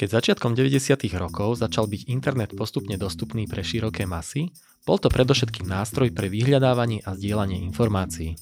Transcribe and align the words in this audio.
Keď 0.00 0.16
začiatkom 0.16 0.56
90. 0.56 0.96
rokov 1.20 1.60
začal 1.60 1.84
byť 1.84 2.08
internet 2.08 2.56
postupne 2.56 2.96
dostupný 2.96 3.44
pre 3.44 3.60
široké 3.60 4.08
masy, 4.08 4.48
bol 4.88 4.96
to 4.96 5.12
predovšetkým 5.12 5.68
nástroj 5.68 6.08
pre 6.16 6.32
vyhľadávanie 6.32 7.04
a 7.04 7.12
zdieľanie 7.12 7.60
informácií. 7.68 8.32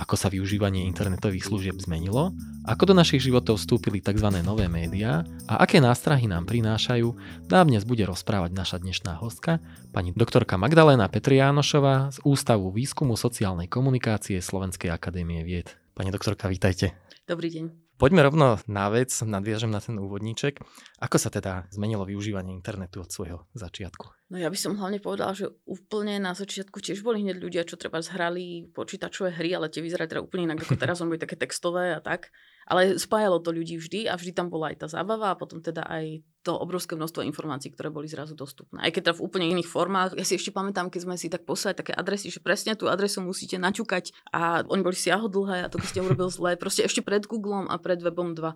Ako 0.00 0.16
sa 0.16 0.32
využívanie 0.32 0.88
internetových 0.88 1.52
služieb 1.52 1.76
zmenilo, 1.76 2.32
ako 2.64 2.82
do 2.88 2.94
našich 2.96 3.28
životov 3.28 3.60
vstúpili 3.60 4.00
tzv. 4.00 4.40
nové 4.40 4.72
médiá 4.72 5.20
a 5.44 5.60
aké 5.60 5.84
nástrahy 5.84 6.24
nám 6.24 6.48
prinášajú, 6.48 7.12
nám 7.52 7.68
dnes 7.68 7.84
bude 7.84 8.08
rozprávať 8.08 8.56
naša 8.56 8.80
dnešná 8.80 9.20
hostka, 9.20 9.60
pani 9.92 10.16
doktorka 10.16 10.56
Magdalena 10.56 11.12
Petriánošová 11.12 12.16
z 12.16 12.24
Ústavu 12.24 12.72
výskumu 12.72 13.20
sociálnej 13.20 13.68
komunikácie 13.68 14.40
Slovenskej 14.40 14.88
akadémie 14.88 15.44
vied. 15.44 15.76
Pani 15.92 16.08
doktorka, 16.08 16.48
vítajte. 16.48 16.96
Dobrý 17.28 17.52
deň. 17.52 17.87
Poďme 17.98 18.22
rovno 18.22 18.62
na 18.70 18.86
vec, 18.94 19.10
nadviažem 19.26 19.74
na 19.74 19.82
ten 19.82 19.98
úvodníček. 19.98 20.62
Ako 21.02 21.18
sa 21.18 21.34
teda 21.34 21.66
zmenilo 21.74 22.06
využívanie 22.06 22.54
internetu 22.54 23.02
od 23.02 23.10
svojho 23.10 23.50
začiatku? 23.58 24.30
No 24.30 24.38
ja 24.38 24.46
by 24.46 24.54
som 24.54 24.78
hlavne 24.78 25.02
povedala, 25.02 25.34
že 25.34 25.50
úplne 25.66 26.22
na 26.22 26.30
začiatku 26.30 26.78
tiež 26.78 27.02
boli 27.02 27.26
hneď 27.26 27.42
ľudia, 27.42 27.66
čo 27.66 27.74
treba 27.74 27.98
zhrali 27.98 28.70
počítačové 28.70 29.34
hry, 29.34 29.50
ale 29.58 29.66
tie 29.66 29.82
vyzerali 29.82 30.06
teda 30.06 30.22
úplne 30.22 30.54
inak 30.54 30.62
ako 30.62 30.78
teraz, 30.86 31.02
on 31.02 31.10
boli 31.10 31.18
také 31.18 31.34
textové 31.34 31.90
a 31.90 31.98
tak. 31.98 32.30
Ale 32.68 33.00
spájalo 33.00 33.40
to 33.40 33.48
ľudí 33.48 33.80
vždy 33.80 34.12
a 34.12 34.14
vždy 34.20 34.36
tam 34.36 34.52
bola 34.52 34.70
aj 34.70 34.84
tá 34.84 34.86
zábava 34.92 35.32
a 35.32 35.38
potom 35.40 35.64
teda 35.64 35.88
aj 35.88 36.20
to 36.44 36.52
obrovské 36.52 36.96
množstvo 36.96 37.24
informácií, 37.24 37.72
ktoré 37.72 37.88
boli 37.88 38.08
zrazu 38.08 38.36
dostupné. 38.36 38.84
Aj 38.84 38.92
keď 38.92 39.12
teda 39.12 39.16
v 39.16 39.24
úplne 39.24 39.46
iných 39.56 39.68
formách. 39.68 40.16
Ja 40.20 40.24
si 40.24 40.36
ešte 40.36 40.52
pamätám, 40.52 40.92
keď 40.92 41.00
sme 41.08 41.16
si 41.16 41.32
tak 41.32 41.48
poslali 41.48 41.76
také 41.76 41.96
adresy, 41.96 42.28
že 42.28 42.44
presne 42.44 42.76
tú 42.76 42.92
adresu 42.92 43.24
musíte 43.24 43.56
naťukať 43.56 44.12
a 44.32 44.64
oni 44.68 44.84
boli 44.84 44.96
siahodlhé 44.96 45.64
a 45.64 45.70
to 45.72 45.80
keď 45.80 45.88
ste 45.88 46.04
urobil 46.04 46.28
zle. 46.28 46.60
Proste 46.60 46.84
ešte 46.84 47.00
pred 47.00 47.24
Googlem 47.24 47.68
a 47.72 47.80
pred 47.80 48.04
webom 48.04 48.36
2. 48.36 48.52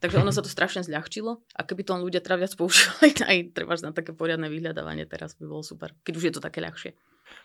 Takže 0.00 0.20
ono 0.20 0.28
sa 0.28 0.44
to 0.44 0.52
strašne 0.52 0.84
zľahčilo 0.84 1.40
a 1.56 1.60
keby 1.64 1.88
to 1.88 1.96
ľudia 1.96 2.20
teda 2.20 2.36
viac 2.44 2.52
používali, 2.52 3.16
aj 3.32 3.38
treba 3.56 3.72
na 3.80 3.96
také 3.96 4.12
poriadne 4.12 4.52
vyhľadávanie 4.52 5.08
teraz 5.08 5.32
by 5.40 5.48
bolo 5.48 5.64
super, 5.64 5.96
keď 6.04 6.12
už 6.16 6.24
je 6.28 6.32
to 6.36 6.44
také 6.44 6.60
ľahšie. 6.60 6.92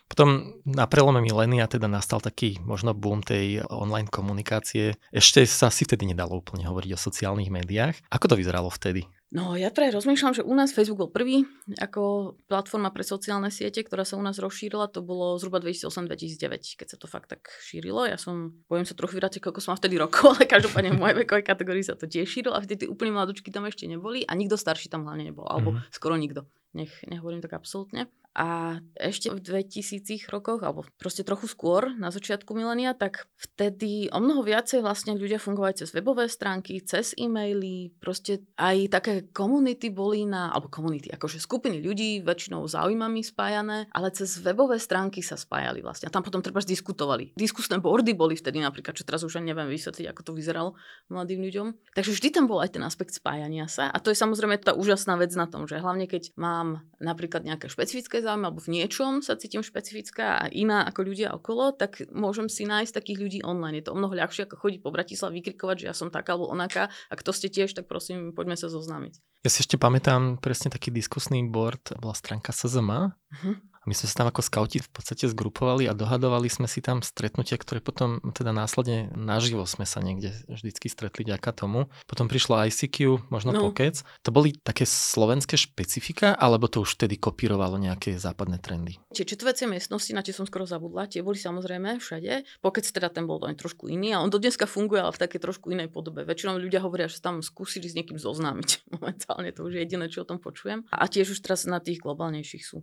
Potom 0.06 0.62
na 0.62 0.86
prelome 0.86 1.18
milénia 1.18 1.66
teda 1.66 1.90
nastal 1.90 2.22
taký 2.22 2.62
možno 2.62 2.94
boom 2.94 3.26
tej 3.26 3.66
online 3.66 4.06
komunikácie. 4.06 4.94
Ešte 5.10 5.42
sa 5.44 5.66
si 5.68 5.82
vtedy 5.82 6.06
nedalo 6.06 6.38
úplne 6.38 6.62
hovoriť 6.66 6.90
o 6.94 6.98
sociálnych 6.98 7.50
médiách. 7.50 7.98
Ako 8.14 8.30
to 8.30 8.38
vyzeralo 8.38 8.70
vtedy? 8.70 9.10
No 9.34 9.58
ja 9.58 9.74
práve 9.74 9.90
rozmýšľam, 9.90 10.38
že 10.38 10.46
u 10.46 10.54
nás 10.54 10.70
Facebook 10.70 11.02
bol 11.02 11.10
prvý 11.10 11.42
ako 11.82 12.38
platforma 12.46 12.94
pre 12.94 13.02
sociálne 13.02 13.50
siete, 13.50 13.82
ktorá 13.82 14.06
sa 14.06 14.14
u 14.14 14.22
nás 14.22 14.38
rozšírila. 14.38 14.86
To 14.94 15.02
bolo 15.02 15.34
zhruba 15.42 15.58
2008-2009, 15.58 16.78
keď 16.78 16.86
sa 16.94 16.96
to 16.96 17.10
fakt 17.10 17.34
tak 17.34 17.50
šírilo. 17.58 18.06
Ja 18.06 18.22
som, 18.22 18.62
poviem 18.70 18.86
sa 18.86 18.94
trochu 18.94 19.18
vrátiť, 19.18 19.42
koľko 19.42 19.58
som 19.58 19.74
mal 19.74 19.82
vtedy 19.82 19.98
rokov, 19.98 20.30
ale 20.38 20.46
každopádne 20.46 20.94
v 20.94 21.00
mojej 21.02 21.16
vekovej 21.26 21.42
kategórii 21.42 21.82
sa 21.82 21.98
to 21.98 22.06
tiež 22.06 22.30
šírilo 22.30 22.54
a 22.54 22.62
vtedy 22.62 22.86
tí 22.86 22.86
úplne 22.86 23.18
mladúčky 23.18 23.50
tam 23.50 23.66
ešte 23.66 23.90
neboli 23.90 24.22
a 24.22 24.32
nikto 24.38 24.54
starší 24.54 24.94
tam 24.94 25.02
hlavne 25.02 25.34
nebol, 25.34 25.44
alebo 25.50 25.74
mm-hmm. 25.74 25.90
skoro 25.90 26.14
nikto. 26.14 26.46
Nech 26.76 26.92
nehovorím 27.08 27.40
tak 27.40 27.56
absolútne. 27.56 28.12
A 28.36 28.78
ešte 29.00 29.32
v 29.32 29.40
2000 29.40 30.28
rokoch, 30.28 30.60
alebo 30.60 30.84
proste 31.00 31.24
trochu 31.24 31.48
skôr, 31.48 31.96
na 31.96 32.12
začiatku 32.12 32.52
milénia, 32.52 32.92
tak 32.92 33.32
vtedy 33.40 34.12
o 34.12 34.20
mnoho 34.20 34.44
viacej 34.44 34.84
vlastne 34.84 35.16
ľudia 35.16 35.40
fungovali 35.40 35.80
cez 35.80 35.96
webové 35.96 36.28
stránky, 36.28 36.84
cez 36.84 37.16
e-maily, 37.16 37.96
proste 37.96 38.44
aj 38.60 38.92
také 38.92 39.12
komunity 39.32 39.88
boli 39.88 40.28
na, 40.28 40.52
alebo 40.52 40.68
komunity, 40.68 41.08
akože 41.16 41.40
skupiny 41.40 41.80
ľudí, 41.80 42.20
väčšinou 42.20 42.68
záujmami 42.68 43.24
spájané, 43.24 43.88
ale 43.88 44.12
cez 44.12 44.36
webové 44.44 44.76
stránky 44.76 45.24
sa 45.24 45.40
spájali 45.40 45.80
vlastne. 45.80 46.12
A 46.12 46.12
tam 46.12 46.20
potom 46.20 46.44
treba 46.44 46.60
diskutovali. 46.60 47.32
Diskusné 47.40 47.80
boardy 47.80 48.12
boli 48.12 48.36
vtedy 48.36 48.60
napríklad, 48.60 49.00
čo 49.00 49.08
teraz 49.08 49.24
už 49.24 49.40
ani 49.40 49.56
neviem 49.56 49.72
vysvetliť, 49.72 50.12
ako 50.12 50.20
to 50.20 50.32
vyzeralo 50.36 50.76
mladým 51.08 51.40
ľuďom. 51.40 51.96
Takže 51.96 52.12
vždy 52.12 52.28
tam 52.36 52.44
bol 52.44 52.60
aj 52.60 52.76
ten 52.76 52.84
aspekt 52.84 53.16
spájania 53.16 53.64
sa. 53.64 53.88
A 53.88 53.96
to 53.96 54.12
je 54.12 54.18
samozrejme 54.20 54.60
tá 54.60 54.76
úžasná 54.76 55.16
vec 55.16 55.32
na 55.32 55.48
tom, 55.48 55.64
že 55.64 55.80
hlavne 55.80 56.04
keď 56.04 56.36
mám 56.36 56.65
napríklad 56.96 57.44
nejaké 57.44 57.68
špecifické 57.68 58.24
záujme 58.24 58.48
alebo 58.48 58.60
v 58.62 58.80
niečom 58.80 59.20
sa 59.20 59.36
cítim 59.36 59.60
špecifická 59.60 60.40
a 60.40 60.44
iná 60.48 60.84
ako 60.88 61.00
ľudia 61.06 61.28
okolo, 61.36 61.76
tak 61.76 62.02
môžem 62.10 62.48
si 62.48 62.64
nájsť 62.64 62.92
takých 62.92 63.18
ľudí 63.20 63.38
online. 63.44 63.80
Je 63.80 63.86
to 63.86 63.94
o 63.94 63.98
mnoho 63.98 64.16
ľahšie, 64.16 64.48
ako 64.48 64.60
chodiť 64.60 64.80
po 64.80 64.90
Bratislave 64.94 65.36
vykrikovať, 65.38 65.76
že 65.84 65.86
ja 65.90 65.94
som 65.94 66.08
taká 66.08 66.34
alebo 66.34 66.50
onaká. 66.50 66.88
Ak 67.12 67.20
to 67.20 67.30
ste 67.30 67.52
tiež, 67.52 67.76
tak 67.76 67.86
prosím, 67.86 68.32
poďme 68.32 68.56
sa 68.56 68.66
zoznámiť. 68.72 69.20
Ja 69.44 69.50
si 69.52 69.62
ešte 69.62 69.78
pamätám 69.78 70.42
presne 70.42 70.74
taký 70.74 70.90
diskusný 70.90 71.46
board, 71.46 71.94
bola 72.02 72.16
stránka 72.18 72.50
SZM. 72.50 72.90
Uh-huh. 72.90 73.54
My 73.86 73.94
sme 73.94 74.10
sa 74.10 74.18
tam 74.18 74.28
ako 74.34 74.42
skauti 74.42 74.82
v 74.82 74.90
podstate 74.90 75.30
zgrupovali 75.30 75.86
a 75.86 75.94
dohadovali 75.94 76.50
sme 76.50 76.66
si 76.66 76.82
tam 76.82 77.06
stretnutia, 77.06 77.54
ktoré 77.54 77.78
potom 77.78 78.18
teda 78.34 78.50
následne 78.50 79.14
naživo 79.14 79.62
sme 79.62 79.86
sa 79.86 80.02
niekde 80.02 80.34
vždycky 80.50 80.90
stretli 80.90 81.22
ďaká 81.22 81.54
tomu. 81.54 81.86
Potom 82.10 82.26
prišlo 82.26 82.58
ICQ, 82.66 83.30
možno 83.30 83.54
no. 83.54 83.70
Pokec. 83.70 84.02
To 84.26 84.34
boli 84.34 84.58
také 84.58 84.82
slovenské 84.82 85.54
špecifika, 85.54 86.34
alebo 86.34 86.66
to 86.66 86.82
už 86.82 86.98
vtedy 86.98 87.14
kopírovalo 87.14 87.78
nejaké 87.78 88.18
západné 88.18 88.58
trendy? 88.58 88.98
Tie 89.14 89.22
četvrté 89.22 89.70
miestnosti, 89.70 90.10
na 90.10 90.26
tie 90.26 90.34
som 90.34 90.50
skoro 90.50 90.66
zabudla, 90.66 91.06
tie 91.06 91.22
boli 91.22 91.38
samozrejme 91.38 92.02
všade. 92.02 92.42
Pokec 92.58 92.90
teda 92.90 93.06
ten 93.06 93.30
bol 93.30 93.38
trošku 93.38 93.86
iný 93.86 94.18
a 94.18 94.20
on 94.20 94.34
do 94.34 94.42
dneska 94.42 94.66
funguje, 94.66 94.98
ale 94.98 95.14
v 95.14 95.22
takej 95.22 95.40
trošku 95.46 95.70
inej 95.70 95.94
podobe. 95.94 96.26
Väčšinou 96.26 96.58
ľudia 96.58 96.82
hovoria, 96.82 97.06
že 97.06 97.22
tam 97.22 97.38
skúsili 97.38 97.86
s 97.86 97.94
niekým 97.94 98.18
zoznámiť. 98.18 98.82
Momentálne 98.98 99.54
to 99.54 99.62
už 99.62 99.78
je 99.78 99.80
jediné, 99.86 100.10
čo 100.10 100.26
o 100.26 100.28
tom 100.28 100.42
počujem. 100.42 100.82
A 100.90 101.06
tiež 101.06 101.38
už 101.38 101.38
teraz 101.38 101.70
na 101.70 101.78
tých 101.78 102.02
globálnejších 102.02 102.66
sú. 102.66 102.82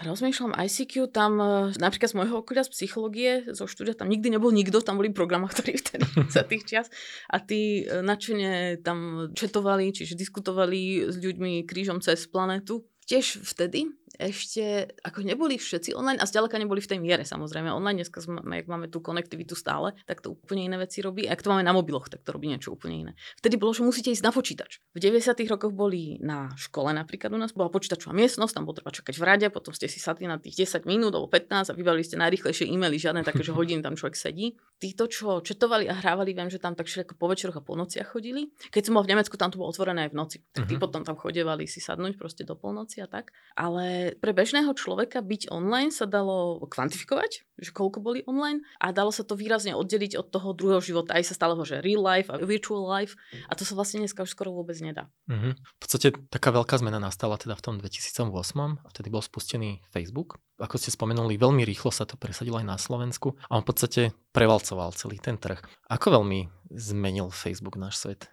Rozmýšľam 0.00 0.56
ICQ, 0.56 1.12
tam 1.12 1.36
e, 1.36 1.76
napríklad 1.76 2.08
z 2.08 2.16
môjho 2.16 2.40
okolia 2.40 2.64
z 2.64 2.72
psychológie, 2.72 3.44
zo 3.52 3.68
štúdia, 3.68 3.92
tam 3.92 4.08
nikdy 4.08 4.32
nebol 4.32 4.48
nikto, 4.48 4.80
tam 4.80 4.96
boli 4.96 5.12
programátori 5.12 5.76
vtedy 5.84 6.08
za 6.32 6.48
tých 6.48 6.64
čas 6.64 6.86
a 7.28 7.44
tí 7.44 7.84
e, 7.84 8.00
načene 8.00 8.80
tam 8.80 9.28
četovali, 9.36 9.92
čiže 9.92 10.16
diskutovali 10.16 11.12
s 11.12 11.20
ľuďmi 11.20 11.68
krížom 11.68 12.00
cez 12.00 12.24
planetu. 12.24 12.88
Tiež 13.04 13.44
vtedy 13.44 13.90
ešte 14.18 14.90
ako 15.06 15.22
neboli 15.22 15.60
všetci 15.60 15.94
online 15.94 16.18
a 16.18 16.26
zďaleka 16.26 16.58
neboli 16.58 16.82
v 16.82 16.90
tej 16.90 16.98
miere 16.98 17.22
samozrejme. 17.22 17.70
Online 17.70 18.02
dneska 18.02 18.18
jak 18.24 18.66
máme 18.66 18.90
tú 18.90 18.98
konektivitu 18.98 19.54
stále, 19.54 19.94
tak 20.04 20.24
to 20.24 20.34
úplne 20.34 20.66
iné 20.66 20.76
veci 20.80 21.04
robí. 21.04 21.28
A 21.28 21.36
ak 21.36 21.44
to 21.44 21.52
máme 21.52 21.62
na 21.62 21.70
mobiloch, 21.70 22.10
tak 22.10 22.26
to 22.26 22.34
robí 22.34 22.50
niečo 22.50 22.74
úplne 22.74 23.08
iné. 23.08 23.12
Vtedy 23.38 23.56
bolo, 23.60 23.76
že 23.76 23.86
musíte 23.86 24.10
ísť 24.10 24.24
na 24.24 24.32
počítač. 24.34 24.82
V 24.94 24.98
90. 24.98 25.36
rokoch 25.46 25.70
boli 25.70 26.18
na 26.18 26.50
škole 26.56 26.90
napríklad 26.90 27.30
u 27.30 27.38
nás, 27.38 27.54
bola 27.54 27.70
počítačová 27.70 28.16
miestnosť, 28.16 28.52
tam 28.56 28.64
bolo 28.66 28.80
treba 28.80 28.90
čakať 28.90 29.14
v 29.14 29.24
rade, 29.24 29.46
potom 29.52 29.70
ste 29.76 29.86
si 29.86 30.02
sadli 30.02 30.26
na 30.26 30.40
tých 30.40 30.66
10 30.66 30.88
minút 30.88 31.14
alebo 31.14 31.28
15 31.28 31.70
a 31.70 31.74
vybavili 31.76 32.02
ste 32.02 32.16
najrychlejšie 32.18 32.66
e-maily, 32.66 32.96
žiadne 32.96 33.22
také, 33.22 33.44
že 33.44 33.54
hodín 33.58 33.84
tam 33.84 33.94
človek 33.94 34.16
sedí. 34.16 34.56
Títo, 34.80 35.06
čo 35.06 35.44
četovali 35.44 35.86
a 35.86 35.94
hrávali, 35.94 36.32
viem, 36.32 36.48
že 36.48 36.56
tam 36.56 36.72
tak 36.72 36.88
všetko 36.88 37.20
po 37.20 37.28
večeroch 37.28 37.60
a 37.60 37.62
po 37.62 37.76
nociach 37.76 38.16
chodili. 38.16 38.48
Keď 38.72 38.88
som 38.88 38.96
bol 38.96 39.04
v 39.04 39.12
Nemecku, 39.12 39.36
tam 39.36 39.52
to 39.52 39.60
bolo 39.60 39.68
otvorené 39.68 40.08
aj 40.08 40.10
v 40.12 40.16
noci. 40.16 40.38
Tak 40.56 40.64
tí 40.64 40.74
uh-huh. 40.76 40.82
potom 40.82 41.04
tam 41.04 41.20
chodevali 41.20 41.68
si 41.68 41.84
sadnúť 41.84 42.16
proste 42.16 42.48
do 42.48 42.56
polnoci 42.56 43.04
a 43.04 43.06
tak. 43.06 43.36
Ale 43.60 43.99
pre 44.18 44.32
bežného 44.32 44.72
človeka 44.76 45.20
byť 45.20 45.50
online 45.52 45.90
sa 45.92 46.06
dalo 46.06 46.62
kvantifikovať, 46.64 47.46
že 47.60 47.70
koľko 47.70 47.98
boli 48.00 48.20
online 48.24 48.64
a 48.80 48.94
dalo 48.94 49.12
sa 49.12 49.26
to 49.26 49.36
výrazne 49.36 49.76
oddeliť 49.76 50.16
od 50.16 50.26
toho 50.32 50.56
druhého 50.56 50.80
života. 50.80 51.16
Aj 51.16 51.24
sa 51.24 51.36
stalo, 51.36 51.56
že 51.64 51.84
real 51.84 52.00
life 52.00 52.32
a 52.32 52.40
virtual 52.40 52.86
life 52.86 53.14
a 53.46 53.52
to 53.52 53.68
sa 53.68 53.76
vlastne 53.76 54.04
dneska 54.04 54.24
už 54.24 54.32
skoro 54.32 54.54
vôbec 54.54 54.76
nedá. 54.80 55.10
Mm-hmm. 55.28 55.52
V 55.58 55.78
podstate 55.80 56.08
taká 56.32 56.50
veľká 56.54 56.80
zmena 56.80 56.98
nastala 57.02 57.36
teda 57.36 57.54
v 57.58 57.62
tom 57.62 57.74
2008 57.78 58.30
a 58.80 58.88
vtedy 58.90 59.08
bol 59.12 59.22
spustený 59.22 59.84
Facebook. 59.92 60.40
Ako 60.60 60.76
ste 60.76 60.92
spomenuli, 60.92 61.40
veľmi 61.40 61.64
rýchlo 61.64 61.92
sa 61.92 62.04
to 62.04 62.20
presadilo 62.20 62.60
aj 62.60 62.66
na 62.68 62.76
Slovensku 62.76 63.36
a 63.48 63.56
on 63.56 63.64
v 63.64 63.68
podstate 63.68 64.02
prevalcoval 64.36 64.92
celý 64.92 65.16
ten 65.16 65.40
trh. 65.40 65.60
Ako 65.88 66.20
veľmi 66.20 66.48
zmenil 66.70 67.32
Facebook 67.32 67.80
náš 67.80 68.02
svet? 68.02 68.28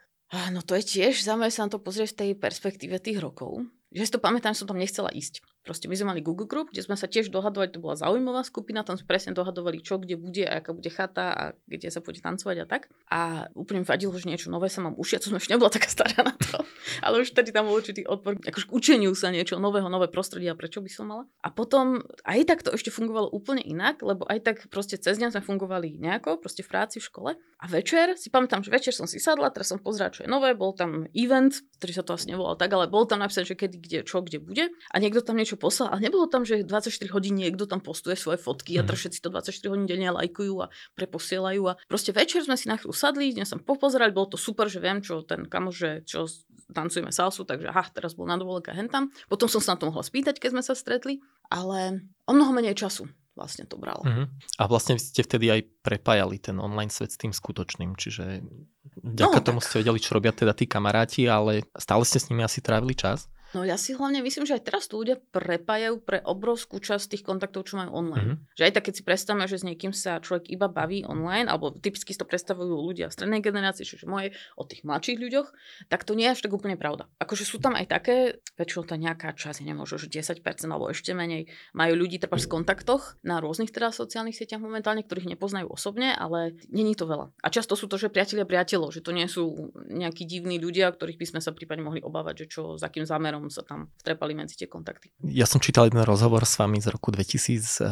No 0.51 0.59
to 0.59 0.75
je 0.75 0.83
tiež, 0.83 1.23
zaujímavé 1.23 1.47
sa 1.55 1.63
na 1.63 1.71
to 1.71 1.79
pozrieť 1.79 2.11
v 2.11 2.19
tej 2.19 2.31
perspektíve 2.35 2.99
tých 2.99 3.23
rokov. 3.23 3.63
Že 3.95 4.03
si 4.03 4.11
to 4.11 4.19
pamätám, 4.19 4.51
že 4.51 4.59
som 4.59 4.67
tam 4.67 4.83
nechcela 4.83 5.07
ísť. 5.07 5.39
Proste 5.67 5.91
my 5.91 5.99
sme 5.99 6.15
mali 6.15 6.21
Google 6.23 6.47
Group, 6.47 6.71
kde 6.71 6.87
sme 6.87 6.95
sa 6.95 7.11
tiež 7.11 7.27
dohadovali, 7.27 7.67
to 7.75 7.83
bola 7.83 7.99
zaujímavá 7.99 8.47
skupina, 8.47 8.87
tam 8.87 8.95
sme 8.95 9.03
presne 9.03 9.35
dohadovali, 9.35 9.83
čo 9.83 9.99
kde 9.99 10.15
bude 10.15 10.47
a 10.47 10.63
aká 10.63 10.71
bude 10.71 10.87
chata 10.87 11.35
a 11.35 11.43
kde 11.67 11.91
sa 11.91 11.99
bude 11.99 12.23
tancovať 12.23 12.63
a 12.63 12.65
tak. 12.65 12.87
A 13.11 13.51
úplne 13.51 13.83
mi 13.83 13.87
vadilo, 13.87 14.15
že 14.15 14.31
niečo 14.31 14.47
nové 14.47 14.71
sa 14.71 14.79
mám 14.79 14.95
ušiť, 14.95 15.19
to 15.19 15.35
som 15.35 15.37
ešte 15.43 15.51
nebola 15.51 15.67
taká 15.67 15.91
stará 15.91 16.23
na 16.23 16.31
to. 16.31 16.63
Ale 17.05 17.19
už 17.27 17.35
tady 17.35 17.51
tam 17.51 17.67
bol 17.67 17.75
určitý 17.75 18.07
odpor 18.07 18.39
akože 18.39 18.65
k 18.65 18.71
učeniu 18.71 19.11
sa 19.11 19.27
niečo 19.27 19.59
nového, 19.59 19.91
nové 19.91 20.07
prostredie 20.07 20.47
a 20.47 20.55
prečo 20.55 20.79
by 20.79 20.87
som 20.87 21.11
mala. 21.11 21.27
A 21.43 21.51
potom 21.51 21.99
aj 22.23 22.47
tak 22.47 22.63
to 22.63 22.71
ešte 22.71 22.87
fungovalo 22.87 23.27
úplne 23.27 23.59
inak, 23.59 23.99
lebo 23.99 24.23
aj 24.31 24.39
tak 24.47 24.57
proste 24.71 24.95
cez 24.95 25.19
deň 25.19 25.35
sme 25.35 25.43
fungovali 25.43 25.99
nejako, 25.99 26.39
proste 26.39 26.63
v 26.63 26.71
práci, 26.71 27.03
v 27.03 27.07
škole. 27.11 27.31
A 27.57 27.65
večer, 27.65 28.13
si 28.15 28.29
pamätám, 28.29 28.61
že 28.61 28.69
večer 28.69 28.93
som 28.93 29.09
si 29.09 29.17
sadla, 29.17 29.49
teraz 29.49 29.73
som 29.73 29.81
pozerala, 29.81 30.13
čo 30.13 30.23
je 30.23 30.29
nové, 30.29 30.53
bol 30.53 30.77
tam 30.77 31.09
event, 31.17 31.57
ktorý 31.81 31.91
sa 31.91 32.03
to 32.05 32.13
asi 32.13 32.29
nevolal 32.29 32.53
tak, 32.53 32.69
ale 32.69 32.85
bol 32.85 33.09
tam 33.09 33.17
napísané, 33.17 33.49
že 33.49 33.57
kedy, 33.57 33.77
kde, 33.81 33.99
čo, 34.05 34.21
kde 34.21 34.37
bude. 34.37 34.69
A 34.93 34.95
niekto 35.01 35.25
tam 35.25 35.41
niečo 35.41 35.56
poslal, 35.57 35.91
ale 35.91 36.05
nebolo 36.05 36.29
tam, 36.29 36.45
že 36.45 36.61
24 36.61 36.93
hodín 37.11 37.35
niekto 37.35 37.65
tam 37.65 37.81
postuje 37.81 38.13
svoje 38.13 38.37
fotky 38.37 38.77
a 38.77 38.85
mhm. 38.85 38.93
všetci 38.93 39.19
to 39.19 39.33
24 39.33 39.73
hodín 39.73 39.85
denne 39.89 40.13
lajkujú 40.13 40.55
a 40.61 40.71
preposielajú. 40.95 41.61
A 41.67 41.73
proste 41.89 42.13
večer 42.13 42.45
sme 42.45 42.55
si 42.55 42.69
na 42.69 42.77
chvíľu 42.77 42.93
sadli, 42.93 43.33
dnes 43.33 43.49
som 43.49 43.57
popozerali, 43.57 44.13
bolo 44.13 44.33
to 44.33 44.39
super, 44.39 44.69
že 44.69 44.77
viem, 44.77 45.01
čo 45.01 45.25
ten 45.25 45.49
kamoš, 45.49 45.75
že 45.75 45.91
čo 46.05 46.29
tancujeme 46.71 47.11
salsu, 47.15 47.47
takže 47.47 47.71
aha, 47.71 47.89
teraz 47.91 48.13
bol 48.13 48.27
na 48.27 48.35
dovolenka 48.35 48.75
hentam. 48.75 49.09
Potom 49.31 49.47
som 49.47 49.63
sa 49.63 49.75
na 49.75 49.79
to 49.79 49.89
mohla 49.89 50.03
spýtať, 50.03 50.37
keď 50.37 50.59
sme 50.59 50.63
sa 50.63 50.75
stretli, 50.75 51.23
ale 51.47 52.05
o 52.27 52.31
mnoho 52.35 52.51
menej 52.51 52.75
času 52.75 53.07
vlastne 53.37 53.69
to 53.69 53.77
bralo. 53.77 54.01
Uh-huh. 54.01 54.25
A 54.57 54.63
vlastne 54.65 54.97
ste 54.97 55.21
vtedy 55.21 55.53
aj 55.53 55.61
prepájali 55.85 56.41
ten 56.41 56.57
online 56.57 56.89
svet 56.89 57.13
s 57.13 57.21
tým 57.21 57.29
skutočným, 57.29 57.93
čiže 57.93 58.41
vďaka 59.05 59.39
no, 59.39 59.45
tomu 59.45 59.59
tak... 59.61 59.65
ste 59.69 59.85
vedeli, 59.85 60.01
čo 60.01 60.17
robia 60.17 60.33
teda 60.33 60.57
tí 60.57 60.65
kamaráti, 60.65 61.29
ale 61.29 61.69
stále 61.77 62.01
ste 62.01 62.17
s 62.17 62.33
nimi 62.33 62.41
asi 62.41 62.65
trávili 62.65 62.97
čas? 62.97 63.29
No 63.55 63.63
ja 63.63 63.79
si 63.79 63.95
hlavne 63.95 64.19
myslím, 64.25 64.43
že 64.43 64.59
aj 64.59 64.63
teraz 64.67 64.91
tu 64.91 64.99
ľudia 64.99 65.15
prepájajú 65.31 66.03
pre 66.03 66.19
obrovskú 66.19 66.83
časť 66.83 67.15
tých 67.15 67.23
kontaktov, 67.23 67.67
čo 67.67 67.79
majú 67.79 67.95
online. 67.95 68.39
Mm-hmm. 68.39 68.55
Že 68.59 68.63
aj 68.67 68.73
tak, 68.75 68.83
keď 68.91 68.93
si 68.99 69.03
predstavíme, 69.07 69.45
že 69.47 69.57
s 69.61 69.63
niekým 69.63 69.93
sa 69.95 70.19
človek 70.19 70.51
iba 70.51 70.67
baví 70.67 71.07
online, 71.07 71.47
alebo 71.47 71.71
typicky 71.71 72.11
to 72.11 72.27
predstavujú 72.27 72.75
ľudia 72.75 73.07
strednej 73.07 73.39
generácii, 73.39 73.87
čiže 73.87 74.09
moje, 74.09 74.35
o 74.59 74.67
tých 74.67 74.83
mladších 74.83 75.19
ľuďoch, 75.21 75.47
tak 75.87 76.03
to 76.03 76.17
nie 76.17 76.27
je 76.27 76.33
až 76.35 76.41
tak 76.43 76.51
úplne 76.51 76.75
pravda. 76.75 77.07
Akože 77.21 77.47
sú 77.47 77.61
tam 77.61 77.77
aj 77.77 77.85
také, 77.87 78.15
väčšinou 78.59 78.83
to 78.83 78.95
nejaká 78.99 79.31
časť, 79.37 79.63
nemôžu, 79.63 80.01
že 80.01 80.11
10% 80.11 80.43
alebo 80.67 80.91
ešte 80.91 81.15
menej, 81.15 81.47
majú 81.71 81.93
ľudí 81.95 82.19
treba 82.19 82.35
v 82.35 82.47
kontaktoch 82.49 83.15
na 83.23 83.39
rôznych 83.39 83.71
teda 83.71 83.93
sociálnych 83.93 84.35
sieťach 84.35 84.59
momentálne, 84.59 85.05
ktorých 85.05 85.37
nepoznajú 85.37 85.69
osobne, 85.71 86.11
ale 86.11 86.57
není 86.73 86.97
to 86.97 87.05
veľa. 87.05 87.31
A 87.43 87.47
často 87.53 87.77
sú 87.77 87.85
to, 87.85 87.95
že 87.95 88.11
priatelia 88.11 88.47
priateľov, 88.47 88.91
že 88.91 89.05
to 89.05 89.11
nie 89.13 89.29
sú 89.29 89.71
nejakí 89.87 90.25
divní 90.25 90.57
ľudia, 90.57 90.89
ktorých 90.91 91.19
by 91.19 91.25
sme 91.35 91.39
sa 91.39 91.53
prípadne 91.53 91.85
mohli 91.85 92.01
obávať, 92.01 92.45
že 92.45 92.57
čo, 92.57 92.61
za 92.79 92.89
akým 92.89 93.05
zámerom 93.05 93.36
smerom 93.37 93.53
sa 93.53 93.61
tam 93.61 93.93
vtrepali 94.01 94.33
medzi 94.33 94.57
tie 94.57 94.65
kontakty. 94.65 95.13
Ja 95.21 95.45
som 95.45 95.61
čítal 95.61 95.87
jeden 95.87 96.01
rozhovor 96.01 96.43
s 96.43 96.57
vami 96.57 96.81
z 96.81 96.89
roku 96.89 97.13
2010 97.13 97.85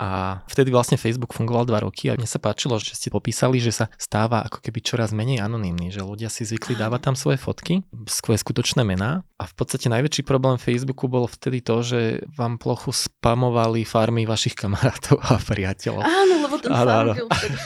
a 0.00 0.10
vtedy 0.48 0.72
vlastne 0.72 0.96
Facebook 0.96 1.36
fungoval 1.36 1.68
dva 1.68 1.84
roky 1.84 2.08
a 2.08 2.16
mne 2.16 2.24
sa 2.24 2.40
páčilo, 2.40 2.80
že 2.80 2.96
ste 2.96 3.12
popísali, 3.12 3.60
že 3.60 3.72
sa 3.76 3.92
stáva 4.00 4.40
ako 4.48 4.64
keby 4.64 4.80
čoraz 4.80 5.12
menej 5.12 5.44
anonymný, 5.44 5.92
že 5.92 6.00
ľudia 6.00 6.32
si 6.32 6.48
zvykli 6.48 6.74
dávať 6.74 7.12
tam 7.12 7.14
svoje 7.14 7.36
fotky, 7.36 7.84
svoje 8.08 8.40
skutočné 8.40 8.82
mená 8.82 9.22
a 9.36 9.44
v 9.44 9.54
podstate 9.54 9.92
najväčší 9.92 10.24
problém 10.24 10.56
Facebooku 10.56 11.12
bol 11.12 11.28
vtedy 11.28 11.60
to, 11.60 11.84
že 11.84 12.00
vám 12.32 12.56
plochu 12.56 12.96
spamovali 12.96 13.84
farmy 13.84 14.24
vašich 14.24 14.56
kamarátov 14.56 15.20
a 15.20 15.36
priateľov. 15.36 16.00
Áno, 16.00 16.34
lebo 16.48 16.56
ten 16.56 16.72
áno, 16.72 16.90
áno. 16.90 17.12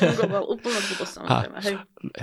fungoval 0.03 0.45
úplne 0.51 0.81
samozrejme. 0.99 1.55
A, 1.55 1.63
Hej. 1.63 1.75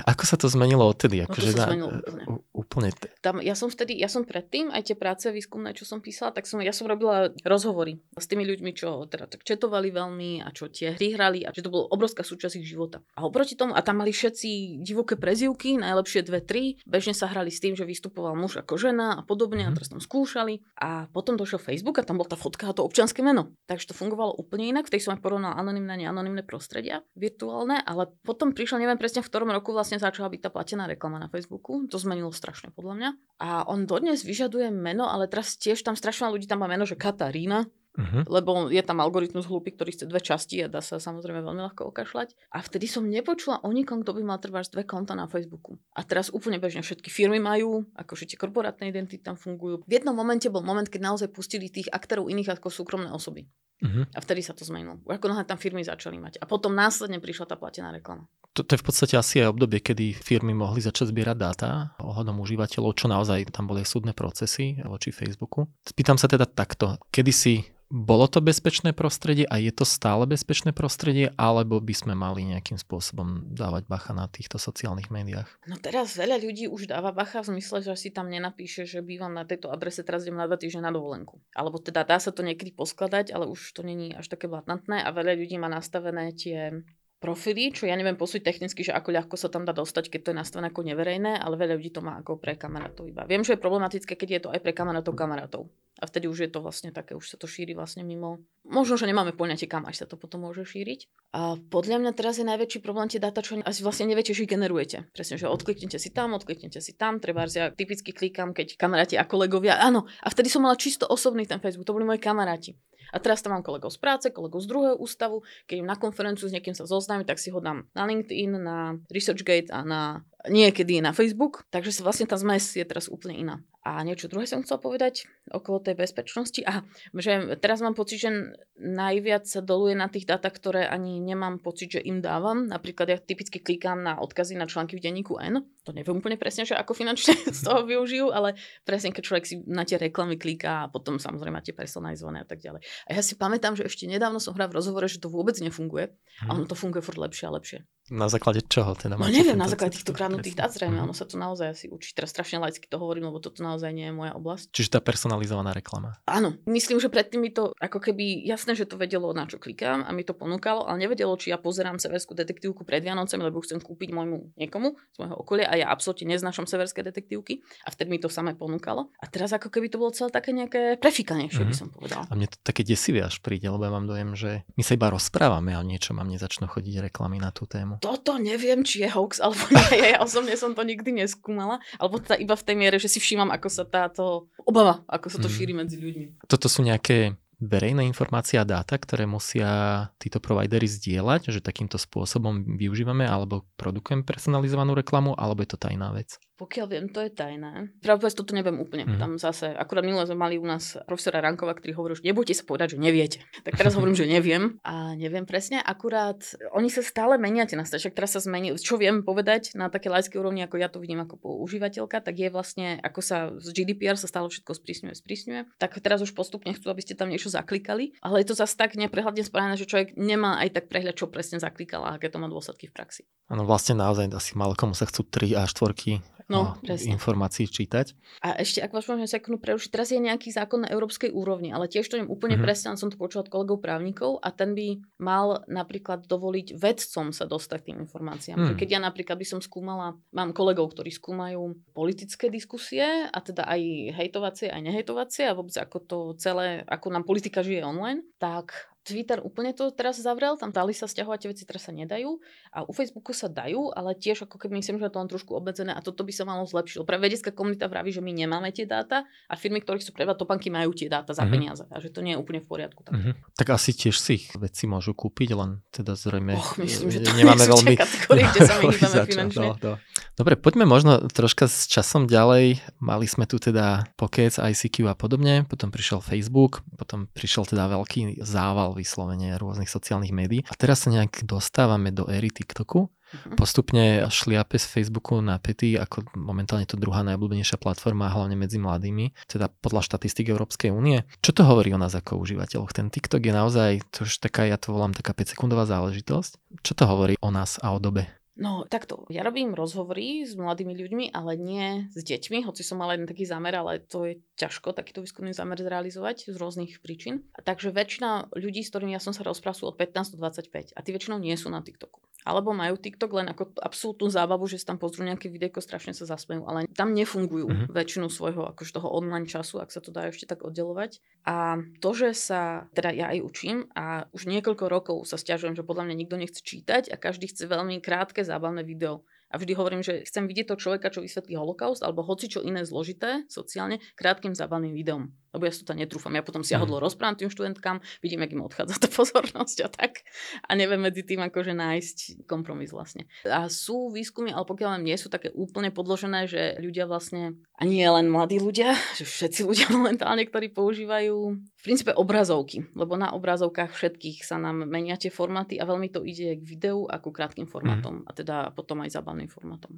Ako 0.04 0.24
sa 0.28 0.36
to 0.36 0.52
zmenilo 0.52 0.84
odtedy? 0.84 1.24
Ako, 1.24 1.32
no 1.32 1.40
to 1.40 1.46
že 1.48 1.52
sa 1.56 1.72
zmenilo 1.72 1.90
úplne. 1.96 2.22
Úplne 2.58 2.90
t- 2.90 3.14
tam, 3.22 3.38
ja 3.38 3.54
som 3.54 3.70
vtedy, 3.70 3.94
ja 3.94 4.10
som 4.10 4.26
predtým, 4.26 4.74
aj 4.74 4.90
tie 4.90 4.98
práce 4.98 5.30
výskumné, 5.30 5.78
čo 5.78 5.86
som 5.86 6.02
písala, 6.02 6.34
tak 6.34 6.50
som, 6.50 6.58
ja 6.58 6.74
som 6.74 6.90
robila 6.90 7.30
rozhovory 7.46 8.02
s 8.18 8.26
tými 8.26 8.44
ľuďmi, 8.50 8.74
čo 8.74 9.06
teda 9.06 9.30
tak 9.30 9.46
četovali 9.46 9.94
veľmi 9.94 10.42
a 10.42 10.50
čo 10.50 10.68
tie 10.74 10.98
hry 10.98 11.14
hrali 11.14 11.40
a 11.46 11.54
že 11.54 11.62
to 11.62 11.70
bolo 11.70 11.86
obrovská 11.86 12.26
súčasť 12.26 12.58
ich 12.58 12.68
života. 12.68 13.06
A 13.14 13.30
oproti 13.30 13.54
tomu, 13.54 13.78
a 13.78 13.82
tam 13.86 14.02
mali 14.02 14.10
všetci 14.10 14.82
divoké 14.82 15.14
prezivky, 15.16 15.78
najlepšie 15.78 16.26
dve, 16.26 16.42
tri, 16.42 16.82
bežne 16.90 17.14
sa 17.14 17.30
hrali 17.30 17.54
s 17.54 17.62
tým, 17.62 17.78
že 17.78 17.86
vystupoval 17.86 18.34
muž 18.34 18.58
ako 18.66 18.80
žena 18.80 19.20
a 19.20 19.22
podobne 19.22 19.68
a 19.68 19.70
mhm. 19.70 19.76
teraz 19.78 19.94
tam 19.94 20.02
skúšali. 20.02 20.66
A 20.82 21.06
potom 21.14 21.38
došiel 21.38 21.62
Facebook 21.62 22.02
a 22.02 22.08
tam 22.08 22.18
bola 22.18 22.34
tá 22.34 22.38
fotka 22.40 22.70
a 22.70 22.74
to 22.74 22.82
občianske 22.82 23.22
meno. 23.22 23.54
Takže 23.70 23.92
to 23.92 23.94
fungovalo 23.94 24.34
úplne 24.34 24.72
inak. 24.72 24.90
V 24.90 24.98
tej 24.98 25.06
som 25.06 25.20
aj 25.20 25.22
porovnal 25.22 25.54
anonimné 25.54 25.94
a 25.94 26.00
neanonimné 26.08 26.42
prostredia 26.48 27.04
virtuálne, 27.14 27.84
ale 27.84 28.10
potom 28.24 28.56
prišlo, 28.56 28.80
neviem 28.80 28.98
presne 28.98 29.22
v 29.22 29.30
ktorom 29.30 29.52
roku 29.52 29.76
vlastne 29.76 30.00
začala 30.00 30.32
byť 30.32 30.42
tá 30.48 30.50
platená 30.50 30.88
reklama 30.88 31.20
na 31.20 31.28
Facebooku. 31.28 31.84
To 31.92 31.98
zmenilo 32.00 32.32
strašne 32.48 32.72
podľa 32.72 32.94
mňa. 32.96 33.10
A 33.44 33.68
on 33.68 33.84
dodnes 33.84 34.24
vyžaduje 34.24 34.72
meno, 34.72 35.04
ale 35.12 35.28
teraz 35.28 35.60
tiež 35.60 35.84
tam 35.84 36.00
strašne 36.00 36.32
ľudí 36.32 36.48
tam 36.48 36.64
má 36.64 36.72
meno, 36.72 36.88
že 36.88 36.96
Katarína, 36.96 37.68
Uh-huh. 37.98 38.22
Lebo 38.30 38.70
je 38.70 38.78
tam 38.86 39.02
algoritmus 39.02 39.50
hlúpy, 39.50 39.74
ktorý 39.74 39.90
chce 39.90 40.06
dve 40.06 40.22
časti 40.22 40.62
a 40.62 40.70
dá 40.70 40.86
sa 40.86 41.02
samozrejme 41.02 41.42
veľmi 41.42 41.66
ľahko 41.66 41.90
okašľať. 41.90 42.38
A 42.54 42.62
vtedy 42.62 42.86
som 42.86 43.10
nepočula 43.10 43.58
o 43.66 43.74
nikom, 43.74 44.06
kto 44.06 44.14
by 44.14 44.22
mal 44.22 44.38
trvať 44.38 44.70
dve 44.70 44.86
konta 44.86 45.18
na 45.18 45.26
Facebooku. 45.26 45.82
A 45.98 46.06
teraz 46.06 46.30
úplne 46.30 46.62
bežne 46.62 46.86
všetky 46.86 47.10
firmy 47.10 47.42
majú, 47.42 47.90
akože 47.98 48.30
tie 48.30 48.38
korporátne 48.38 48.86
identity 48.86 49.18
tam 49.18 49.34
fungujú. 49.34 49.82
V 49.82 49.92
jednom 49.98 50.14
momente 50.14 50.46
bol 50.54 50.62
moment, 50.62 50.86
keď 50.86 51.02
naozaj 51.10 51.34
pustili 51.34 51.74
tých 51.74 51.90
aktérov 51.90 52.30
iných 52.30 52.62
ako 52.62 52.70
súkromné 52.70 53.10
osoby. 53.10 53.50
Uh-huh. 53.82 54.06
A 54.14 54.20
vtedy 54.22 54.46
sa 54.46 54.54
to 54.54 54.62
zmenilo. 54.62 55.02
Ako 55.10 55.34
náhle 55.34 55.50
tam 55.50 55.58
firmy 55.58 55.82
začali 55.82 56.22
mať. 56.22 56.38
A 56.38 56.46
potom 56.46 56.78
následne 56.78 57.18
prišla 57.18 57.50
tá 57.50 57.58
platená 57.58 57.90
reklama 57.90 58.30
to, 58.58 58.66
to 58.66 58.74
je 58.74 58.82
v 58.82 58.88
podstate 58.90 59.14
asi 59.14 59.46
aj 59.46 59.54
obdobie, 59.54 59.78
kedy 59.78 60.18
firmy 60.18 60.58
mohli 60.58 60.82
začať 60.82 61.14
zbierať 61.14 61.38
dáta 61.38 61.70
ohľadom 62.02 62.42
užívateľov, 62.42 62.98
čo 62.98 63.06
naozaj 63.06 63.54
tam 63.54 63.70
boli 63.70 63.86
súdne 63.86 64.18
procesy 64.18 64.82
voči 64.82 65.14
Facebooku. 65.14 65.70
Spýtam 65.86 66.18
sa 66.18 66.26
teda 66.26 66.50
takto, 66.50 66.98
kedy 67.14 67.30
si 67.32 67.54
bolo 67.88 68.28
to 68.28 68.44
bezpečné 68.44 68.92
prostredie 68.92 69.48
a 69.48 69.64
je 69.64 69.72
to 69.72 69.88
stále 69.88 70.28
bezpečné 70.28 70.76
prostredie, 70.76 71.32
alebo 71.40 71.80
by 71.80 71.96
sme 71.96 72.20
mali 72.20 72.44
nejakým 72.44 72.76
spôsobom 72.76 73.56
dávať 73.56 73.88
bacha 73.88 74.12
na 74.12 74.28
týchto 74.28 74.60
sociálnych 74.60 75.08
médiách? 75.08 75.48
No 75.72 75.80
teraz 75.80 76.20
veľa 76.20 76.36
ľudí 76.44 76.68
už 76.68 76.92
dáva 76.92 77.16
bacha 77.16 77.40
v 77.48 77.56
zmysle, 77.56 77.88
že 77.88 77.96
si 77.96 78.10
tam 78.12 78.28
nenapíše, 78.28 78.84
že 78.84 79.00
bývam 79.00 79.32
na 79.32 79.48
tejto 79.48 79.72
adrese, 79.72 80.04
teraz 80.04 80.28
idem 80.28 80.36
na 80.36 80.52
dva 80.52 80.60
týždne 80.60 80.84
na 80.84 80.92
dovolenku. 80.92 81.40
Alebo 81.56 81.80
teda 81.80 82.04
dá 82.04 82.20
sa 82.20 82.36
to 82.36 82.44
niekedy 82.44 82.76
poskladať, 82.76 83.32
ale 83.32 83.48
už 83.48 83.72
to 83.72 83.88
není 83.88 84.12
až 84.12 84.28
také 84.28 84.52
blatantné 84.52 85.08
a 85.08 85.10
veľa 85.16 85.40
ľudí 85.40 85.56
má 85.56 85.72
nastavené 85.72 86.36
tie 86.36 86.84
profily, 87.18 87.74
čo 87.74 87.90
ja 87.90 87.98
neviem 87.98 88.14
posúť 88.14 88.46
technicky, 88.46 88.86
že 88.86 88.94
ako 88.94 89.10
ľahko 89.10 89.36
sa 89.36 89.50
tam 89.50 89.66
dá 89.66 89.74
dostať, 89.74 90.14
keď 90.14 90.20
to 90.22 90.30
je 90.34 90.38
nastavené 90.38 90.68
ako 90.70 90.82
neverejné, 90.86 91.42
ale 91.42 91.58
veľa 91.58 91.76
ľudí 91.82 91.90
to 91.90 92.06
má 92.06 92.22
ako 92.22 92.38
pre 92.38 92.54
kamarátov 92.54 93.10
iba. 93.10 93.26
Viem, 93.26 93.42
že 93.42 93.58
je 93.58 93.64
problematické, 93.64 94.14
keď 94.14 94.30
je 94.30 94.42
to 94.46 94.50
aj 94.54 94.62
pre 94.62 94.74
kamarátov 94.74 95.18
kamarátov. 95.18 95.66
A 95.98 96.06
vtedy 96.06 96.30
už 96.30 96.46
je 96.46 96.50
to 96.54 96.62
vlastne 96.62 96.94
také, 96.94 97.18
už 97.18 97.26
sa 97.26 97.42
to 97.42 97.50
šíri 97.50 97.74
vlastne 97.74 98.06
mimo. 98.06 98.38
Možno, 98.70 99.02
že 99.02 99.10
nemáme 99.10 99.34
poňatie, 99.34 99.66
kam 99.66 99.90
až 99.90 100.06
sa 100.06 100.06
to 100.06 100.14
potom 100.14 100.46
môže 100.46 100.62
šíriť. 100.62 101.10
A 101.34 101.58
podľa 101.58 101.98
mňa 102.06 102.12
teraz 102.14 102.38
je 102.38 102.46
najväčší 102.46 102.86
problém 102.86 103.10
tie 103.10 103.18
dáta, 103.18 103.42
čo 103.42 103.58
asi 103.66 103.82
vlastne 103.82 104.06
neviete, 104.06 104.30
že 104.38 104.46
ich 104.46 104.52
generujete. 104.54 105.10
Presne, 105.10 105.42
že 105.42 105.50
odkliknete 105.50 105.98
si 105.98 106.14
tam, 106.14 106.38
odkliknete 106.38 106.78
si 106.86 106.94
tam, 106.94 107.18
treba 107.18 107.50
ja 107.50 107.74
typicky 107.74 108.14
klikám, 108.14 108.54
keď 108.54 108.78
kamaráti 108.78 109.18
a 109.18 109.26
kolegovia. 109.26 109.82
Áno, 109.82 110.06
a 110.22 110.28
vtedy 110.30 110.54
som 110.54 110.62
mala 110.62 110.78
čisto 110.78 111.10
osobný 111.10 111.50
ten 111.50 111.58
Facebook, 111.58 111.90
to 111.90 111.98
boli 111.98 112.06
moji 112.06 112.22
kamaráti. 112.22 112.78
A 113.14 113.18
teraz 113.20 113.44
tam 113.44 113.56
mám 113.56 113.64
kolegov 113.64 113.94
z 113.94 114.00
práce, 114.00 114.26
kolegov 114.32 114.64
z 114.64 114.68
druhého 114.70 114.96
ústavu. 115.00 115.44
Keď 115.70 115.84
na 115.84 115.96
konferenciu 115.96 116.48
s 116.48 116.56
niekým 116.56 116.76
sa 116.76 116.88
zoznámim, 116.88 117.28
tak 117.28 117.40
si 117.40 117.52
ho 117.52 117.60
dám 117.60 117.88
na 117.96 118.04
LinkedIn, 118.08 118.52
na 118.60 118.98
ResearchGate 119.12 119.72
a 119.72 119.84
na 119.84 120.02
niekedy 120.50 121.00
na 121.00 121.14
Facebook. 121.14 121.68
Takže 121.70 122.04
vlastne 122.04 122.28
tá 122.28 122.36
zmes 122.40 122.76
je 122.76 122.84
teraz 122.84 123.08
úplne 123.08 123.36
iná. 123.38 123.56
A 123.88 124.04
niečo 124.04 124.28
druhé 124.28 124.44
som 124.44 124.60
chcela 124.60 124.84
povedať 124.84 125.24
okolo 125.48 125.80
tej 125.80 125.96
bezpečnosti. 125.96 126.60
A 126.68 126.84
že 127.16 127.56
teraz 127.64 127.80
mám 127.80 127.96
pocit, 127.96 128.20
že 128.20 128.52
najviac 128.76 129.48
sa 129.48 129.64
doluje 129.64 129.96
na 129.96 130.12
tých 130.12 130.28
dátach, 130.28 130.52
ktoré 130.52 130.92
ani 130.92 131.24
nemám 131.24 131.64
pocit, 131.64 131.96
že 131.96 132.04
im 132.04 132.20
dávam. 132.20 132.68
Napríklad 132.68 133.08
ja 133.08 133.16
typicky 133.16 133.64
klikám 133.64 134.04
na 134.04 134.20
odkazy 134.20 134.60
na 134.60 134.68
články 134.68 135.00
v 135.00 135.08
denníku 135.08 135.40
N. 135.40 135.64
To 135.88 135.96
neviem 135.96 136.20
úplne 136.20 136.36
presne, 136.36 136.68
že 136.68 136.76
ako 136.76 137.00
finančne 137.00 137.40
z 137.58 137.62
toho 137.64 137.88
využijú, 137.88 138.28
ale 138.36 138.60
presne 138.84 139.16
keď 139.16 139.24
človek 139.24 139.46
si 139.48 139.56
na 139.64 139.88
tie 139.88 139.96
reklamy 139.96 140.36
kliká 140.36 140.84
a 140.84 140.92
potom 140.92 141.16
samozrejme 141.16 141.56
máte 141.56 141.72
personalizované 141.72 142.44
a 142.44 142.48
tak 142.48 142.60
ďalej. 142.60 142.84
A 143.08 143.10
ja 143.16 143.24
si 143.24 143.40
pamätám, 143.40 143.80
že 143.80 143.88
ešte 143.88 144.04
nedávno 144.04 144.44
som 144.44 144.52
hral 144.52 144.68
v 144.68 144.84
rozhovore, 144.84 145.08
že 145.08 145.24
to 145.24 145.32
vôbec 145.32 145.56
nefunguje. 145.64 146.12
A 146.44 146.52
ono 146.52 146.68
to 146.68 146.76
funguje 146.76 147.00
furt 147.00 147.18
lepšie 147.18 147.48
a 147.48 147.56
lepšie. 147.56 147.80
Na 148.08 148.32
základe 148.32 148.64
čoho 148.64 148.96
teda? 148.96 149.20
No 149.20 149.28
neviem, 149.28 149.60
na 149.60 149.68
základe 149.68 150.00
týchto 150.00 150.16
kradnutých 150.16 150.56
dát 150.56 150.72
zrejme. 150.72 150.96
Mm. 150.96 151.12
Ono 151.12 151.16
sa 151.16 151.28
to 151.28 151.36
naozaj 151.36 151.76
asi 151.76 151.86
učí. 151.92 152.16
Teraz 152.16 152.32
strašne 152.32 152.64
laicky 152.64 152.88
to 152.88 152.96
hovorím, 152.96 153.28
lebo 153.28 153.44
toto 153.44 153.60
naozaj 153.60 153.92
nie 153.92 154.08
je 154.08 154.16
moja 154.16 154.32
oblasť. 154.32 154.72
Čiže 154.72 154.96
tá 154.96 155.00
personalizovaná 155.04 155.76
reklama. 155.76 156.16
Áno, 156.24 156.56
myslím, 156.72 157.04
že 157.04 157.12
predtým 157.12 157.44
mi 157.44 157.52
to 157.52 157.76
ako 157.76 158.00
keby 158.00 158.48
jasné, 158.48 158.80
že 158.80 158.88
to 158.88 158.96
vedelo, 158.96 159.36
na 159.36 159.44
čo 159.44 159.60
klikám 159.60 160.08
a 160.08 160.16
mi 160.16 160.24
to 160.24 160.32
ponúkalo, 160.32 160.88
ale 160.88 161.04
nevedelo, 161.04 161.36
či 161.36 161.52
ja 161.52 161.60
pozerám 161.60 162.00
severskú 162.00 162.32
detektívku 162.32 162.88
pred 162.88 163.04
Vianocem, 163.04 163.44
lebo 163.44 163.60
chcem 163.60 163.84
kúpiť 163.84 164.16
môjmu 164.16 164.56
niekomu 164.56 164.96
z 165.12 165.18
môjho 165.20 165.36
okolia 165.44 165.68
a 165.68 165.76
ja 165.76 165.86
absolútne 165.92 166.32
neznášam 166.32 166.64
severské 166.64 167.04
detektívky 167.04 167.60
a 167.84 167.92
vtedy 167.92 168.08
mi 168.08 168.20
to 168.24 168.32
samé 168.32 168.56
ponúkalo. 168.56 169.12
A 169.20 169.28
teraz 169.28 169.52
ako 169.52 169.68
keby 169.68 169.92
to 169.92 170.00
bolo 170.00 170.16
celé 170.16 170.32
také 170.32 170.56
nejaké 170.56 170.96
prefikanejšie, 170.96 171.60
mm. 171.60 171.68
by 171.68 171.76
mhm. 171.76 171.82
som 171.84 171.90
povedal. 171.92 172.22
A 172.32 172.34
mne 172.40 172.48
to 172.48 172.56
také 172.64 172.88
desivé 172.88 173.20
až 173.20 173.44
príde, 173.44 173.68
lebo 173.68 173.84
ja 173.84 173.92
mám 173.92 174.08
dojem, 174.08 174.32
že 174.40 174.64
my 174.80 174.84
sa 174.88 174.96
iba 174.96 175.12
rozprávame 175.12 175.76
a 175.76 175.84
niečo 175.84 176.16
a 176.16 176.24
mne 176.24 176.40
začnú 176.40 176.72
chodiť 176.72 177.12
reklamy 177.12 177.44
na 177.44 177.52
tú 177.52 177.68
tému. 177.68 177.97
Toto 178.00 178.38
neviem 178.38 178.82
či 178.86 179.04
je 179.06 179.10
hoax 179.12 179.40
alebo 179.44 179.62
nie. 179.72 180.14
Ja 180.14 180.24
osobne 180.24 180.54
som 180.56 180.74
to 180.78 180.82
nikdy 180.86 181.14
neskúmala. 181.14 181.84
Alebo 181.98 182.22
teda 182.22 182.38
iba 182.40 182.56
v 182.56 182.66
tej 182.66 182.76
miere, 182.76 182.98
že 182.98 183.12
si 183.12 183.20
všímam, 183.20 183.50
ako 183.54 183.68
sa 183.68 183.84
táto 183.84 184.50
obava, 184.64 185.04
ako 185.10 185.28
sa 185.28 185.40
to 185.42 185.50
mm. 185.50 185.54
šíri 185.54 185.74
medzi 185.74 185.98
ľuďmi. 186.00 186.48
Toto 186.48 186.68
sú 186.68 186.86
nejaké 186.86 187.36
verejné 187.58 188.06
informácie 188.06 188.62
a 188.62 188.68
dáta, 188.70 189.02
ktoré 189.02 189.26
musia 189.26 190.06
títo 190.22 190.38
providery 190.38 190.86
zdieľať, 190.86 191.50
že 191.50 191.66
takýmto 191.66 191.98
spôsobom 191.98 192.78
využívame 192.78 193.26
alebo 193.26 193.66
produkujeme 193.82 194.22
personalizovanú 194.22 194.94
reklamu, 194.94 195.34
alebo 195.34 195.66
je 195.66 195.74
to 195.74 195.82
tajná 195.82 196.14
vec? 196.14 196.38
Pokiaľ 196.58 196.86
viem, 196.90 197.06
to 197.14 197.22
je 197.22 197.30
tajné. 197.30 197.94
Práve 198.02 198.34
toto 198.34 198.58
neviem 198.58 198.82
úplne. 198.82 199.06
Mm. 199.06 199.22
Tam 199.22 199.32
zase, 199.38 199.70
akurát 199.78 200.02
minule 200.02 200.26
sme 200.26 200.42
mali 200.42 200.56
u 200.58 200.66
nás 200.66 200.98
profesora 201.06 201.38
Rankova, 201.38 201.78
ktorý 201.78 201.94
hovoril, 201.94 202.18
že 202.18 202.26
nebudete 202.26 202.58
sa 202.58 202.66
povedať, 202.66 202.98
že 202.98 202.98
neviete. 202.98 203.46
Tak 203.62 203.78
teraz 203.78 203.94
hovorím, 203.94 204.18
že 204.18 204.26
neviem 204.26 204.82
a 204.82 205.14
neviem 205.14 205.46
presne. 205.46 205.78
Akurát 205.86 206.42
oni 206.74 206.90
sa 206.90 207.06
stále 207.06 207.38
menia 207.38 207.70
tie 207.70 207.78
nastavenia. 207.78 208.10
Teraz 208.10 208.34
sa 208.34 208.42
zmení. 208.42 208.74
Čo 208.74 208.98
viem 208.98 209.22
povedať 209.22 209.78
na 209.78 209.94
také 209.94 210.10
laické 210.10 210.42
úrovni, 210.42 210.66
ako 210.66 210.82
ja 210.82 210.90
to 210.90 210.98
vidím 210.98 211.22
ako 211.22 211.38
používateľka, 211.38 212.26
tak 212.26 212.34
je 212.42 212.50
vlastne, 212.50 212.98
ako 213.06 213.22
sa 213.22 213.54
z 213.62 213.68
GDPR 213.78 214.18
sa 214.18 214.26
stále 214.26 214.50
všetko 214.50 214.74
sprísňuje, 214.74 215.14
sprísňuje. 215.14 215.62
Tak 215.78 216.02
teraz 216.02 216.26
už 216.26 216.34
postupne 216.34 216.74
chcú, 216.74 216.90
aby 216.90 217.06
ste 217.06 217.14
tam 217.14 217.30
niečo 217.30 217.54
zaklikali. 217.54 218.18
Ale 218.26 218.42
je 218.42 218.50
to 218.50 218.58
zase 218.58 218.74
tak 218.74 218.98
neprehľadne 218.98 219.46
spravené, 219.46 219.78
že 219.78 219.86
človek 219.86 220.18
nemá 220.18 220.58
aj 220.66 220.74
tak 220.74 220.90
prehľad, 220.90 221.14
čo 221.14 221.30
presne 221.30 221.62
zaklikala 221.62 222.10
a 222.10 222.16
aké 222.18 222.34
to 222.34 222.42
má 222.42 222.50
dôsledky 222.50 222.90
v 222.90 222.98
praxi. 222.98 223.30
Áno, 223.48 223.64
vlastne 223.64 223.96
naozaj 223.96 224.32
asi 224.36 224.60
malo 224.60 224.76
komu 224.76 224.92
sa 224.92 225.08
chcú 225.08 225.24
3 225.24 225.56
a 225.56 225.64
4 225.64 226.38
No, 226.48 226.80
informácií 226.88 227.68
čítať. 227.68 228.16
A 228.40 228.56
ešte, 228.64 228.80
ak 228.80 228.96
vás 228.96 229.04
môžem 229.12 229.28
seknú 229.28 229.60
prerušiť, 229.60 229.92
teraz 229.92 230.16
je 230.16 230.20
nejaký 230.24 230.56
zákon 230.56 230.88
na 230.88 230.92
európskej 230.96 231.36
úrovni, 231.36 231.76
ale 231.76 231.92
tiež 231.92 232.08
to 232.08 232.16
neviem 232.16 232.32
úplne 232.32 232.56
mm-hmm. 232.56 232.64
presne, 232.64 232.96
som 232.96 233.12
to 233.12 233.20
počula 233.20 233.44
od 233.44 233.52
kolegov 233.52 233.84
právnikov 233.84 234.40
a 234.40 234.56
ten 234.56 234.72
by 234.72 234.96
mal 235.20 235.68
napríklad 235.68 236.24
dovoliť 236.24 236.80
vedcom 236.80 237.36
sa 237.36 237.44
dostať 237.44 237.78
k 237.84 237.88
tým 237.92 237.98
informáciám. 238.08 238.58
Mm. 238.64 238.80
Keď 238.80 238.88
ja 238.88 239.00
napríklad 239.04 239.36
by 239.36 239.44
som 239.44 239.60
skúmala, 239.60 240.16
mám 240.32 240.56
kolegov, 240.56 240.96
ktorí 240.96 241.12
skúmajú 241.12 241.76
politické 241.92 242.48
diskusie 242.48 243.28
a 243.28 243.38
teda 243.44 243.68
aj 243.68 244.16
hejtovacie, 244.16 244.72
aj 244.72 244.88
nehejtovacie 244.88 245.52
a 245.52 245.58
vôbec 245.58 245.76
ako 245.76 245.98
to 246.00 246.18
celé, 246.40 246.88
ako 246.88 247.12
nám 247.12 247.28
politika 247.28 247.60
žije 247.60 247.84
online, 247.84 248.24
tak 248.40 248.88
Twitter 249.08 249.40
úplne 249.40 249.72
to 249.72 249.88
teraz 249.96 250.20
zavrel, 250.20 250.60
tam 250.60 250.76
dali 250.76 250.92
sa 250.92 251.08
stiahovať 251.08 251.38
tie 251.40 251.50
veci, 251.56 251.64
teraz 251.64 251.88
sa 251.88 251.96
nedajú. 251.96 252.44
A 252.76 252.84
u 252.84 252.92
Facebooku 252.92 253.32
sa 253.32 253.48
dajú, 253.48 253.96
ale 253.96 254.12
tiež 254.20 254.44
ako 254.44 254.60
keby 254.60 254.84
myslím, 254.84 255.00
že 255.00 255.08
to 255.08 255.24
len 255.24 255.32
trošku 255.32 255.56
obmedzené 255.56 255.96
a 255.96 256.04
toto 256.04 256.28
by 256.28 256.36
sa 256.36 256.44
malo 256.44 256.68
zlepšiť. 256.68 257.08
Pre 257.08 257.16
vedecká 257.16 257.56
komunita 257.56 257.88
vraví, 257.88 258.12
že 258.12 258.20
my 258.20 258.36
nemáme 258.36 258.76
tie 258.76 258.84
dáta 258.84 259.24
a 259.48 259.56
firmy, 259.56 259.80
ktorých 259.80 260.04
sú 260.04 260.12
predávať 260.12 260.44
topanky, 260.44 260.68
majú 260.68 260.92
tie 260.92 261.08
dáta 261.08 261.32
za 261.32 261.48
uh-huh. 261.48 261.56
peniaze 261.56 261.88
a 261.88 262.04
že 262.04 262.12
to 262.12 262.20
nie 262.20 262.36
je 262.36 262.40
úplne 262.44 262.60
v 262.60 262.68
poriadku. 262.68 263.08
Tak. 263.08 263.14
Uh-huh. 263.16 263.34
tak 263.56 263.68
asi 263.72 263.96
tiež 263.96 264.20
si 264.20 264.44
ich 264.44 264.52
veci 264.60 264.84
môžu 264.92 265.16
kúpiť, 265.16 265.50
len 265.56 265.80
teda 265.96 266.20
zrejme 266.20 266.60
Och, 266.60 266.76
myslím, 266.84 267.08
že 267.08 267.20
to 267.24 267.32
nemáme 267.32 267.64
veľmi... 267.64 267.96
kategórie, 267.96 268.44
kde 268.52 268.62
sa 268.68 268.76
my 268.84 268.86
finančne. 269.00 269.46
Do, 269.56 269.76
do. 269.80 269.92
Dobre, 270.38 270.54
poďme 270.54 270.86
možno 270.86 271.18
troška 271.34 271.66
s 271.66 271.90
časom 271.90 272.30
ďalej. 272.30 272.78
Mali 273.02 273.26
sme 273.26 273.50
tu 273.50 273.58
teda 273.58 274.06
Pocket, 274.22 274.54
ICQ 274.54 275.10
a 275.10 275.18
podobne, 275.18 275.66
potom 275.66 275.90
prišiel 275.90 276.22
Facebook, 276.22 276.86
potom 276.94 277.26
prišiel 277.34 277.66
teda 277.66 277.90
veľký 277.90 278.46
zával 278.46 278.94
vyslovene 278.94 279.58
rôznych 279.58 279.90
sociálnych 279.90 280.30
médií. 280.30 280.62
A 280.70 280.78
teraz 280.78 281.02
sa 281.02 281.10
nejak 281.10 281.42
dostávame 281.42 282.14
do 282.14 282.30
éry 282.30 282.54
TikToku. 282.54 283.10
Uh-huh. 283.10 283.58
Postupne 283.58 284.30
šliape 284.30 284.78
z 284.78 284.86
Facebooku 284.86 285.42
na 285.42 285.58
pety 285.58 285.98
ako 285.98 286.30
momentálne 286.38 286.86
to 286.86 287.02
druhá 287.02 287.26
najobľúbenejšia 287.26 287.82
platforma, 287.82 288.30
hlavne 288.30 288.54
medzi 288.54 288.78
mladými, 288.78 289.34
teda 289.50 289.74
podľa 289.82 290.06
štatistik 290.06 290.54
Európskej 290.54 290.94
únie. 290.94 291.26
Čo 291.42 291.58
to 291.58 291.62
hovorí 291.66 291.90
o 291.92 292.00
nás 292.00 292.14
ako 292.14 292.38
užívateľoch? 292.46 292.94
Ten 292.94 293.10
TikTok 293.10 293.42
je 293.42 293.54
naozaj, 293.58 293.92
to 294.14 294.30
už 294.30 294.38
taká, 294.38 294.70
ja 294.70 294.78
to 294.78 294.94
volám 294.94 295.18
taká 295.18 295.34
5 295.34 295.58
sekundová 295.58 295.90
záležitosť. 295.90 296.78
Čo 296.86 296.94
to 296.94 297.04
hovorí 297.10 297.42
o 297.42 297.50
nás 297.50 297.82
a 297.82 297.90
o 297.90 297.98
dobe? 297.98 298.37
No 298.58 298.90
takto, 298.90 299.30
ja 299.30 299.46
robím 299.46 299.78
rozhovory 299.78 300.42
s 300.42 300.58
mladými 300.58 300.98
ľuďmi, 300.98 301.26
ale 301.30 301.54
nie 301.62 302.10
s 302.10 302.26
deťmi, 302.26 302.66
hoci 302.66 302.82
som 302.82 302.98
mala 302.98 303.14
jeden 303.14 303.30
taký 303.30 303.46
zámer, 303.46 303.78
ale 303.78 304.02
to 304.02 304.26
je 304.26 304.42
ťažko 304.58 304.98
takýto 304.98 305.22
výskumný 305.22 305.54
zámer 305.54 305.78
zrealizovať 305.78 306.50
z 306.50 306.56
rôznych 306.58 306.98
príčin. 307.00 307.46
Takže 307.54 307.94
väčšina 307.94 308.50
ľudí, 308.58 308.82
s 308.82 308.90
ktorými 308.90 309.14
ja 309.14 309.22
som 309.22 309.32
sa 309.32 309.46
rozprával, 309.46 309.78
sú 309.78 309.86
od 309.86 309.96
15 309.96 310.34
do 310.34 310.38
25 310.42 310.98
a 310.98 311.00
tí 311.06 311.10
väčšinou 311.14 311.38
nie 311.38 311.54
sú 311.54 311.70
na 311.70 311.86
TikToku 311.86 312.27
alebo 312.48 312.72
majú 312.72 312.96
TikTok 312.96 313.32
len 313.36 313.52
ako 313.52 313.76
absolútnu 313.84 314.32
zábavu, 314.32 314.64
že 314.72 314.80
si 314.80 314.88
tam 314.88 314.96
pozrú 314.96 315.28
nejaké 315.28 315.52
videjko, 315.52 315.84
strašne 315.84 316.16
sa 316.16 316.24
zasmejú, 316.24 316.64
ale 316.64 316.88
tam 316.96 317.12
nefungujú 317.12 317.68
mm-hmm. 317.68 317.92
väčšinu 317.92 318.32
svojho 318.32 318.72
akože 318.72 318.96
toho 318.96 319.12
online 319.12 319.44
času, 319.44 319.84
ak 319.84 319.92
sa 319.92 320.00
to 320.00 320.16
dá 320.16 320.32
ešte 320.32 320.48
tak 320.48 320.64
oddelovať. 320.64 321.20
A 321.44 321.84
to, 322.00 322.16
že 322.16 322.32
sa, 322.32 322.88
teda 322.96 323.12
ja 323.12 323.36
aj 323.36 323.44
učím 323.44 323.92
a 323.92 324.32
už 324.32 324.48
niekoľko 324.48 324.86
rokov 324.88 325.18
sa 325.28 325.36
stiažujem, 325.36 325.76
že 325.76 325.84
podľa 325.84 326.08
mňa 326.08 326.16
nikto 326.16 326.40
nechce 326.40 326.64
čítať 326.64 327.12
a 327.12 327.20
každý 327.20 327.52
chce 327.52 327.68
veľmi 327.68 328.00
krátke 328.00 328.48
zábavné 328.48 328.88
video. 328.88 329.28
A 329.48 329.56
vždy 329.56 329.74
hovorím, 329.80 330.02
že 330.04 330.28
chcem 330.28 330.46
vidieť 330.46 330.74
toho 330.74 330.82
človeka, 330.82 331.14
čo 331.14 331.24
vysvetlí 331.24 331.56
holokaust, 331.56 332.04
alebo 332.04 332.24
hoci 332.24 332.52
čo 332.52 332.60
iné 332.64 332.84
zložité 332.84 333.48
sociálne, 333.48 334.04
krátkým 334.20 334.52
zábavným 334.52 334.92
videom 334.92 335.32
lebo 335.58 335.66
ja 335.66 335.74
si 335.74 335.82
to 335.82 335.98
netrúfam. 335.98 336.30
Ja 336.38 336.46
potom 336.46 336.62
si 336.62 336.78
mm. 336.78 336.86
rozprávam 337.02 337.34
tým 337.34 337.50
študentkám, 337.50 337.98
vidím, 338.22 338.46
jak 338.46 338.54
im 338.54 338.62
odchádza 338.62 339.02
tá 339.02 339.10
pozornosť 339.20 339.78
a 339.82 339.90
tak. 339.90 340.22
A 340.70 340.78
neviem 340.78 341.02
medzi 341.02 341.26
tým 341.26 341.42
akože 341.42 341.74
nájsť 341.74 342.46
kompromis 342.46 342.94
vlastne. 342.94 343.26
A 343.42 343.66
sú 343.72 344.14
výskumy, 344.14 344.54
ale 344.54 344.70
pokiaľ 344.70 345.02
nie 345.02 345.18
sú 345.18 345.34
také 345.34 345.50
úplne 345.58 345.90
podložené, 345.90 346.46
že 346.46 346.78
ľudia 346.78 347.10
vlastne, 347.10 347.58
a 347.78 347.82
nie 347.90 348.06
len 348.06 348.30
mladí 348.30 348.62
ľudia, 348.62 348.94
že 349.18 349.26
všetci 349.26 349.66
ľudia 349.66 349.88
momentálne, 349.98 350.46
ktorí 350.46 350.70
používajú 350.78 351.58
princípe 351.88 352.12
obrazovky, 352.12 352.92
lebo 353.00 353.16
na 353.16 353.32
obrazovkách 353.32 353.96
všetkých 353.96 354.44
sa 354.44 354.60
nám 354.60 354.84
menia 354.84 355.16
tie 355.16 355.32
formáty 355.32 355.80
a 355.80 355.88
veľmi 355.88 356.12
to 356.12 356.28
ide 356.28 356.60
k 356.60 356.64
videu 356.68 357.08
a 357.08 357.24
ku 357.24 357.32
krátkým 357.32 357.64
formátom 357.64 358.22
mm. 358.22 358.28
a 358.28 358.32
teda 358.36 358.56
potom 358.76 359.00
aj 359.08 359.16
zábavným 359.16 359.48
formátom. 359.48 359.96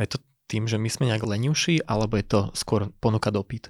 A 0.00 0.08
je 0.08 0.16
to 0.16 0.18
tým, 0.48 0.64
že 0.64 0.80
my 0.80 0.88
sme 0.88 1.12
nejak 1.12 1.28
lenivší, 1.28 1.84
alebo 1.84 2.16
je 2.16 2.24
to 2.24 2.40
skôr 2.56 2.88
ponuka 3.04 3.28
dopyt? 3.28 3.68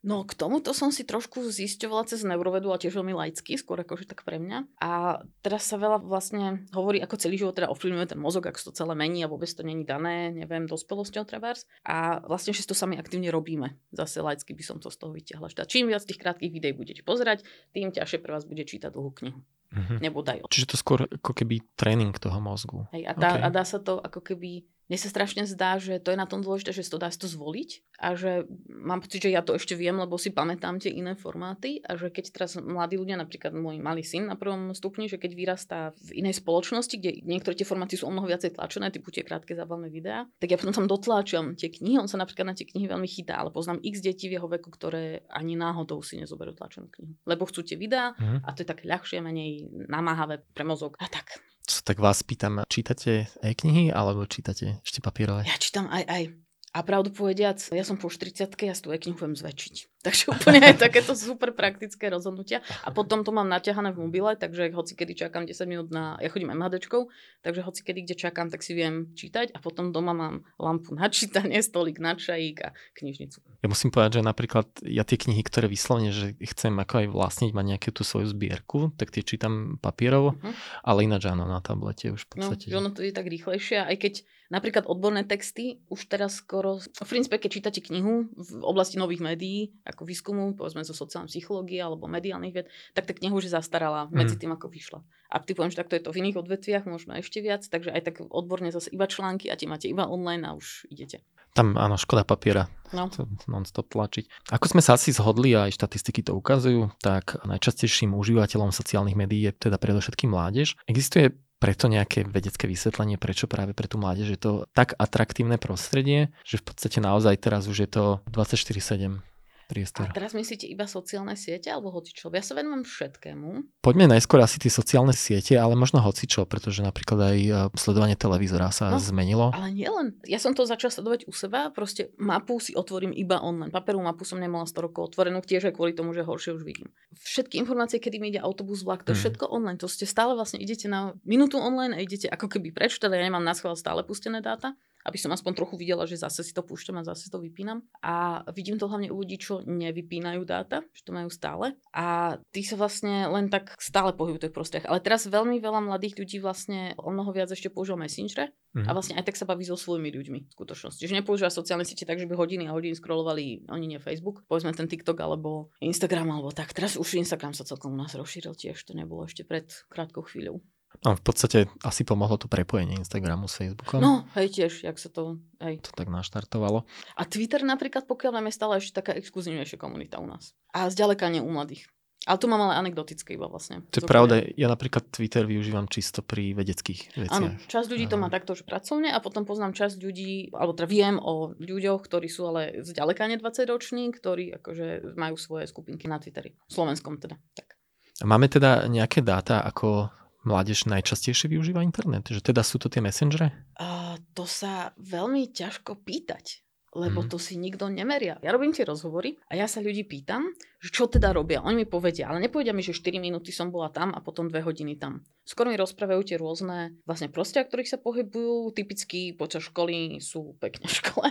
No 0.00 0.24
k 0.24 0.32
tomuto 0.32 0.72
som 0.72 0.88
si 0.88 1.04
trošku 1.04 1.44
zisťovala 1.44 2.08
cez 2.08 2.24
neurovedu 2.24 2.72
a 2.72 2.80
tiež 2.80 2.96
veľmi 2.96 3.12
laicky, 3.12 3.60
skôr 3.60 3.84
akože 3.84 4.08
tak 4.08 4.24
pre 4.24 4.40
mňa. 4.40 4.64
A 4.80 5.20
teraz 5.44 5.68
sa 5.68 5.76
veľa 5.76 6.00
vlastne 6.00 6.64
hovorí, 6.72 7.04
ako 7.04 7.20
celý 7.20 7.36
život 7.36 7.52
teda 7.52 7.68
ovplyvňuje 7.68 8.16
ten 8.16 8.20
mozog, 8.20 8.48
ako 8.48 8.56
sa 8.56 8.66
to 8.72 8.78
celé 8.80 8.96
mení 8.96 9.20
a 9.20 9.28
vôbec 9.28 9.52
to 9.52 9.60
není 9.60 9.84
dané, 9.84 10.32
neviem, 10.32 10.64
dospelosťou 10.64 11.28
trebárs. 11.28 11.68
A 11.84 12.24
vlastne, 12.24 12.56
že 12.56 12.64
to 12.64 12.72
sami 12.72 12.96
aktívne 12.96 13.28
robíme. 13.28 13.76
Zase 13.92 14.24
laicky 14.24 14.56
by 14.56 14.64
som 14.64 14.80
to 14.80 14.88
z 14.88 14.96
toho 14.96 15.12
vyťahla. 15.12 15.52
Teda 15.52 15.68
čím 15.68 15.92
viac 15.92 16.00
tých 16.00 16.16
krátkých 16.16 16.48
videí 16.48 16.72
budete 16.72 17.04
pozerať, 17.04 17.44
tým 17.76 17.92
ťažšie 17.92 18.24
pre 18.24 18.32
vás 18.32 18.48
bude 18.48 18.64
čítať 18.64 18.88
dlhú 18.88 19.12
knihu. 19.20 19.44
Mm-hmm. 19.70 19.98
Nebodaj. 20.02 20.36
Čiže 20.50 20.74
to 20.74 20.76
skôr 20.80 21.06
ako 21.06 21.30
keby 21.30 21.62
tréning 21.76 22.10
toho 22.16 22.40
mozgu. 22.42 22.88
Hej, 22.90 23.06
a, 23.06 23.12
dá, 23.14 23.30
okay. 23.36 23.42
a 23.44 23.48
dá 23.52 23.62
sa 23.62 23.78
to 23.78 24.02
ako 24.02 24.18
keby 24.24 24.66
mne 24.90 24.98
sa 24.98 25.06
strašne 25.06 25.46
zdá, 25.46 25.78
že 25.78 26.02
to 26.02 26.10
je 26.10 26.18
na 26.18 26.26
tom 26.26 26.42
dôležité, 26.42 26.74
že 26.74 26.90
to 26.90 26.98
dá 26.98 27.06
to 27.14 27.30
zvoliť 27.30 27.94
a 28.02 28.18
že 28.18 28.42
mám 28.66 28.98
pocit, 28.98 29.22
že 29.22 29.30
ja 29.30 29.38
to 29.38 29.54
ešte 29.54 29.78
viem, 29.78 29.94
lebo 29.94 30.18
si 30.18 30.34
pamätám 30.34 30.82
tie 30.82 30.90
iné 30.90 31.14
formáty 31.14 31.78
a 31.86 31.94
že 31.94 32.10
keď 32.10 32.34
teraz 32.34 32.58
mladí 32.58 32.98
ľudia, 32.98 33.14
napríklad 33.14 33.54
môj 33.54 33.78
malý 33.78 34.02
syn 34.02 34.26
na 34.26 34.34
prvom 34.34 34.74
stupni, 34.74 35.06
že 35.06 35.22
keď 35.22 35.30
vyrastá 35.38 35.78
v 36.10 36.26
inej 36.26 36.42
spoločnosti, 36.42 36.98
kde 36.98 37.22
niektoré 37.22 37.54
tie 37.54 37.62
formáty 37.62 37.94
sú 37.94 38.10
o 38.10 38.12
mnoho 38.12 38.26
viacej 38.26 38.58
tlačené, 38.58 38.90
typu 38.90 39.14
tie 39.14 39.22
krátke 39.22 39.54
zábavné 39.54 39.94
videá, 39.94 40.26
tak 40.42 40.50
ja 40.50 40.58
potom 40.58 40.74
tam 40.74 40.90
dotláčam 40.90 41.54
tie 41.54 41.70
knihy, 41.70 42.02
on 42.02 42.10
sa 42.10 42.18
napríklad 42.18 42.50
na 42.50 42.58
tie 42.58 42.66
knihy 42.66 42.90
veľmi 42.90 43.06
chytá, 43.06 43.38
ale 43.38 43.54
poznám 43.54 43.78
x 43.86 44.02
detí 44.02 44.26
v 44.26 44.42
jeho 44.42 44.50
veku, 44.50 44.74
ktoré 44.74 45.22
ani 45.30 45.54
náhodou 45.54 46.02
si 46.02 46.18
nezoberú 46.18 46.50
tlačenú 46.50 46.90
knihu, 46.90 47.14
lebo 47.30 47.46
chcú 47.46 47.62
tie 47.62 47.78
videá 47.78 48.18
mm. 48.18 48.42
a 48.42 48.48
to 48.58 48.66
je 48.66 48.68
tak 48.74 48.82
ľahšie, 48.82 49.22
menej 49.22 49.70
namáhavé 49.86 50.42
pre 50.50 50.66
mozog 50.66 50.98
a 50.98 51.06
tak 51.06 51.49
tak 51.86 52.02
vás 52.02 52.26
pýtam, 52.26 52.66
čítate 52.66 53.30
e-knihy 53.38 53.94
alebo 53.94 54.26
čítate 54.26 54.82
ešte 54.82 54.98
papierové? 54.98 55.46
Ja 55.46 55.56
čítam 55.56 55.86
aj 55.86 56.04
aj. 56.10 56.22
A 56.70 56.86
pravdu 56.86 57.10
povediac, 57.10 57.58
ja 57.74 57.82
som 57.82 57.98
po 57.98 58.06
40 58.06 58.46
ja 58.46 58.74
si 58.78 58.82
tú 58.86 58.94
e-knihu 58.94 59.18
budem 59.18 59.34
zväčšiť. 59.34 59.74
Takže 60.06 60.22
úplne 60.30 60.62
aj 60.62 60.78
takéto 60.78 61.18
super 61.18 61.50
praktické 61.50 62.06
rozhodnutia. 62.06 62.62
A 62.86 62.94
potom 62.94 63.26
to 63.26 63.34
mám 63.34 63.50
naťahané 63.50 63.90
v 63.90 64.06
mobile, 64.06 64.38
takže 64.38 64.70
hoci 64.70 64.94
kedy 64.94 65.12
čakám 65.12 65.50
10 65.50 65.66
minút 65.66 65.88
na... 65.90 66.14
Ja 66.22 66.30
chodím 66.30 66.54
MHDčkou, 66.54 67.10
takže 67.42 67.60
hoci 67.66 67.80
kedy 67.82 68.06
kde 68.06 68.16
čakám, 68.16 68.54
tak 68.54 68.62
si 68.62 68.78
viem 68.78 69.10
čítať 69.18 69.50
a 69.50 69.58
potom 69.58 69.90
doma 69.90 70.14
mám 70.14 70.46
lampu 70.62 70.94
na 70.94 71.10
čítanie, 71.12 71.58
stolik 71.58 71.98
na 71.98 72.14
čajík 72.14 72.62
a 72.62 72.70
knižnicu. 72.94 73.42
Ja 73.60 73.68
musím 73.68 73.90
povedať, 73.90 74.22
že 74.22 74.30
napríklad 74.30 74.70
ja 74.86 75.02
tie 75.02 75.18
knihy, 75.18 75.42
ktoré 75.42 75.66
vyslovene, 75.66 76.14
že 76.14 76.38
chcem 76.38 76.72
ako 76.78 76.94
aj 77.02 77.06
vlastniť, 77.10 77.50
mať 77.50 77.66
nejakú 77.66 77.90
tú 77.90 78.06
svoju 78.06 78.30
zbierku, 78.30 78.94
tak 78.94 79.10
tie 79.10 79.26
čítam 79.26 79.76
papierovo, 79.82 80.38
uh-huh. 80.38 80.54
ale 80.86 81.04
ináč 81.04 81.26
áno, 81.26 81.50
na 81.50 81.58
tablete 81.58 82.14
už 82.14 82.24
v 82.24 82.26
no, 82.30 82.32
podstate. 82.46 82.66
No, 82.70 82.78
ono 82.78 82.94
to 82.94 83.02
je 83.02 83.10
tak 83.10 83.26
rýchlejšie, 83.26 83.84
aj 83.84 83.96
keď 83.98 84.14
napríklad 84.50 84.84
odborné 84.84 85.24
texty 85.24 85.80
už 85.88 86.10
teraz 86.10 86.42
skoro... 86.42 86.82
V 86.82 87.08
princípe, 87.08 87.38
keď 87.38 87.50
čítate 87.50 87.80
knihu 87.80 88.28
v 88.34 88.62
oblasti 88.66 88.98
nových 88.98 89.22
médií, 89.22 89.72
ako 89.86 90.02
výskumu, 90.04 90.58
povedzme 90.58 90.82
zo 90.82 90.92
sociálnej 90.92 91.30
psychológie 91.30 91.78
alebo 91.78 92.10
mediálnych 92.10 92.54
ved, 92.54 92.66
tak 92.92 93.06
tá 93.06 93.14
kniha 93.14 93.32
už 93.32 93.48
je 93.48 93.56
zastarala 93.56 94.10
mm. 94.10 94.12
medzi 94.12 94.36
tým, 94.36 94.52
ako 94.52 94.66
vyšla. 94.68 95.00
A 95.30 95.38
ty 95.38 95.54
poviem, 95.54 95.70
že 95.70 95.78
takto 95.78 95.94
je 95.94 96.02
to 96.02 96.10
v 96.10 96.26
iných 96.26 96.42
odvetviach, 96.42 96.84
možno 96.90 97.14
ešte 97.14 97.38
viac, 97.38 97.62
takže 97.62 97.94
aj 97.94 98.02
tak 98.02 98.14
odborne 98.26 98.74
zase 98.74 98.90
iba 98.90 99.06
články 99.06 99.46
a 99.46 99.54
tie 99.54 99.70
máte 99.70 99.86
iba 99.86 100.10
online 100.10 100.42
a 100.42 100.58
už 100.58 100.90
idete. 100.90 101.22
Tam 101.54 101.74
áno, 101.74 101.98
škoda 101.98 102.22
papiera. 102.22 102.70
No. 102.90 103.06
non-stop 103.46 103.90
tlačiť. 103.90 104.50
Ako 104.50 104.66
sme 104.66 104.82
sa 104.82 104.98
asi 104.98 105.14
zhodli, 105.14 105.54
a 105.54 105.70
aj 105.70 105.78
štatistiky 105.78 106.26
to 106.26 106.34
ukazujú, 106.34 106.90
tak 106.98 107.38
najčastejším 107.46 108.14
užívateľom 108.18 108.74
sociálnych 108.74 109.14
médií 109.14 109.46
je 109.46 109.70
teda 109.70 109.78
predovšetkým 109.78 110.30
mládež. 110.30 110.74
Existuje 110.90 111.38
preto 111.60 111.86
nejaké 111.86 112.24
vedecké 112.24 112.64
vysvetlenie, 112.64 113.20
prečo 113.20 113.44
práve 113.44 113.76
pre 113.76 113.86
tú 113.86 114.00
mládež 114.00 114.34
je 114.34 114.40
to 114.40 114.52
tak 114.72 114.96
atraktívne 114.96 115.60
prostredie, 115.60 116.32
že 116.42 116.58
v 116.58 116.72
podstate 116.72 116.98
naozaj 116.98 117.36
teraz 117.38 117.68
už 117.68 117.84
je 117.84 117.88
to 117.92 118.04
24-7 118.32 119.29
priestor. 119.70 120.10
A 120.10 120.10
teraz 120.10 120.34
myslíte 120.34 120.66
iba 120.66 120.90
sociálne 120.90 121.38
siete 121.38 121.70
alebo 121.70 121.94
hocičo? 121.94 122.26
Ja 122.34 122.42
sa 122.42 122.58
venujem 122.58 122.82
všetkému. 122.82 123.78
Poďme 123.78 124.10
najskôr 124.10 124.42
asi 124.42 124.58
tie 124.58 124.66
sociálne 124.66 125.14
siete, 125.14 125.54
ale 125.54 125.78
možno 125.78 126.02
hocičo, 126.02 126.42
pretože 126.50 126.82
napríklad 126.82 127.30
aj 127.30 127.38
e, 127.38 127.52
sledovanie 127.78 128.18
televízora 128.18 128.74
sa 128.74 128.90
no, 128.90 128.98
zmenilo. 128.98 129.54
Ale 129.54 129.70
nielen. 129.70 130.18
Ja 130.26 130.42
som 130.42 130.58
to 130.58 130.66
začal 130.66 130.90
sledovať 130.90 131.30
u 131.30 131.32
seba, 131.32 131.70
proste 131.70 132.10
mapu 132.18 132.58
si 132.58 132.74
otvorím 132.74 133.14
iba 133.14 133.38
online. 133.38 133.70
Paperovú 133.70 134.02
mapu 134.02 134.26
som 134.26 134.42
nemala 134.42 134.66
100 134.66 134.90
rokov 134.90 135.14
otvorenú, 135.14 135.38
tiež 135.38 135.70
aj 135.70 135.78
kvôli 135.78 135.94
tomu, 135.94 136.10
že 136.10 136.26
horšie 136.26 136.58
už 136.58 136.66
vidím. 136.66 136.90
Všetky 137.14 137.62
informácie, 137.62 138.02
kedy 138.02 138.18
mi 138.18 138.34
ide 138.34 138.42
autobus, 138.42 138.82
vlak, 138.82 139.06
to 139.06 139.14
je 139.14 139.22
hmm. 139.22 139.24
všetko 139.30 139.44
online. 139.46 139.78
To 139.78 139.86
ste 139.86 140.10
stále 140.10 140.34
vlastne 140.34 140.58
idete 140.58 140.90
na 140.90 141.14
minútu 141.22 141.62
online 141.62 141.94
a 141.94 142.02
idete 142.02 142.26
ako 142.26 142.50
keby 142.50 142.74
preč, 142.74 142.98
teda 142.98 143.14
ja 143.14 143.22
nemám 143.22 143.46
na 143.46 143.54
stále 143.54 144.02
pustené 144.02 144.42
dáta 144.42 144.74
aby 145.04 145.16
som 145.16 145.32
aspoň 145.32 145.52
trochu 145.56 145.74
videla, 145.80 146.04
že 146.04 146.20
zase 146.20 146.44
si 146.44 146.52
to 146.52 146.60
púšťam 146.60 147.00
a 147.00 147.08
zase 147.08 147.32
to 147.32 147.40
vypínam. 147.40 147.84
A 148.04 148.44
vidím 148.52 148.76
to 148.76 148.88
hlavne 148.88 149.08
u 149.08 149.20
ľudí, 149.20 149.40
čo 149.40 149.64
nevypínajú 149.64 150.42
dáta, 150.44 150.84
že 150.92 151.02
to 151.04 151.12
majú 151.12 151.28
stále. 151.28 151.76
A 151.92 152.36
tí 152.52 152.64
sa 152.64 152.76
vlastne 152.80 153.28
len 153.28 153.52
tak 153.52 153.76
stále 153.78 154.12
pohybujú 154.16 154.40
v 154.40 154.44
tých 154.48 154.56
prostriach. 154.56 154.86
Ale 154.88 155.04
teraz 155.04 155.28
veľmi 155.28 155.60
veľa 155.60 155.80
mladých 155.84 156.20
ľudí 156.20 156.38
vlastne 156.40 156.96
o 156.96 157.12
mnoho 157.12 157.30
viac 157.30 157.52
ešte 157.52 157.68
používa 157.68 158.00
Messenger 158.00 158.52
mm. 158.76 158.86
a 158.86 158.90
vlastne 158.96 159.16
aj 159.20 159.24
tak 159.28 159.36
sa 159.36 159.44
baví 159.44 159.64
so 159.66 159.76
svojimi 159.76 160.10
ľuďmi 160.10 160.40
v 160.48 160.54
skutočnosti. 160.54 161.04
Že 161.04 161.20
nepoužíva 161.22 161.52
sociálne 161.52 161.84
siete 161.84 162.08
tak, 162.08 162.18
že 162.18 162.26
by 162.26 162.34
hodiny 162.36 162.66
a 162.66 162.74
hodiny 162.74 162.96
scrollovali 162.96 163.68
oni 163.68 163.86
nie 163.86 164.00
Facebook, 164.00 164.42
povedzme 164.48 164.72
ten 164.72 164.88
TikTok 164.88 165.20
alebo 165.20 165.70
Instagram 165.84 166.32
alebo 166.32 166.50
tak. 166.50 166.72
Teraz 166.72 166.96
už 166.96 167.20
Instagram 167.20 167.52
sa 167.52 167.66
celkom 167.66 167.92
u 167.94 167.98
nás 167.98 168.16
rozšíril 168.16 168.56
tiež, 168.56 168.80
to 168.86 168.96
nebolo 168.96 169.28
ešte 169.28 169.44
pred 169.44 169.68
krátkou 169.92 170.24
chvíľou. 170.24 170.64
No, 171.00 171.16
v 171.16 171.22
podstate 171.24 171.70
asi 171.80 172.04
pomohlo 172.04 172.36
to 172.36 172.44
prepojenie 172.44 172.98
Instagramu 173.00 173.48
s 173.48 173.56
Facebookom. 173.56 174.04
No, 174.04 174.28
hej, 174.36 174.52
tiež, 174.52 174.84
jak 174.84 175.00
sa 175.00 175.08
to, 175.08 175.40
hej. 175.64 175.80
To 175.80 175.90
tak 175.96 176.12
naštartovalo. 176.12 176.84
A 177.16 177.22
Twitter 177.24 177.64
napríklad, 177.64 178.04
pokiaľ 178.04 178.36
nám 178.36 178.52
je 178.52 178.54
stále 178.58 178.74
ešte 178.76 179.00
taká 179.00 179.16
exkluzívnejšia 179.16 179.80
komunita 179.80 180.20
u 180.20 180.28
nás. 180.28 180.52
A 180.76 180.92
zďaleka 180.92 181.32
nie 181.32 181.40
u 181.40 181.48
mladých. 181.48 181.88
Ale 182.28 182.36
tu 182.36 182.52
mám 182.52 182.60
ale 182.60 182.76
anekdotické 182.76 183.32
iba 183.32 183.48
vlastne. 183.48 183.80
To 183.96 184.04
je 184.04 184.04
pravda, 184.04 184.44
ja 184.44 184.68
napríklad 184.68 185.08
Twitter 185.08 185.48
využívam 185.48 185.88
čisto 185.88 186.20
pri 186.20 186.52
vedeckých 186.52 187.16
veciach. 187.16 187.32
Áno, 187.32 187.56
časť 187.64 187.88
ľudí 187.88 188.04
to 188.12 188.20
má 188.20 188.28
takto, 188.28 188.52
že 188.52 188.68
pracovne 188.68 189.08
a 189.08 189.24
potom 189.24 189.48
poznám 189.48 189.72
časť 189.72 189.96
ľudí, 190.04 190.52
alebo 190.52 190.76
teda 190.76 190.84
viem 190.84 191.16
o 191.16 191.56
ľuďoch, 191.56 192.04
ktorí 192.04 192.28
sú 192.28 192.44
ale 192.52 192.84
zďaleka 192.84 193.24
ne 193.24 193.40
20 193.40 193.72
roční, 193.72 194.12
ktorí 194.12 194.52
akože 194.60 195.16
majú 195.16 195.40
svoje 195.40 195.64
skupinky 195.64 196.12
na 196.12 196.20
Twitteri. 196.20 196.52
Slovenskom 196.68 197.16
teda. 197.16 197.40
Tak. 197.56 197.80
Máme 198.20 198.52
teda 198.52 198.84
nejaké 198.84 199.24
dáta, 199.24 199.64
ako 199.64 200.12
mládež 200.46 200.88
najčastejšie 200.88 201.52
využíva 201.52 201.84
internet? 201.84 202.28
Že 202.28 202.52
teda 202.52 202.62
sú 202.64 202.80
to 202.80 202.88
tie 202.88 203.04
messengere? 203.04 203.52
Uh, 203.76 204.16
to 204.32 204.44
sa 204.44 204.92
veľmi 204.96 205.52
ťažko 205.52 206.00
pýtať 206.04 206.64
lebo 206.90 207.22
mm. 207.22 207.28
to 207.30 207.38
si 207.38 207.54
nikto 207.54 207.86
nemeria. 207.86 208.38
Ja 208.42 208.50
robím 208.50 208.74
tie 208.74 208.82
rozhovory 208.82 209.38
a 209.46 209.54
ja 209.54 209.70
sa 209.70 209.78
ľudí 209.78 210.02
pýtam, 210.10 210.50
že 210.82 210.90
čo 210.90 211.06
teda 211.06 211.30
robia. 211.30 211.62
Oni 211.62 211.82
mi 211.82 211.86
povedia, 211.86 212.26
ale 212.26 212.42
nepovedia 212.42 212.74
mi, 212.74 212.82
že 212.82 212.96
4 212.96 213.22
minúty 213.22 213.54
som 213.54 213.70
bola 213.70 213.94
tam 213.94 214.10
a 214.10 214.18
potom 214.18 214.50
2 214.50 214.58
hodiny 214.58 214.98
tam. 214.98 215.22
Skoro 215.46 215.70
mi 215.70 215.78
rozprávajú 215.78 216.22
tie 216.26 216.36
rôzne 216.38 216.98
vlastne 217.06 217.30
prostia, 217.30 217.62
ktorých 217.62 217.94
sa 217.94 217.98
pohybujú. 218.02 218.74
Typicky 218.74 219.38
počas 219.38 219.70
školy 219.70 220.18
sú 220.18 220.58
pekne 220.58 220.90
v 220.90 220.98
škole 220.98 221.28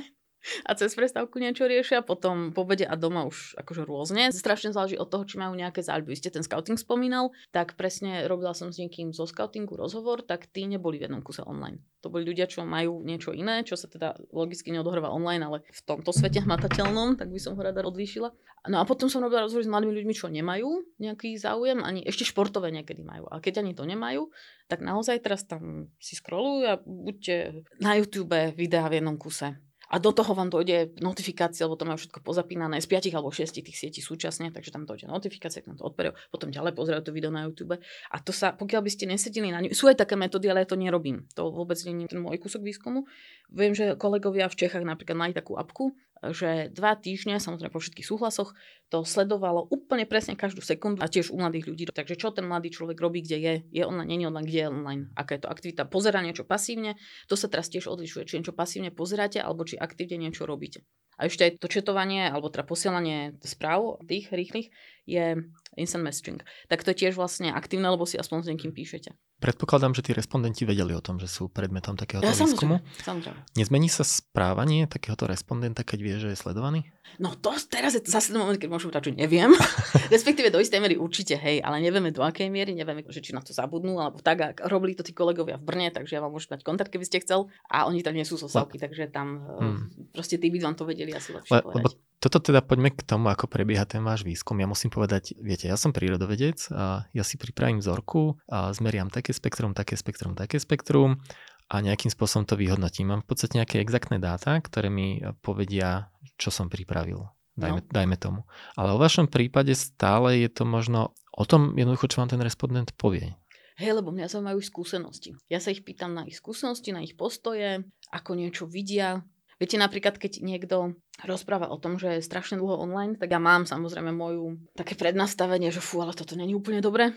a 0.65 0.71
cez 0.73 0.95
prestávku 0.95 1.37
niečo 1.37 1.67
riešia, 1.67 2.01
potom 2.05 2.55
po 2.55 2.69
obede 2.69 2.85
a 2.85 2.93
doma 2.93 3.25
už 3.25 3.57
akože 3.57 3.81
rôzne. 3.89 4.29
Strašne 4.29 4.69
záleží 4.69 4.93
od 4.93 5.09
toho, 5.09 5.25
či 5.25 5.41
majú 5.41 5.57
nejaké 5.57 5.81
záľuby. 5.81 6.13
Ste 6.13 6.29
ten 6.29 6.45
scouting 6.45 6.77
spomínal, 6.77 7.33
tak 7.49 7.73
presne 7.73 8.29
robila 8.29 8.53
som 8.53 8.69
s 8.69 8.77
niekým 8.77 9.09
zo 9.09 9.25
scoutingu 9.25 9.73
rozhovor, 9.73 10.21
tak 10.21 10.45
tí 10.53 10.69
neboli 10.69 11.01
v 11.01 11.09
jednom 11.09 11.25
kuse 11.25 11.41
online. 11.41 11.81
To 12.05 12.13
boli 12.13 12.23
ľudia, 12.23 12.45
čo 12.45 12.63
majú 12.63 13.01
niečo 13.01 13.35
iné, 13.35 13.65
čo 13.65 13.73
sa 13.75 13.89
teda 13.89 14.15
logicky 14.31 14.71
neodohráva 14.71 15.11
online, 15.11 15.43
ale 15.43 15.57
v 15.67 15.81
tomto 15.83 16.13
svete 16.13 16.45
hmatateľnom, 16.45 17.19
tak 17.19 17.27
by 17.33 17.39
som 17.41 17.57
ho 17.57 17.61
rada 17.65 17.83
odlíšila. 17.83 18.31
No 18.67 18.79
a 18.79 18.87
potom 18.87 19.07
som 19.07 19.23
robila 19.23 19.47
rozhovor 19.47 19.63
s 19.63 19.71
mladými 19.71 20.03
ľuďmi, 20.03 20.13
čo 20.15 20.27
nemajú 20.27 20.99
nejaký 20.99 21.39
záujem, 21.39 21.79
ani 21.79 22.03
ešte 22.03 22.27
športové 22.27 22.71
niekedy 22.75 23.03
majú. 23.03 23.27
A 23.31 23.39
keď 23.39 23.63
ani 23.63 23.71
to 23.71 23.87
nemajú, 23.87 24.27
tak 24.67 24.83
naozaj 24.83 25.23
teraz 25.23 25.47
tam 25.47 25.91
si 25.99 26.19
scrollujú 26.19 26.63
a 26.67 26.75
buďte 26.83 27.65
na 27.79 27.95
YouTube 27.95 28.35
videá 28.55 28.91
v 28.91 28.99
jednom 28.99 29.15
kuse 29.15 29.55
a 29.89 29.97
do 29.97 30.13
toho 30.13 30.37
vám 30.37 30.53
dojde 30.53 31.01
notifikácia, 31.01 31.65
lebo 31.65 31.75
to 31.75 31.89
majú 31.89 31.97
všetko 31.97 32.21
pozapínané 32.21 32.77
z 32.77 32.87
5 32.87 33.17
alebo 33.17 33.33
6 33.33 33.65
tých 33.65 33.77
sietí 33.77 33.99
súčasne, 34.05 34.53
takže 34.53 34.69
tam 34.69 34.85
dojde 34.85 35.09
notifikácia, 35.09 35.65
tam 35.65 35.75
to 35.75 35.83
odperujú, 35.89 36.13
potom 36.29 36.53
ďalej 36.53 36.77
pozerajú 36.77 37.01
to 37.01 37.11
video 37.11 37.33
na 37.33 37.49
YouTube. 37.49 37.81
A 37.81 38.15
to 38.21 38.29
sa, 38.29 38.53
pokiaľ 38.53 38.81
by 38.85 38.91
ste 38.93 39.09
nesedili 39.09 39.49
na 39.49 39.65
ňu, 39.65 39.73
sú 39.73 39.89
aj 39.89 39.97
také 40.05 40.13
metódy, 40.13 40.45
ale 40.47 40.63
ja 40.63 40.69
to 40.69 40.77
nerobím. 40.77 41.25
To 41.33 41.49
vôbec 41.49 41.81
nie 41.89 42.05
je 42.05 42.13
ten 42.13 42.21
môj 42.21 42.37
kúsok 42.37 42.61
výskumu. 42.61 43.09
Viem, 43.49 43.73
že 43.73 43.97
kolegovia 43.97 44.45
v 44.45 44.55
Čechách 44.61 44.85
napríklad 44.85 45.17
mali 45.17 45.33
takú 45.33 45.57
apku, 45.57 45.97
že 46.21 46.69
dva 46.75 46.99
týždne, 46.99 47.39
samozrejme 47.39 47.71
po 47.71 47.79
všetkých 47.79 48.07
súhlasoch, 48.07 48.51
to 48.89 49.05
sledovalo 49.05 49.69
úplne 49.69 50.03
presne 50.09 50.33
každú 50.33 50.65
sekundu 50.65 51.05
a 51.05 51.07
tiež 51.07 51.29
u 51.29 51.37
mladých 51.37 51.69
ľudí. 51.69 51.83
Takže 51.87 52.17
čo 52.17 52.33
ten 52.33 52.43
mladý 52.49 52.73
človek 52.73 52.97
robí, 52.97 53.21
kde 53.21 53.37
je, 53.37 53.53
je 53.69 53.83
online, 53.85 54.09
nie 54.09 54.19
je 54.25 54.29
online, 54.29 54.47
kde 54.49 54.59
je 54.59 54.67
online, 54.67 55.03
aká 55.13 55.31
je 55.37 55.41
to 55.45 55.49
aktivita, 55.53 55.85
pozera 55.85 56.19
niečo 56.25 56.43
pasívne, 56.43 56.97
to 57.29 57.37
sa 57.37 57.47
teraz 57.47 57.69
tiež 57.69 57.85
odlišuje, 57.85 58.25
či 58.25 58.37
niečo 58.41 58.57
pasívne 58.57 58.89
pozeráte 58.89 59.39
alebo 59.39 59.63
či 59.63 59.77
aktívne 59.77 60.27
niečo 60.27 60.49
robíte. 60.49 60.83
A 61.19 61.27
ešte 61.27 61.43
aj 61.43 61.51
to 61.59 61.67
četovanie 61.67 62.31
alebo 62.31 62.47
teda 62.47 62.63
posielanie 62.63 63.35
správ 63.43 63.99
tých 64.07 64.31
rýchlych 64.31 64.71
je 65.03 65.51
instant 65.79 66.03
messaging. 66.03 66.43
Tak 66.67 66.83
to 66.83 66.91
je 66.91 67.07
tiež 67.07 67.15
vlastne 67.15 67.49
aktívne, 67.55 67.87
lebo 67.87 68.03
si 68.03 68.19
aspoň 68.19 68.37
s 68.43 68.47
niekým 68.51 68.75
píšete. 68.75 69.15
Predpokladám, 69.39 69.95
že 69.95 70.03
tí 70.03 70.11
respondenti 70.11 70.67
vedeli 70.67 70.91
o 70.91 70.99
tom, 70.99 71.15
že 71.15 71.31
sú 71.31 71.47
predmetom 71.47 71.95
takéhoto 71.95 72.27
ja, 72.27 72.35
výskumu. 72.35 72.83
Samozrejme. 73.07 73.39
Nezmení 73.55 73.87
sa 73.87 74.03
správanie 74.03 74.83
takéhoto 74.83 75.31
respondenta, 75.31 75.87
keď 75.87 75.99
vie, 76.03 76.15
že 76.19 76.29
je 76.35 76.37
sledovaný? 76.37 76.91
No 77.23 77.31
to 77.39 77.55
teraz 77.71 77.95
je 77.95 78.03
zase 78.03 78.35
ten 78.35 78.37
moment, 78.37 78.59
keď 78.59 78.67
môžem 78.67 78.91
povedať, 78.91 79.15
že 79.15 79.15
neviem. 79.15 79.55
Respektíve 80.13 80.51
do 80.51 80.59
istej 80.59 80.83
miery 80.83 80.99
určite, 80.99 81.39
hej, 81.39 81.63
ale 81.63 81.79
nevieme 81.79 82.11
do 82.11 82.19
akej 82.19 82.51
miery, 82.51 82.75
nevieme, 82.75 83.07
že 83.07 83.23
či 83.23 83.31
na 83.31 83.39
to 83.39 83.55
zabudnú, 83.55 83.95
alebo 84.03 84.19
tak, 84.19 84.43
ak 84.43 84.57
robili 84.67 84.91
to 84.91 85.07
tí 85.07 85.15
kolegovia 85.15 85.55
v 85.55 85.63
Brne, 85.63 85.87
takže 85.87 86.19
ja 86.19 86.21
vám 86.21 86.35
môžem 86.35 86.59
dať 86.59 86.61
kontakt, 86.67 86.91
keby 86.91 87.07
ste 87.07 87.23
chcel. 87.23 87.47
A 87.71 87.87
oni 87.87 88.03
tam 88.03 88.19
nie 88.19 88.27
sú 88.27 88.35
sosavky, 88.35 88.75
Le... 88.75 88.91
takže 88.91 89.07
tam 89.07 89.39
hmm. 89.39 90.11
proste 90.11 90.35
tí 90.35 90.51
by 90.51 90.59
vám 90.59 90.75
to 90.75 90.83
vedeli 90.83 91.15
asi 91.15 91.31
lepšie 91.31 91.55
Le, 91.55 91.63
povedať. 91.63 91.95
Lebo 91.95 92.08
toto 92.19 92.43
teda 92.43 92.59
poďme 92.59 92.91
k 92.91 93.01
tomu, 93.07 93.31
ako 93.31 93.47
prebieha 93.47 93.87
ten 93.87 94.03
váš 94.03 94.27
výskum. 94.27 94.59
Ja 94.59 94.67
musím 94.67 94.91
povedať, 94.91 95.39
viete, 95.39 95.71
ja 95.71 95.79
som 95.79 95.95
prírodovedec 95.95 96.67
a 96.75 97.07
ja 97.15 97.23
si 97.23 97.39
pripravím 97.39 97.79
vzorku 97.79 98.35
a 98.51 98.75
zmeriam 98.75 99.07
také 99.07 99.31
spektrum, 99.31 99.71
také 99.71 99.95
spektrum, 99.95 100.35
také 100.35 100.59
spektrum 100.59 101.23
a 101.71 101.75
nejakým 101.79 102.11
spôsobom 102.11 102.43
to 102.43 102.59
vyhodnotím. 102.59 103.15
Mám 103.15 103.23
v 103.23 103.29
podstate 103.31 103.55
nejaké 103.55 103.79
exaktné 103.79 104.19
dáta, 104.19 104.59
ktoré 104.59 104.91
mi 104.91 105.23
povedia, 105.39 106.11
čo 106.35 106.51
som 106.51 106.67
pripravil. 106.67 107.23
Dajme, 107.55 107.81
no. 107.83 107.87
dajme 107.87 108.15
tomu. 108.19 108.39
Ale 108.75 108.95
o 108.95 109.01
vašom 109.01 109.27
prípade 109.31 109.71
stále 109.75 110.43
je 110.43 110.49
to 110.51 110.63
možno 110.63 111.15
o 111.35 111.43
tom 111.47 111.75
jednoducho, 111.75 112.07
čo 112.11 112.19
vám 112.23 112.31
ten 112.31 112.43
respondent 112.43 112.91
povie. 112.95 113.35
Hej, 113.79 113.95
lebo 114.03 114.11
mňa 114.11 114.27
zaujímajú 114.27 114.59
skúsenosti. 114.59 115.39
Ja 115.47 115.63
sa 115.63 115.71
ich 115.71 115.87
pýtam 115.87 116.11
na 116.11 116.27
ich 116.27 116.35
skúsenosti, 116.35 116.91
na 116.91 116.99
ich 116.99 117.15
postoje, 117.15 117.87
ako 118.11 118.35
niečo 118.35 118.67
vidia, 118.67 119.23
Viete, 119.59 119.75
napríklad, 119.75 120.15
keď 120.15 120.39
niekto 120.39 120.95
rozpráva 121.19 121.67
o 121.67 121.75
tom, 121.75 121.99
že 121.99 122.17
je 122.17 122.23
strašne 122.23 122.55
dlho 122.55 122.79
online, 122.79 123.19
tak 123.19 123.35
ja 123.35 123.43
mám 123.43 123.67
samozrejme 123.67 124.15
moju 124.15 124.55
také 124.71 124.95
prednastavenie, 124.95 125.67
že 125.67 125.83
fú, 125.83 125.99
ale 125.99 126.15
toto 126.15 126.39
není 126.39 126.55
úplne 126.55 126.79
dobre. 126.79 127.11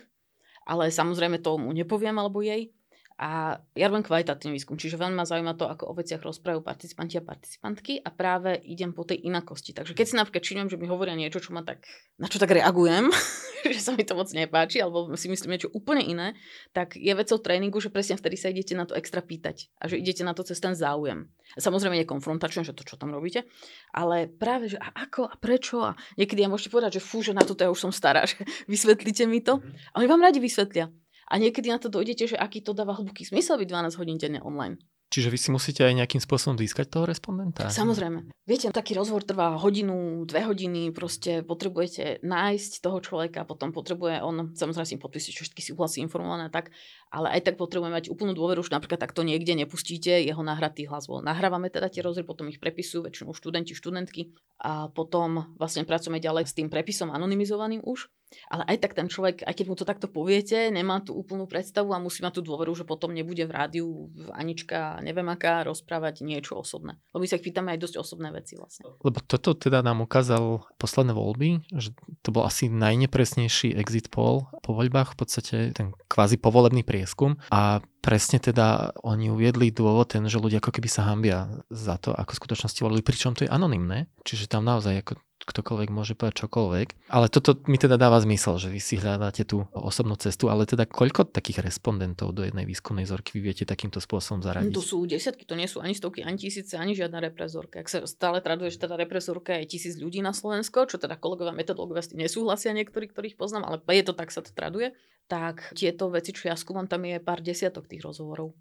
Ale 0.67 0.91
samozrejme 0.91 1.39
tomu 1.39 1.71
nepoviem 1.71 2.19
alebo 2.19 2.43
jej. 2.43 2.75
A 3.23 3.55
ja 3.79 3.87
robím 3.87 4.03
kvalitatívny 4.03 4.59
výskum, 4.59 4.75
čiže 4.75 4.99
veľmi 4.99 5.15
ma 5.15 5.23
zaujíma 5.23 5.55
to, 5.55 5.71
ako 5.71 5.95
o 5.95 5.95
veciach 5.95 6.19
rozprávajú 6.27 6.59
participanti 6.59 7.23
a 7.23 7.23
participantky 7.23 8.03
a 8.03 8.11
práve 8.11 8.59
idem 8.67 8.91
po 8.91 9.07
tej 9.07 9.23
inakosti. 9.23 9.71
Takže 9.71 9.95
keď 9.95 10.07
si 10.11 10.19
napríklad 10.19 10.43
všimnem, 10.43 10.67
že 10.67 10.75
mi 10.75 10.91
hovoria 10.91 11.15
niečo, 11.15 11.39
čo 11.39 11.55
ma 11.55 11.63
tak, 11.63 11.87
na 12.19 12.27
čo 12.27 12.43
tak 12.43 12.51
reagujem, 12.51 13.15
že 13.79 13.79
sa 13.79 13.95
mi 13.95 14.03
to 14.03 14.19
moc 14.19 14.27
nepáči, 14.35 14.83
alebo 14.83 15.15
si 15.15 15.31
myslím 15.31 15.55
niečo 15.55 15.71
úplne 15.71 16.03
iné, 16.03 16.35
tak 16.75 16.99
je 16.99 17.15
vecou 17.15 17.39
tréningu, 17.39 17.79
že 17.79 17.95
presne 17.95 18.19
vtedy 18.19 18.35
sa 18.35 18.51
idete 18.51 18.75
na 18.75 18.91
to 18.91 18.99
extra 18.99 19.23
pýtať 19.23 19.71
a 19.79 19.87
že 19.87 20.03
idete 20.03 20.27
na 20.27 20.35
to 20.35 20.43
cez 20.43 20.59
ten 20.59 20.75
záujem. 20.75 21.31
Samozrejme 21.55 21.95
nie 21.95 22.09
konfrontačne, 22.11 22.67
že 22.67 22.75
to, 22.75 22.83
čo 22.83 22.99
tam 22.99 23.15
robíte, 23.15 23.47
ale 23.95 24.27
práve, 24.27 24.67
že 24.75 24.83
a 24.83 24.91
ako 24.99 25.31
a 25.31 25.39
prečo 25.39 25.79
a 25.79 25.95
niekedy 26.19 26.43
ja 26.43 26.51
môžete 26.51 26.75
povedať, 26.75 26.99
že 26.99 27.07
fú, 27.07 27.23
že 27.23 27.39
na 27.39 27.47
toto 27.47 27.63
ja 27.63 27.71
už 27.71 27.87
som 27.87 27.95
stará, 27.95 28.27
že 28.31 28.43
vysvetlíte 28.67 29.31
mi 29.31 29.39
to. 29.39 29.63
A 29.95 30.03
oni 30.03 30.11
vám 30.11 30.27
radi 30.27 30.43
vysvetlia. 30.43 30.91
A 31.33 31.41
niekedy 31.41 31.73
na 31.73 31.81
to 31.81 31.89
dojdete, 31.89 32.29
že 32.29 32.37
aký 32.37 32.61
to 32.61 32.77
dáva 32.77 32.93
hlboký 32.93 33.25
zmysel 33.25 33.57
byť 33.57 33.69
12 33.73 33.97
hodín 33.97 34.21
denne 34.21 34.45
online. 34.45 34.77
Čiže 35.13 35.29
vy 35.29 35.39
si 35.41 35.53
musíte 35.53 35.85
aj 35.85 35.93
nejakým 35.93 36.25
spôsobom 36.25 36.57
získať 36.57 36.89
toho 36.89 37.05
respondenta? 37.05 37.69
Samozrejme. 37.69 38.33
Viete, 38.49 38.73
taký 38.73 38.97
rozhovor 38.97 39.21
trvá 39.29 39.61
hodinu, 39.61 40.25
dve 40.25 40.41
hodiny, 40.49 40.89
proste 40.89 41.45
potrebujete 41.45 42.25
nájsť 42.25 42.81
toho 42.81 42.97
človeka, 43.05 43.45
potom 43.45 43.77
potrebuje 43.77 44.25
on, 44.25 44.57
samozrejme 44.57 44.89
si 44.89 44.97
podpísať 44.97 45.33
všetky 45.37 45.61
súhlasy 45.69 46.01
informované 46.01 46.49
tak, 46.49 46.73
ale 47.13 47.29
aj 47.29 47.45
tak 47.45 47.55
potrebujeme 47.61 47.93
mať 47.93 48.09
úplnú 48.09 48.33
dôveru, 48.33 48.65
že 48.65 48.73
napríklad 48.73 49.05
takto 49.05 49.21
niekde 49.21 49.53
nepustíte 49.53 50.17
jeho 50.17 50.41
nahratý 50.41 50.89
hlas. 50.89 51.05
Nahrávame 51.13 51.69
teda 51.69 51.93
tie 51.93 52.01
rozhovory, 52.01 52.25
potom 52.25 52.49
ich 52.49 52.57
prepisujú 52.57 53.05
väčšinou 53.05 53.37
študenti, 53.37 53.77
študentky 53.77 54.33
a 54.65 54.89
potom 54.89 55.53
vlastne 55.61 55.85
pracujeme 55.85 56.25
ďalej 56.25 56.49
s 56.49 56.57
tým 56.57 56.73
prepisom 56.73 57.13
anonymizovaným 57.13 57.85
už. 57.85 58.09
Ale 58.49 58.65
aj 58.67 58.77
tak 58.83 58.93
ten 58.97 59.09
človek, 59.09 59.45
aj 59.45 59.55
keď 59.55 59.67
mu 59.69 59.77
to 59.77 59.89
takto 59.89 60.07
poviete, 60.09 60.69
nemá 60.73 61.01
tú 61.01 61.17
úplnú 61.17 61.45
predstavu 61.47 61.93
a 61.93 62.03
musí 62.03 62.25
mať 62.25 62.41
tú 62.41 62.43
dôveru, 62.53 62.73
že 62.77 62.89
potom 62.89 63.13
nebude 63.13 63.45
v 63.45 63.53
rádiu 63.53 63.87
Anička, 64.33 65.01
neviem 65.05 65.27
aká, 65.29 65.65
rozprávať 65.67 66.25
niečo 66.25 66.61
osobné. 66.61 66.99
Lebo 67.13 67.23
my 67.25 67.29
sa 67.29 67.37
ich 67.39 67.47
pýtame 67.47 67.75
aj 67.77 67.83
dosť 67.83 67.97
osobné 68.01 68.29
veci 68.33 68.59
vlastne. 68.59 68.89
Lebo 69.03 69.19
toto 69.25 69.57
teda 69.57 69.85
nám 69.85 70.05
ukázal 70.05 70.65
posledné 70.77 71.13
voľby, 71.15 71.49
že 71.75 71.95
to 72.21 72.35
bol 72.35 72.45
asi 72.45 72.69
najnepresnejší 72.73 73.75
exit 73.77 74.09
poll 74.13 74.49
po 74.63 74.73
voľbách, 74.73 75.15
v 75.15 75.19
podstate 75.19 75.57
ten 75.73 75.93
kvázi 76.09 76.37
povolebný 76.39 76.85
prieskum 76.85 77.37
a 77.49 77.81
presne 78.03 78.43
teda 78.43 78.99
oni 79.07 79.31
uviedli 79.31 79.71
dôvod 79.71 80.13
ten, 80.13 80.27
že 80.27 80.43
ľudia 80.43 80.59
ako 80.59 80.75
keby 80.75 80.89
sa 80.91 81.07
hambia 81.07 81.63
za 81.71 81.97
to, 82.03 82.11
ako 82.11 82.35
v 82.35 82.41
skutočnosti 82.43 82.81
volili, 82.83 83.03
pričom 83.07 83.39
to 83.39 83.47
je 83.47 83.53
anonymné, 83.55 84.11
čiže 84.27 84.51
tam 84.51 84.67
naozaj 84.67 85.07
ako 85.07 85.13
ktokoľvek 85.45 85.89
môže 85.91 86.15
povedať 86.15 86.47
čokoľvek. 86.47 87.11
Ale 87.11 87.27
toto 87.29 87.59
mi 87.67 87.77
teda 87.77 87.99
dáva 87.99 88.23
zmysel, 88.23 88.59
že 88.63 88.69
vy 88.71 88.81
si 88.81 88.99
hľadáte 88.99 89.43
tú 89.43 89.67
osobnú 89.75 90.15
cestu, 90.17 90.49
ale 90.49 90.65
teda 90.65 90.87
koľko 90.87 91.29
takých 91.29 91.63
respondentov 91.67 92.33
do 92.33 92.47
jednej 92.47 92.65
výskumnej 92.65 93.05
zorky 93.05 93.39
vy 93.39 93.53
viete 93.53 93.65
takýmto 93.67 93.99
spôsobom 93.99 94.41
zaradiť? 94.41 94.75
To 94.75 94.85
sú 94.85 95.05
desiatky, 95.05 95.43
to 95.45 95.59
nie 95.59 95.67
sú 95.67 95.83
ani 95.83 95.93
stovky, 95.93 96.23
ani 96.23 96.39
tisíce, 96.39 96.79
ani 96.79 96.95
žiadna 96.95 97.21
reprezorka. 97.21 97.83
Ak 97.83 97.91
sa 97.91 98.07
stále 98.07 98.39
traduje, 98.41 98.71
že 98.71 98.83
teda 98.83 98.95
reprezorka 98.97 99.59
je 99.63 99.79
tisíc 99.79 99.99
ľudí 99.99 100.23
na 100.23 100.31
Slovensko, 100.31 100.87
čo 100.87 100.97
teda 100.97 101.19
kolegovia 101.19 101.53
metodológovia 101.53 102.07
s 102.07 102.11
tým 102.15 102.23
nesúhlasia 102.23 102.73
niektorí, 102.73 103.11
ktorých 103.11 103.39
poznám, 103.39 103.69
ale 103.69 103.77
je 103.83 104.05
to 104.07 104.15
tak, 104.15 104.31
sa 104.31 104.41
to 104.41 104.55
traduje, 104.55 104.95
tak 105.27 105.73
tieto 105.73 106.13
veci, 106.13 106.35
čo 106.35 106.51
ja 106.51 106.57
skúmam, 106.59 106.87
tam 106.87 107.05
je 107.09 107.23
pár 107.23 107.41
desiatok 107.41 107.89
tých 107.89 108.05
rozhovorov. 108.05 108.53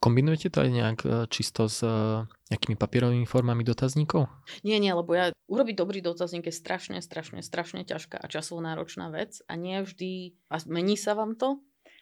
Kombinujete 0.00 0.48
to 0.48 0.64
aj 0.64 0.70
nejak 0.72 0.98
e, 1.04 1.08
čisto 1.28 1.68
s 1.68 1.84
e, 1.84 2.24
nejakými 2.48 2.80
papierovými 2.80 3.28
formami 3.28 3.60
dotazníkov? 3.68 4.32
Nie, 4.64 4.80
nie, 4.80 4.96
lebo 4.96 5.12
ja 5.12 5.36
urobiť 5.44 5.76
dobrý 5.76 6.00
dotazník 6.00 6.48
je 6.48 6.56
strašne, 6.56 6.96
strašne, 7.04 7.44
strašne 7.44 7.84
ťažká 7.84 8.16
a 8.16 8.26
časovo 8.32 8.64
náročná 8.64 9.12
vec 9.12 9.44
a 9.44 9.60
nie 9.60 9.84
vždy, 9.84 10.40
a 10.48 10.56
mení 10.72 10.96
sa 10.96 11.12
vám 11.12 11.36
to. 11.36 11.60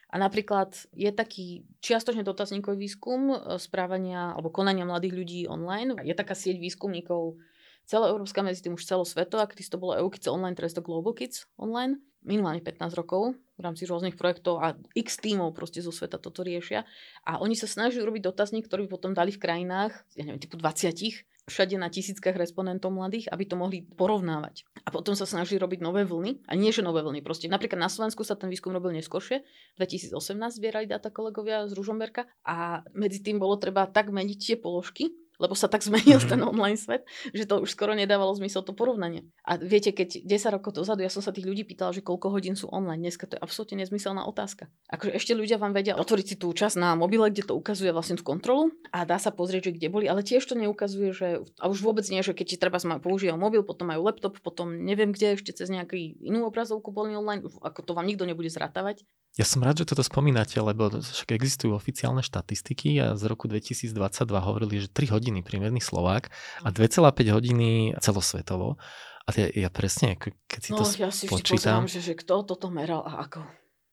A 0.09 0.17
napríklad 0.17 0.73
je 0.95 1.11
taký 1.11 1.69
čiastočne 1.85 2.23
dotazníkový 2.23 2.79
výskum 2.79 3.35
e, 3.35 3.59
správania 3.59 4.39
alebo 4.39 4.55
konania 4.55 4.87
mladých 4.87 5.15
ľudí 5.19 5.41
online. 5.51 5.99
Je 6.07 6.15
taká 6.15 6.39
sieť 6.39 6.63
výskumníkov 6.63 7.43
celoeurópska, 7.91 8.47
medzi 8.47 8.63
tým 8.63 8.79
už 8.79 8.87
celosvetová, 8.87 9.51
kedy 9.51 9.75
to 9.75 9.83
bolo 9.83 9.99
EU 9.99 10.07
Kids 10.07 10.31
Online, 10.31 10.55
teraz 10.55 10.71
to 10.71 10.87
Global 10.87 11.19
Kids 11.19 11.51
Online 11.59 11.99
minimálne 12.23 12.63
15 12.63 12.99
rokov 12.99 13.39
v 13.59 13.61
rámci 13.61 13.87
rôznych 13.87 14.15
projektov 14.15 14.63
a 14.63 14.75
x 14.95 15.19
tímov 15.19 15.55
proste 15.55 15.83
zo 15.83 15.91
sveta 15.91 16.19
toto 16.19 16.47
riešia. 16.47 16.87
A 17.27 17.43
oni 17.43 17.59
sa 17.59 17.67
snažili 17.67 18.07
urobiť 18.07 18.31
dotazník, 18.31 18.67
ktorý 18.71 18.87
by 18.87 18.91
potom 18.91 19.13
dali 19.15 19.35
v 19.35 19.43
krajinách, 19.43 19.93
ja 20.15 20.23
neviem, 20.27 20.43
typu 20.43 20.59
20 20.59 21.27
všade 21.49 21.81
na 21.81 21.89
tisíckach 21.89 22.37
respondentov 22.37 22.93
mladých, 22.93 23.33
aby 23.33 23.49
to 23.49 23.57
mohli 23.57 23.83
porovnávať. 23.83 24.69
A 24.85 24.93
potom 24.93 25.17
sa 25.17 25.25
snažili 25.25 25.57
robiť 25.57 25.81
nové 25.81 26.05
vlny. 26.05 26.45
A 26.45 26.53
nie, 26.55 26.71
že 26.71 26.85
nové 26.85 27.01
vlny. 27.01 27.25
Proste 27.25 27.49
napríklad 27.49 27.81
na 27.81 27.89
Slovensku 27.89 28.23
sa 28.23 28.37
ten 28.37 28.53
výskum 28.53 28.71
robil 28.71 28.93
neskôršie. 28.95 29.43
2018 29.81 30.13
zbierali 30.61 30.87
dáta 30.87 31.09
kolegovia 31.09 31.65
z 31.67 31.73
Ružomberka 31.75 32.29
a 32.45 32.85
medzi 32.93 33.25
tým 33.25 33.41
bolo 33.41 33.57
treba 33.57 33.89
tak 33.89 34.13
meniť 34.13 34.39
tie 34.39 34.57
položky, 34.61 35.17
lebo 35.39 35.55
sa 35.55 35.71
tak 35.71 35.83
zmenil 35.87 36.19
ten 36.23 36.43
mhm. 36.43 36.51
online 36.53 36.79
svet, 36.79 37.07
že 37.33 37.47
to 37.47 37.63
už 37.63 37.73
skoro 37.73 37.95
nedávalo 37.95 38.35
zmysel 38.37 38.67
to 38.67 38.75
porovnanie. 38.75 39.27
A 39.47 39.57
viete, 39.57 39.95
keď 39.95 40.27
10 40.27 40.55
rokov 40.59 40.77
dozadu 40.77 41.07
ja 41.07 41.11
som 41.11 41.23
sa 41.25 41.33
tých 41.33 41.47
ľudí 41.47 41.65
pýtala, 41.65 41.95
že 41.95 42.05
koľko 42.05 42.35
hodín 42.35 42.59
sú 42.59 42.69
online, 42.69 43.01
dneska 43.01 43.25
to 43.31 43.39
je 43.39 43.43
absolútne 43.43 43.81
nezmyselná 43.81 44.27
otázka. 44.27 44.69
Akože 44.91 45.15
ešte 45.15 45.33
ľudia 45.33 45.57
vám 45.57 45.73
vedia 45.73 45.97
otvoriť 45.97 46.27
si 46.27 46.37
tú 46.37 46.51
časť 46.53 46.77
na 46.77 46.99
mobile, 46.99 47.31
kde 47.31 47.49
to 47.49 47.55
ukazuje 47.55 47.95
vlastne 47.95 48.19
tú 48.19 48.27
kontrolu 48.27 48.75
a 48.91 49.07
dá 49.07 49.17
sa 49.17 49.31
pozrieť, 49.31 49.71
že 49.71 49.75
kde 49.79 49.89
boli, 49.89 50.05
ale 50.11 50.27
tiež 50.27 50.43
to 50.45 50.59
neukazuje, 50.59 51.15
že 51.15 51.29
a 51.63 51.65
už 51.71 51.81
vôbec 51.81 52.05
nie, 52.11 52.21
že 52.21 52.35
keď 52.35 52.47
ti 52.55 52.57
treba 52.59 52.79
používajú 52.79 53.39
mobil, 53.39 53.63
potom 53.63 53.89
majú 53.89 54.05
laptop, 54.05 54.43
potom 54.43 54.75
neviem 54.75 55.15
kde, 55.15 55.39
ešte 55.39 55.55
cez 55.55 55.71
nejakú 55.71 55.95
inú 55.99 56.49
obrazovku 56.51 56.91
boli 56.91 57.15
online, 57.15 57.47
ako 57.63 57.81
to 57.85 57.93
vám 57.95 58.07
nikto 58.09 58.27
nebude 58.27 58.51
zratávať. 58.51 59.07
Ja 59.37 59.47
som 59.47 59.63
rád, 59.63 59.85
že 59.85 59.95
toto 59.95 60.03
spomínate, 60.03 60.59
lebo 60.59 60.91
však 60.91 61.31
existujú 61.31 61.77
oficiálne 61.77 62.25
štatistiky 62.25 62.99
a 62.99 63.07
z 63.15 63.23
roku 63.29 63.47
2022 63.47 63.93
hovorili, 64.41 64.83
že 64.83 64.89
3 64.91 65.15
hodiny 65.15 65.47
priemerný 65.47 65.79
Slovák 65.79 66.33
a 66.65 66.69
2,5 66.73 67.05
hodiny 67.31 67.95
celosvetovo. 68.03 68.81
A 69.29 69.31
ja, 69.37 69.69
ja 69.69 69.71
presne, 69.71 70.17
keď 70.19 70.61
si 70.65 70.71
no, 70.73 70.81
to 70.81 70.89
ja 70.97 71.13
si 71.13 71.29
počítam... 71.29 71.85
že, 71.85 72.01
že 72.01 72.17
kto 72.17 72.49
toto 72.49 72.73
meral 72.73 73.05
a 73.05 73.29
ako. 73.29 73.45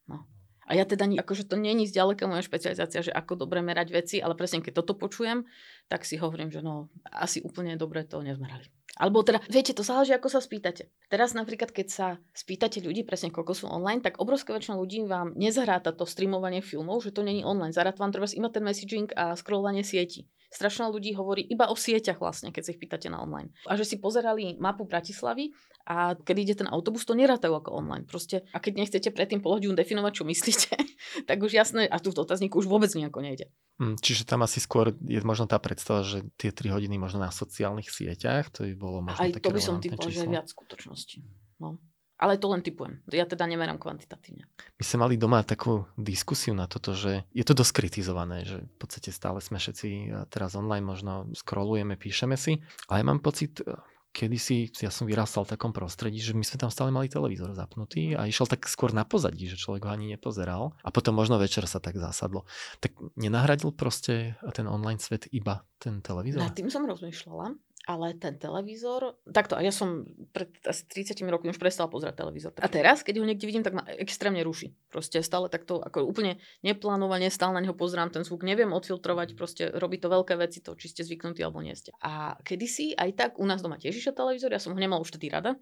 No. 0.07 0.23
A 0.63 0.79
ja 0.79 0.87
teda, 0.87 1.05
akože 1.05 1.45
to 1.45 1.59
není 1.59 1.85
zďaleka 1.85 2.23
moja 2.25 2.41
špecializácia, 2.41 3.03
že 3.03 3.11
ako 3.11 3.43
dobre 3.43 3.59
merať 3.59 3.91
veci, 3.91 4.15
ale 4.23 4.33
presne 4.33 4.63
keď 4.63 4.81
toto 4.81 4.95
počujem, 4.95 5.43
tak 5.91 6.07
si 6.07 6.15
hovorím, 6.15 6.55
že 6.55 6.63
no, 6.63 6.87
asi 7.11 7.43
úplne 7.43 7.75
dobre 7.75 8.07
to 8.07 8.23
nezmerali. 8.23 8.71
Alebo 8.95 9.27
teda, 9.27 9.43
viete, 9.51 9.75
to 9.75 9.83
záleží, 9.83 10.15
ako 10.15 10.31
sa 10.31 10.39
spýtate. 10.39 10.87
Teraz 11.11 11.35
napríklad, 11.35 11.75
keď 11.75 11.87
sa 11.91 12.07
spýtate 12.31 12.79
ľudí 12.79 13.03
presne, 13.03 13.27
koľko 13.27 13.53
sú 13.53 13.65
online, 13.67 13.99
tak 13.99 14.23
obrovská 14.23 14.55
väčšina 14.55 14.79
ľudí 14.79 15.03
vám 15.03 15.35
nezahráta 15.35 15.91
to 15.91 16.07
streamovanie 16.07 16.63
filmov, 16.63 17.03
že 17.03 17.11
to 17.11 17.19
není 17.19 17.43
online. 17.43 17.75
Zaráta 17.75 17.99
vám 17.99 18.15
treba 18.15 18.27
iba 18.31 18.47
ten 18.47 18.63
messaging 18.63 19.11
a 19.19 19.35
scrollovanie 19.35 19.83
sieti. 19.83 20.31
Strašná 20.47 20.87
ľudí 20.87 21.11
hovorí 21.11 21.43
iba 21.43 21.67
o 21.67 21.75
sieťach 21.75 22.23
vlastne, 22.23 22.55
keď 22.55 22.63
sa 22.63 22.71
ich 22.71 22.79
pýtate 22.79 23.11
na 23.11 23.19
online. 23.19 23.51
A 23.67 23.75
že 23.75 23.83
si 23.83 23.99
pozerali 23.99 24.55
mapu 24.55 24.87
Bratislavy 24.87 25.51
a 25.85 26.17
keď 26.17 26.35
ide 26.41 26.55
ten 26.65 26.69
autobus, 26.69 27.05
to 27.05 27.13
nerátajú 27.13 27.53
ako 27.53 27.77
online. 27.77 28.09
Proste, 28.09 28.41
a 28.49 28.57
keď 28.57 28.73
nechcete 28.81 29.09
predtým 29.13 29.45
pol 29.45 29.61
hodinu 29.61 29.77
definovať, 29.77 30.11
čo 30.17 30.23
myslíte, 30.25 30.73
tak 31.29 31.37
už 31.37 31.53
jasné, 31.53 31.85
a 31.85 32.01
tu 32.01 32.09
v 32.09 32.17
dotazníku 32.17 32.57
už 32.57 32.65
vôbec 32.65 32.89
nejako 32.89 33.21
nejde. 33.21 33.53
Hm, 33.77 34.01
čiže 34.01 34.25
tam 34.25 34.41
asi 34.41 34.57
skôr 34.57 34.97
je 35.05 35.21
možno 35.21 35.45
tá 35.45 35.61
predstava, 35.61 36.01
že 36.01 36.25
tie 36.41 36.49
3 36.49 36.73
hodiny 36.73 36.97
možno 36.97 37.21
na 37.21 37.29
sociálnych 37.29 37.93
sieťach, 37.93 38.49
to 38.49 38.65
by 38.65 38.73
bolo 38.73 39.05
možno 39.05 39.21
Aj 39.21 39.29
také 39.29 39.45
to 39.45 39.53
by 39.53 39.61
som 39.61 39.77
typoval, 39.77 40.09
že 40.09 40.25
viac 40.25 40.49
skutočnosti. 40.49 41.21
No. 41.61 41.77
Ale 42.15 42.39
to 42.39 42.47
len 42.47 42.63
typujem. 42.63 43.03
Ja 43.11 43.27
teda 43.27 43.43
nemerám 43.43 43.75
kvantitatívne. 43.75 44.47
My 44.47 44.83
sme 44.87 45.03
mali 45.03 45.19
doma 45.19 45.43
takú 45.43 45.83
diskusiu 45.99 46.55
na 46.55 46.63
toto, 46.63 46.95
že 46.95 47.27
je 47.35 47.43
to 47.43 47.51
dosť 47.51 47.83
kritizované, 47.83 48.47
že 48.47 48.63
v 48.63 48.75
podstate 48.79 49.11
stále 49.11 49.43
sme 49.43 49.59
všetci 49.59 49.89
e, 49.91 50.07
teraz 50.31 50.55
online, 50.55 50.87
možno 50.87 51.27
scrollujeme, 51.35 51.99
píšeme 51.99 52.39
si, 52.39 52.63
ale 52.87 53.03
ja 53.03 53.05
mám 53.11 53.19
pocit, 53.19 53.59
e, 53.59 53.67
kedysi 54.15 54.71
ja 54.79 54.87
som 54.87 55.03
vyrastal 55.03 55.43
v 55.43 55.59
takom 55.59 55.75
prostredí, 55.75 56.23
že 56.23 56.31
my 56.31 56.47
sme 56.47 56.55
tam 56.55 56.71
stále 56.71 56.95
mali 56.95 57.11
televízor 57.11 57.51
zapnutý 57.51 58.15
a 58.15 58.23
išiel 58.23 58.47
tak 58.47 58.63
skôr 58.71 58.95
na 58.95 59.03
pozadí, 59.03 59.51
že 59.51 59.59
človek 59.59 59.83
ho 59.83 59.91
ani 59.91 60.15
nepozeral 60.15 60.71
a 60.79 60.89
potom 60.95 61.19
možno 61.19 61.35
večer 61.35 61.67
sa 61.67 61.83
tak 61.83 61.99
zasadlo. 61.99 62.47
Tak 62.79 62.95
nenahradil 63.19 63.75
proste 63.75 64.39
ten 64.55 64.71
online 64.71 65.03
svet 65.03 65.27
iba 65.35 65.67
ten 65.75 65.99
televízor? 65.99 66.39
Nad 66.39 66.55
tým 66.55 66.71
som 66.71 66.87
rozmýšľala 66.87 67.59
ale 67.85 68.17
ten 68.17 68.41
televízor, 68.41 69.21
takto, 69.29 69.53
a 69.53 69.61
ja 69.61 69.69
som 69.69 70.09
pred 70.33 70.49
asi 70.65 70.85
30 70.89 71.21
rokmi 71.29 71.53
už 71.53 71.61
prestal 71.61 71.85
pozerať 71.85 72.17
televízor. 72.17 72.51
A 72.57 72.67
teraz, 72.67 73.05
keď 73.05 73.21
ho 73.21 73.25
niekde 73.25 73.45
vidím, 73.45 73.61
tak 73.61 73.77
ma 73.77 73.85
extrémne 74.01 74.41
ruší. 74.41 74.73
Proste 74.89 75.21
stále 75.21 75.47
takto, 75.53 75.77
ako 75.79 76.05
úplne 76.05 76.41
neplánovane, 76.65 77.29
stále 77.29 77.53
na 77.53 77.61
neho 77.61 77.77
pozerám 77.77 78.09
ten 78.09 78.25
zvuk, 78.25 78.41
neviem 78.41 78.73
odfiltrovať, 78.73 79.37
proste 79.37 79.69
robí 79.69 80.01
to 80.01 80.09
veľké 80.09 80.33
veci, 80.35 80.65
to 80.65 80.73
či 80.73 80.89
ste 80.89 81.05
zvyknutí 81.05 81.45
alebo 81.45 81.61
nie 81.61 81.77
ste. 81.77 81.93
A 82.01 82.35
kedysi 82.41 82.97
aj 82.97 83.09
tak 83.13 83.31
u 83.37 83.45
nás 83.45 83.61
doma 83.61 83.77
tiež 83.77 83.93
išiel 83.93 84.17
televízor, 84.17 84.49
ja 84.49 84.61
som 84.61 84.73
ho 84.73 84.79
nemal 84.81 84.99
už 85.05 85.13
vtedy 85.13 85.29
rada, 85.29 85.53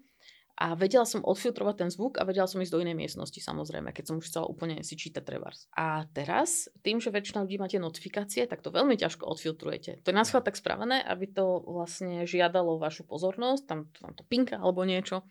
a 0.54 0.78
vedela 0.78 1.02
som 1.02 1.26
odfiltrovať 1.26 1.74
ten 1.82 1.90
zvuk 1.90 2.22
a 2.22 2.26
vedela 2.26 2.46
som 2.46 2.62
ísť 2.62 2.70
do 2.70 2.82
inej 2.86 2.94
miestnosti 2.94 3.42
samozrejme, 3.42 3.90
keď 3.90 4.04
som 4.06 4.16
už 4.22 4.30
chcela 4.30 4.46
úplne 4.46 4.86
si 4.86 4.94
čítať 4.94 5.26
trebárs. 5.26 5.66
A 5.74 6.06
teraz, 6.14 6.70
tým, 6.86 7.02
že 7.02 7.10
väčšina 7.10 7.42
ľudí 7.42 7.58
máte 7.58 7.82
notifikácie, 7.82 8.46
tak 8.46 8.62
to 8.62 8.70
veľmi 8.70 8.94
ťažko 8.94 9.26
odfiltrujete. 9.26 10.06
To 10.06 10.08
je 10.10 10.16
nás 10.16 10.30
tak 10.30 10.54
spravené, 10.54 11.02
aby 11.02 11.26
to 11.26 11.58
vlastne 11.66 12.22
žiadalo 12.22 12.78
vašu 12.78 13.02
pozornosť, 13.02 13.62
tam 13.66 13.78
vám 13.98 14.14
to 14.14 14.22
pinka 14.30 14.54
alebo 14.62 14.86
niečo. 14.86 15.26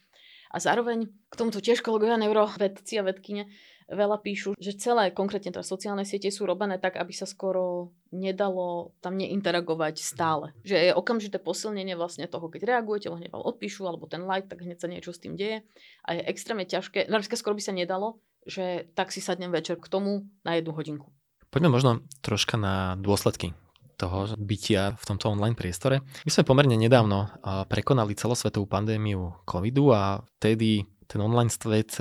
A 0.53 0.61
zároveň 0.61 1.09
k 1.31 1.33
tomuto 1.33 1.63
tiež 1.63 1.81
kolegovia 1.81 2.19
neurovedci 2.19 3.01
a 3.01 3.07
vedkyne 3.07 3.49
veľa 3.89 4.21
píšu, 4.21 4.55
že 4.59 4.77
celé 4.77 5.11
konkrétne 5.11 5.51
teda 5.51 5.65
sociálne 5.65 6.05
siete 6.07 6.31
sú 6.31 6.47
robené 6.47 6.79
tak, 6.79 6.95
aby 6.95 7.11
sa 7.11 7.27
skoro 7.27 7.91
nedalo 8.13 8.95
tam 9.03 9.17
neinteragovať 9.17 9.99
stále. 9.99 10.53
Že 10.61 10.91
je 10.91 10.91
okamžité 10.93 11.41
posilnenie 11.41 11.97
vlastne 11.97 12.29
toho, 12.29 12.47
keď 12.47 12.77
reagujete, 12.77 13.09
hneď 13.09 13.33
vám 13.33 13.43
odpíšu, 13.43 13.83
alebo 13.83 14.07
ten 14.07 14.23
like, 14.23 14.47
tak 14.47 14.61
hneď 14.61 14.77
sa 14.79 14.87
niečo 14.87 15.11
s 15.11 15.19
tým 15.19 15.35
deje. 15.35 15.65
A 16.07 16.15
je 16.15 16.21
extrémne 16.29 16.63
ťažké, 16.63 17.09
napríklad 17.09 17.39
skoro 17.39 17.57
by 17.57 17.63
sa 17.65 17.73
nedalo, 17.73 18.21
že 18.43 18.91
tak 18.93 19.15
si 19.15 19.23
sadnem 19.23 19.55
večer 19.55 19.79
k 19.79 19.87
tomu 19.87 20.27
na 20.43 20.59
jednu 20.59 20.75
hodinku. 20.75 21.07
Poďme 21.47 21.69
možno 21.71 22.03
troška 22.25 22.57
na 22.57 22.97
dôsledky 22.97 23.53
toho 23.93 24.25
bytia 24.41 24.97
v 24.97 25.05
tomto 25.05 25.29
online 25.29 25.53
priestore. 25.53 26.01
My 26.25 26.31
sme 26.33 26.49
pomerne 26.49 26.73
nedávno 26.73 27.29
prekonali 27.69 28.17
celosvetovú 28.17 28.65
pandémiu 28.65 29.37
covidu 29.45 29.93
a 29.93 30.17
vtedy 30.41 30.81
ten 31.05 31.21
online 31.21 31.53
svet 31.53 31.93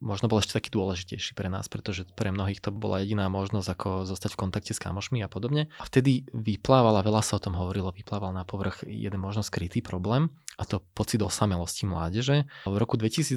možno 0.00 0.28
bol 0.30 0.40
ešte 0.40 0.56
taký 0.56 0.70
dôležitejší 0.74 1.36
pre 1.36 1.48
nás, 1.50 1.66
pretože 1.66 2.08
pre 2.16 2.32
mnohých 2.32 2.60
to 2.60 2.70
bola 2.72 3.02
jediná 3.02 3.28
možnosť, 3.28 3.68
ako 3.72 3.88
zostať 4.08 4.36
v 4.36 4.40
kontakte 4.46 4.72
s 4.72 4.82
kamošmi 4.82 5.20
a 5.24 5.28
podobne. 5.28 5.68
A 5.80 5.84
vtedy 5.86 6.26
vyplával, 6.32 6.98
a 6.98 7.06
veľa 7.06 7.22
sa 7.22 7.38
o 7.38 7.42
tom 7.42 7.54
hovorilo, 7.56 7.94
vyplával 7.94 8.32
na 8.32 8.46
povrch 8.46 8.84
jeden 8.86 9.20
možno 9.20 9.44
skrytý 9.44 9.80
problém, 9.80 10.32
a 10.56 10.64
to 10.64 10.80
pocit 10.96 11.20
osamelosti 11.20 11.84
mládeže. 11.84 12.48
V 12.64 12.76
roku 12.80 12.96
2022 12.96 13.36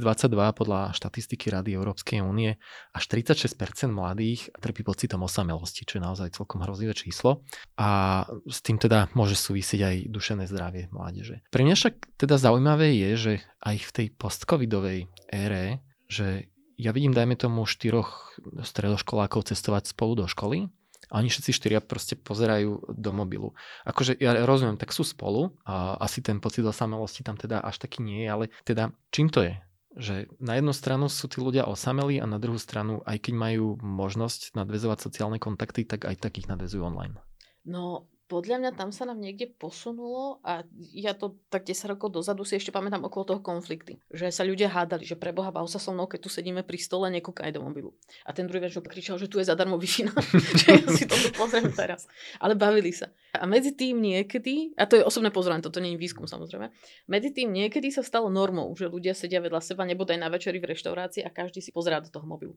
podľa 0.56 0.96
štatistiky 0.96 1.52
Rady 1.52 1.76
Európskej 1.76 2.24
únie 2.24 2.56
až 2.96 3.04
36% 3.12 3.92
mladých 3.92 4.48
trpí 4.56 4.88
pocitom 4.88 5.28
osamelosti, 5.28 5.84
čo 5.84 6.00
je 6.00 6.04
naozaj 6.08 6.40
celkom 6.40 6.64
hrozivé 6.64 6.96
číslo. 6.96 7.44
A 7.76 8.24
s 8.48 8.64
tým 8.64 8.80
teda 8.80 9.12
môže 9.20 9.36
súvisieť 9.36 9.82
aj 9.84 9.96
dušené 10.08 10.48
zdravie 10.48 10.88
mládeže. 10.96 11.44
Pre 11.52 11.62
mňa 11.68 11.76
však 11.76 11.96
teda 12.16 12.40
zaujímavé 12.40 12.96
je, 12.96 13.12
že 13.20 13.34
aj 13.60 13.76
v 13.84 13.92
tej 13.92 14.08
postcovidovej 14.16 15.12
ére 15.28 15.84
že 16.10 16.50
ja 16.80 16.92
vidím, 16.96 17.14
dajme 17.14 17.36
tomu, 17.38 17.68
štyroch 17.70 18.40
stredoškolákov 18.64 19.52
cestovať 19.52 19.94
spolu 19.94 20.24
do 20.24 20.26
školy 20.26 20.72
a 21.12 21.14
oni 21.20 21.28
všetci 21.28 21.52
štyria 21.52 21.80
proste 21.84 22.16
pozerajú 22.16 22.96
do 22.96 23.12
mobilu. 23.12 23.58
Akože 23.84 24.16
ja 24.16 24.34
rozumiem, 24.46 24.80
tak 24.80 24.96
sú 24.96 25.04
spolu 25.04 25.58
a 25.66 26.00
asi 26.00 26.22
ten 26.22 26.40
pocit 26.40 26.64
osamelosti 26.64 27.26
tam 27.26 27.36
teda 27.36 27.60
až 27.60 27.82
taký 27.84 28.06
nie 28.06 28.26
je, 28.26 28.30
ale 28.30 28.46
teda 28.64 28.96
čím 29.12 29.28
to 29.28 29.44
je? 29.44 29.54
Že 30.00 30.16
na 30.38 30.56
jednu 30.56 30.72
stranu 30.72 31.10
sú 31.10 31.26
tí 31.28 31.42
ľudia 31.42 31.66
osamelí 31.66 32.22
a 32.22 32.30
na 32.30 32.38
druhú 32.38 32.62
stranu, 32.62 33.02
aj 33.04 33.28
keď 33.28 33.34
majú 33.36 33.66
možnosť 33.82 34.54
nadvezovať 34.54 34.98
sociálne 35.02 35.42
kontakty, 35.42 35.84
tak 35.84 36.06
aj 36.06 36.16
tak 36.22 36.38
ich 36.40 36.48
nadvezujú 36.48 36.86
online. 36.86 37.18
No, 37.66 38.08
podľa 38.30 38.62
mňa 38.62 38.72
tam 38.78 38.94
sa 38.94 39.10
nám 39.10 39.18
niekde 39.18 39.50
posunulo 39.50 40.38
a 40.46 40.62
ja 40.94 41.18
to 41.18 41.42
tak 41.50 41.66
10 41.66 41.98
rokov 41.98 42.14
dozadu 42.14 42.46
si 42.46 42.62
ešte 42.62 42.70
pamätám 42.70 43.02
okolo 43.02 43.26
toho 43.26 43.42
konflikty. 43.42 43.98
Že 44.14 44.30
sa 44.30 44.46
ľudia 44.46 44.70
hádali, 44.70 45.02
že 45.02 45.18
preboha 45.18 45.50
bav 45.50 45.66
sa 45.66 45.82
so 45.82 45.90
mnou, 45.90 46.06
keď 46.06 46.20
tu 46.22 46.30
sedíme 46.30 46.62
pri 46.62 46.78
stole, 46.78 47.10
nekúkaj 47.10 47.50
do 47.50 47.66
mobilu. 47.66 47.98
A 48.30 48.32
ten 48.32 48.46
druhý 48.46 48.70
večer 48.70 48.86
kričal, 48.86 49.18
že 49.18 49.26
tu 49.26 49.42
je 49.42 49.50
zadarmo 49.50 49.82
wi 49.82 49.90
že 50.62 50.68
ja 50.70 50.86
si 50.94 51.10
to 51.10 51.18
pozriem 51.34 51.74
teraz. 51.74 52.06
Ale 52.38 52.54
bavili 52.54 52.94
sa. 52.94 53.10
A 53.34 53.50
medzi 53.50 53.74
tým 53.74 53.98
niekedy, 53.98 54.78
a 54.78 54.86
to 54.86 55.02
je 55.02 55.04
osobné 55.04 55.34
pozorovanie, 55.34 55.66
toto 55.66 55.82
nie 55.82 55.98
je 55.98 56.00
výskum 56.00 56.30
samozrejme, 56.30 56.70
medzi 57.10 57.34
tým 57.34 57.50
niekedy 57.50 57.90
sa 57.90 58.06
stalo 58.06 58.30
normou, 58.30 58.70
že 58.78 58.86
ľudia 58.86 59.18
sedia 59.18 59.42
vedľa 59.42 59.66
seba, 59.66 59.90
nebodaj 59.90 60.22
na 60.22 60.30
večeri 60.30 60.62
v 60.62 60.70
reštaurácii 60.70 61.26
a 61.26 61.34
každý 61.34 61.66
si 61.66 61.74
pozerá 61.74 61.98
do 61.98 62.14
toho 62.14 62.30
mobilu. 62.30 62.54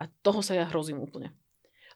A 0.00 0.08
toho 0.24 0.40
sa 0.40 0.56
ja 0.56 0.64
hrozím 0.64 0.96
úplne. 0.96 1.36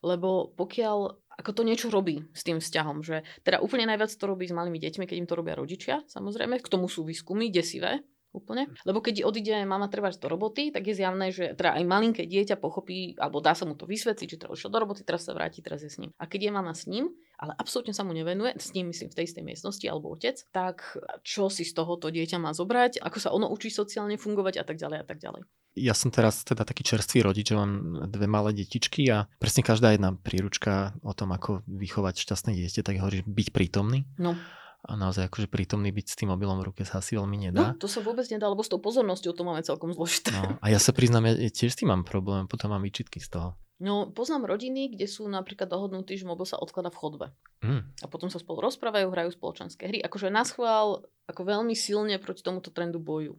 Lebo 0.04 0.52
pokiaľ 0.60 1.23
ako 1.34 1.50
to 1.50 1.62
niečo 1.66 1.88
robí 1.90 2.24
s 2.32 2.42
tým 2.46 2.62
vzťahom, 2.62 3.02
že 3.02 3.26
teda 3.42 3.60
úplne 3.60 3.90
najviac 3.90 4.10
to 4.14 4.24
robí 4.24 4.46
s 4.46 4.54
malými 4.54 4.78
deťmi, 4.78 5.04
keď 5.04 5.16
im 5.18 5.28
to 5.28 5.38
robia 5.38 5.54
rodičia, 5.58 6.06
samozrejme, 6.06 6.62
k 6.62 6.70
tomu 6.70 6.86
sú 6.86 7.02
výskumy 7.02 7.50
desivé, 7.50 8.06
úplne. 8.34 8.66
Lebo 8.82 8.98
keď 8.98 9.22
odíde 9.22 9.62
mama 9.62 9.86
treba 9.86 10.10
do 10.10 10.26
roboty, 10.26 10.74
tak 10.74 10.90
je 10.90 10.98
zjavné, 10.98 11.30
že 11.30 11.54
teda 11.54 11.78
aj 11.78 11.84
malinké 11.86 12.26
dieťa 12.26 12.58
pochopí, 12.58 13.14
alebo 13.16 13.38
dá 13.38 13.54
sa 13.54 13.62
mu 13.64 13.78
to 13.78 13.86
vysvetliť, 13.86 14.28
že 14.34 14.40
teraz 14.42 14.58
išiel 14.58 14.74
do 14.74 14.82
roboty, 14.82 15.06
teraz 15.06 15.30
sa 15.30 15.32
vráti, 15.32 15.62
teraz 15.62 15.86
je 15.86 15.90
s 15.94 16.02
ním. 16.02 16.10
A 16.18 16.26
keď 16.26 16.50
je 16.50 16.52
mama 16.52 16.74
s 16.74 16.90
ním, 16.90 17.14
ale 17.38 17.54
absolútne 17.54 17.94
sa 17.94 18.02
mu 18.02 18.10
nevenuje, 18.10 18.58
s 18.58 18.74
ním 18.74 18.90
myslím 18.90 19.14
v 19.14 19.16
tej 19.22 19.24
istej 19.30 19.46
miestnosti 19.46 19.86
alebo 19.86 20.10
otec, 20.10 20.36
tak 20.50 20.82
čo 21.22 21.46
si 21.46 21.62
z 21.62 21.72
tohoto 21.72 22.10
dieťa 22.10 22.42
má 22.42 22.50
zobrať, 22.50 22.98
ako 22.98 23.18
sa 23.22 23.30
ono 23.30 23.46
učí 23.48 23.70
sociálne 23.70 24.18
fungovať 24.18 24.60
a 24.60 24.64
tak 24.66 24.82
ďalej 24.82 24.98
a 24.98 25.06
tak 25.06 25.22
ďalej. 25.22 25.46
Ja 25.74 25.90
som 25.90 26.14
teraz 26.14 26.46
teda 26.46 26.62
taký 26.62 26.86
čerstvý 26.86 27.26
rodič, 27.26 27.50
že 27.50 27.58
mám 27.58 28.06
dve 28.06 28.30
malé 28.30 28.54
detičky 28.54 29.10
a 29.10 29.26
presne 29.42 29.66
každá 29.66 29.90
jedna 29.90 30.14
príručka 30.14 30.94
o 31.02 31.10
tom, 31.10 31.34
ako 31.34 31.66
vychovať 31.66 32.14
šťastné 32.22 32.54
dieťa, 32.54 32.86
tak 32.86 33.02
hovorí, 33.02 33.26
byť 33.26 33.48
prítomný. 33.50 34.06
No 34.22 34.38
a 34.84 35.00
naozaj 35.00 35.32
akože 35.32 35.48
prítomný 35.48 35.88
byť 35.96 36.06
s 36.12 36.16
tým 36.20 36.28
mobilom 36.28 36.60
v 36.60 36.68
ruke 36.68 36.84
sa 36.84 37.00
asi 37.00 37.16
veľmi 37.16 37.48
nedá. 37.48 37.72
No, 37.72 37.80
to 37.80 37.88
sa 37.88 38.04
vôbec 38.04 38.28
nedá, 38.28 38.44
lebo 38.52 38.60
s 38.60 38.68
tou 38.68 38.76
pozornosťou 38.76 39.32
to 39.32 39.42
máme 39.42 39.64
celkom 39.64 39.96
zložité. 39.96 40.36
No, 40.36 40.60
a 40.60 40.66
ja 40.68 40.76
sa 40.76 40.92
priznám, 40.92 41.24
ja 41.24 41.48
tiež 41.48 41.72
s 41.72 41.78
tým 41.80 41.88
mám 41.88 42.04
problém, 42.04 42.44
potom 42.44 42.68
mám 42.68 42.84
výčitky 42.84 43.16
z 43.16 43.32
toho. 43.32 43.48
No, 43.80 44.12
poznám 44.12 44.46
rodiny, 44.46 44.92
kde 44.94 45.10
sú 45.10 45.26
napríklad 45.26 45.66
dohodnutí, 45.66 46.14
že 46.14 46.28
mobil 46.28 46.46
sa 46.46 46.60
odklada 46.60 46.94
v 46.94 47.00
chodbe. 47.00 47.26
Mm. 47.64 47.82
A 48.04 48.06
potom 48.06 48.30
sa 48.30 48.38
spolu 48.38 48.62
rozprávajú, 48.62 49.10
hrajú 49.10 49.34
spoločenské 49.34 49.90
hry. 49.90 49.98
Akože 50.04 50.30
na 50.30 50.46
schvál, 50.46 51.02
ako 51.26 51.42
veľmi 51.42 51.74
silne 51.74 52.14
proti 52.22 52.44
tomuto 52.44 52.70
trendu 52.70 53.02
boju. 53.02 53.34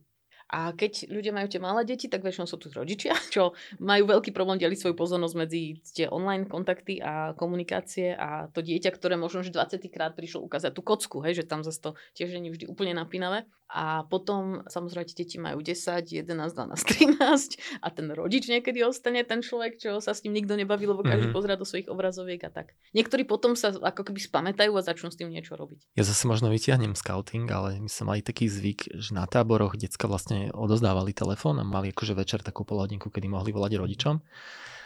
A 0.54 0.78
keď 0.78 1.10
ľudia 1.10 1.34
majú 1.34 1.50
tie 1.50 1.58
malé 1.58 1.82
deti, 1.90 2.06
tak 2.06 2.22
väčšinou 2.22 2.46
sú 2.46 2.62
tu 2.62 2.70
rodičia, 2.70 3.18
čo 3.34 3.58
majú 3.82 4.04
veľký 4.06 4.30
problém 4.30 4.62
deliť 4.62 4.78
svoju 4.78 4.96
pozornosť 4.96 5.36
medzi 5.36 5.82
tie 5.82 6.06
online 6.06 6.46
kontakty 6.46 7.02
a 7.02 7.34
komunikácie 7.34 8.14
a 8.14 8.48
to 8.54 8.62
dieťa, 8.62 8.94
ktoré 8.94 9.18
možno 9.18 9.42
už 9.42 9.50
20 9.50 9.82
krát 9.90 10.14
prišlo 10.14 10.46
ukázať 10.46 10.72
tú 10.78 10.86
kocku, 10.86 11.18
hej, 11.26 11.42
že 11.42 11.50
tam 11.50 11.66
zase 11.66 11.82
to 11.82 11.98
tiež 12.14 12.38
nie 12.38 12.54
vždy 12.54 12.70
úplne 12.70 12.94
napínavé. 12.94 13.50
A 13.66 14.06
potom 14.06 14.62
samozrejme 14.70 15.10
tie 15.10 15.26
deti 15.26 15.38
majú 15.42 15.58
10, 15.58 16.06
11, 16.06 16.22
12, 16.22 17.18
13 17.18 17.82
a 17.82 17.88
ten 17.90 18.08
rodič 18.14 18.46
niekedy 18.46 18.86
ostane 18.86 19.26
ten 19.26 19.42
človek, 19.42 19.82
čo 19.82 19.98
sa 19.98 20.14
s 20.14 20.22
ním 20.22 20.38
nikto 20.38 20.54
nebaví, 20.54 20.86
lebo 20.86 21.02
každý 21.02 21.30
mm-hmm. 21.30 21.38
pozerá 21.38 21.58
do 21.58 21.66
svojich 21.66 21.90
obrazoviek 21.90 22.46
a 22.46 22.54
tak. 22.54 22.78
Niektorí 22.94 23.26
potom 23.26 23.58
sa 23.58 23.74
ako 23.74 24.06
keby 24.06 24.22
spamätajú 24.22 24.70
a 24.78 24.86
začnú 24.86 25.10
s 25.10 25.18
tým 25.18 25.34
niečo 25.34 25.58
robiť. 25.58 25.98
Ja 25.98 26.06
zase 26.06 26.30
možno 26.30 26.54
vytiahnem 26.54 26.94
scouting, 26.94 27.50
ale 27.50 27.82
my 27.82 27.90
sme 27.90 28.14
mali 28.14 28.22
taký 28.22 28.46
zvyk, 28.46 29.02
že 29.02 29.18
na 29.18 29.26
táboroch 29.26 29.74
decka 29.82 30.06
vlastne 30.06 30.54
odozdávali 30.54 31.18
telefón 31.18 31.58
a 31.58 31.66
mali 31.66 31.90
akože 31.90 32.14
večer 32.14 32.46
takú 32.46 32.70
polhodinku, 32.70 33.10
kedy 33.10 33.26
mohli 33.26 33.50
volať 33.50 33.82
rodičom. 33.82 34.16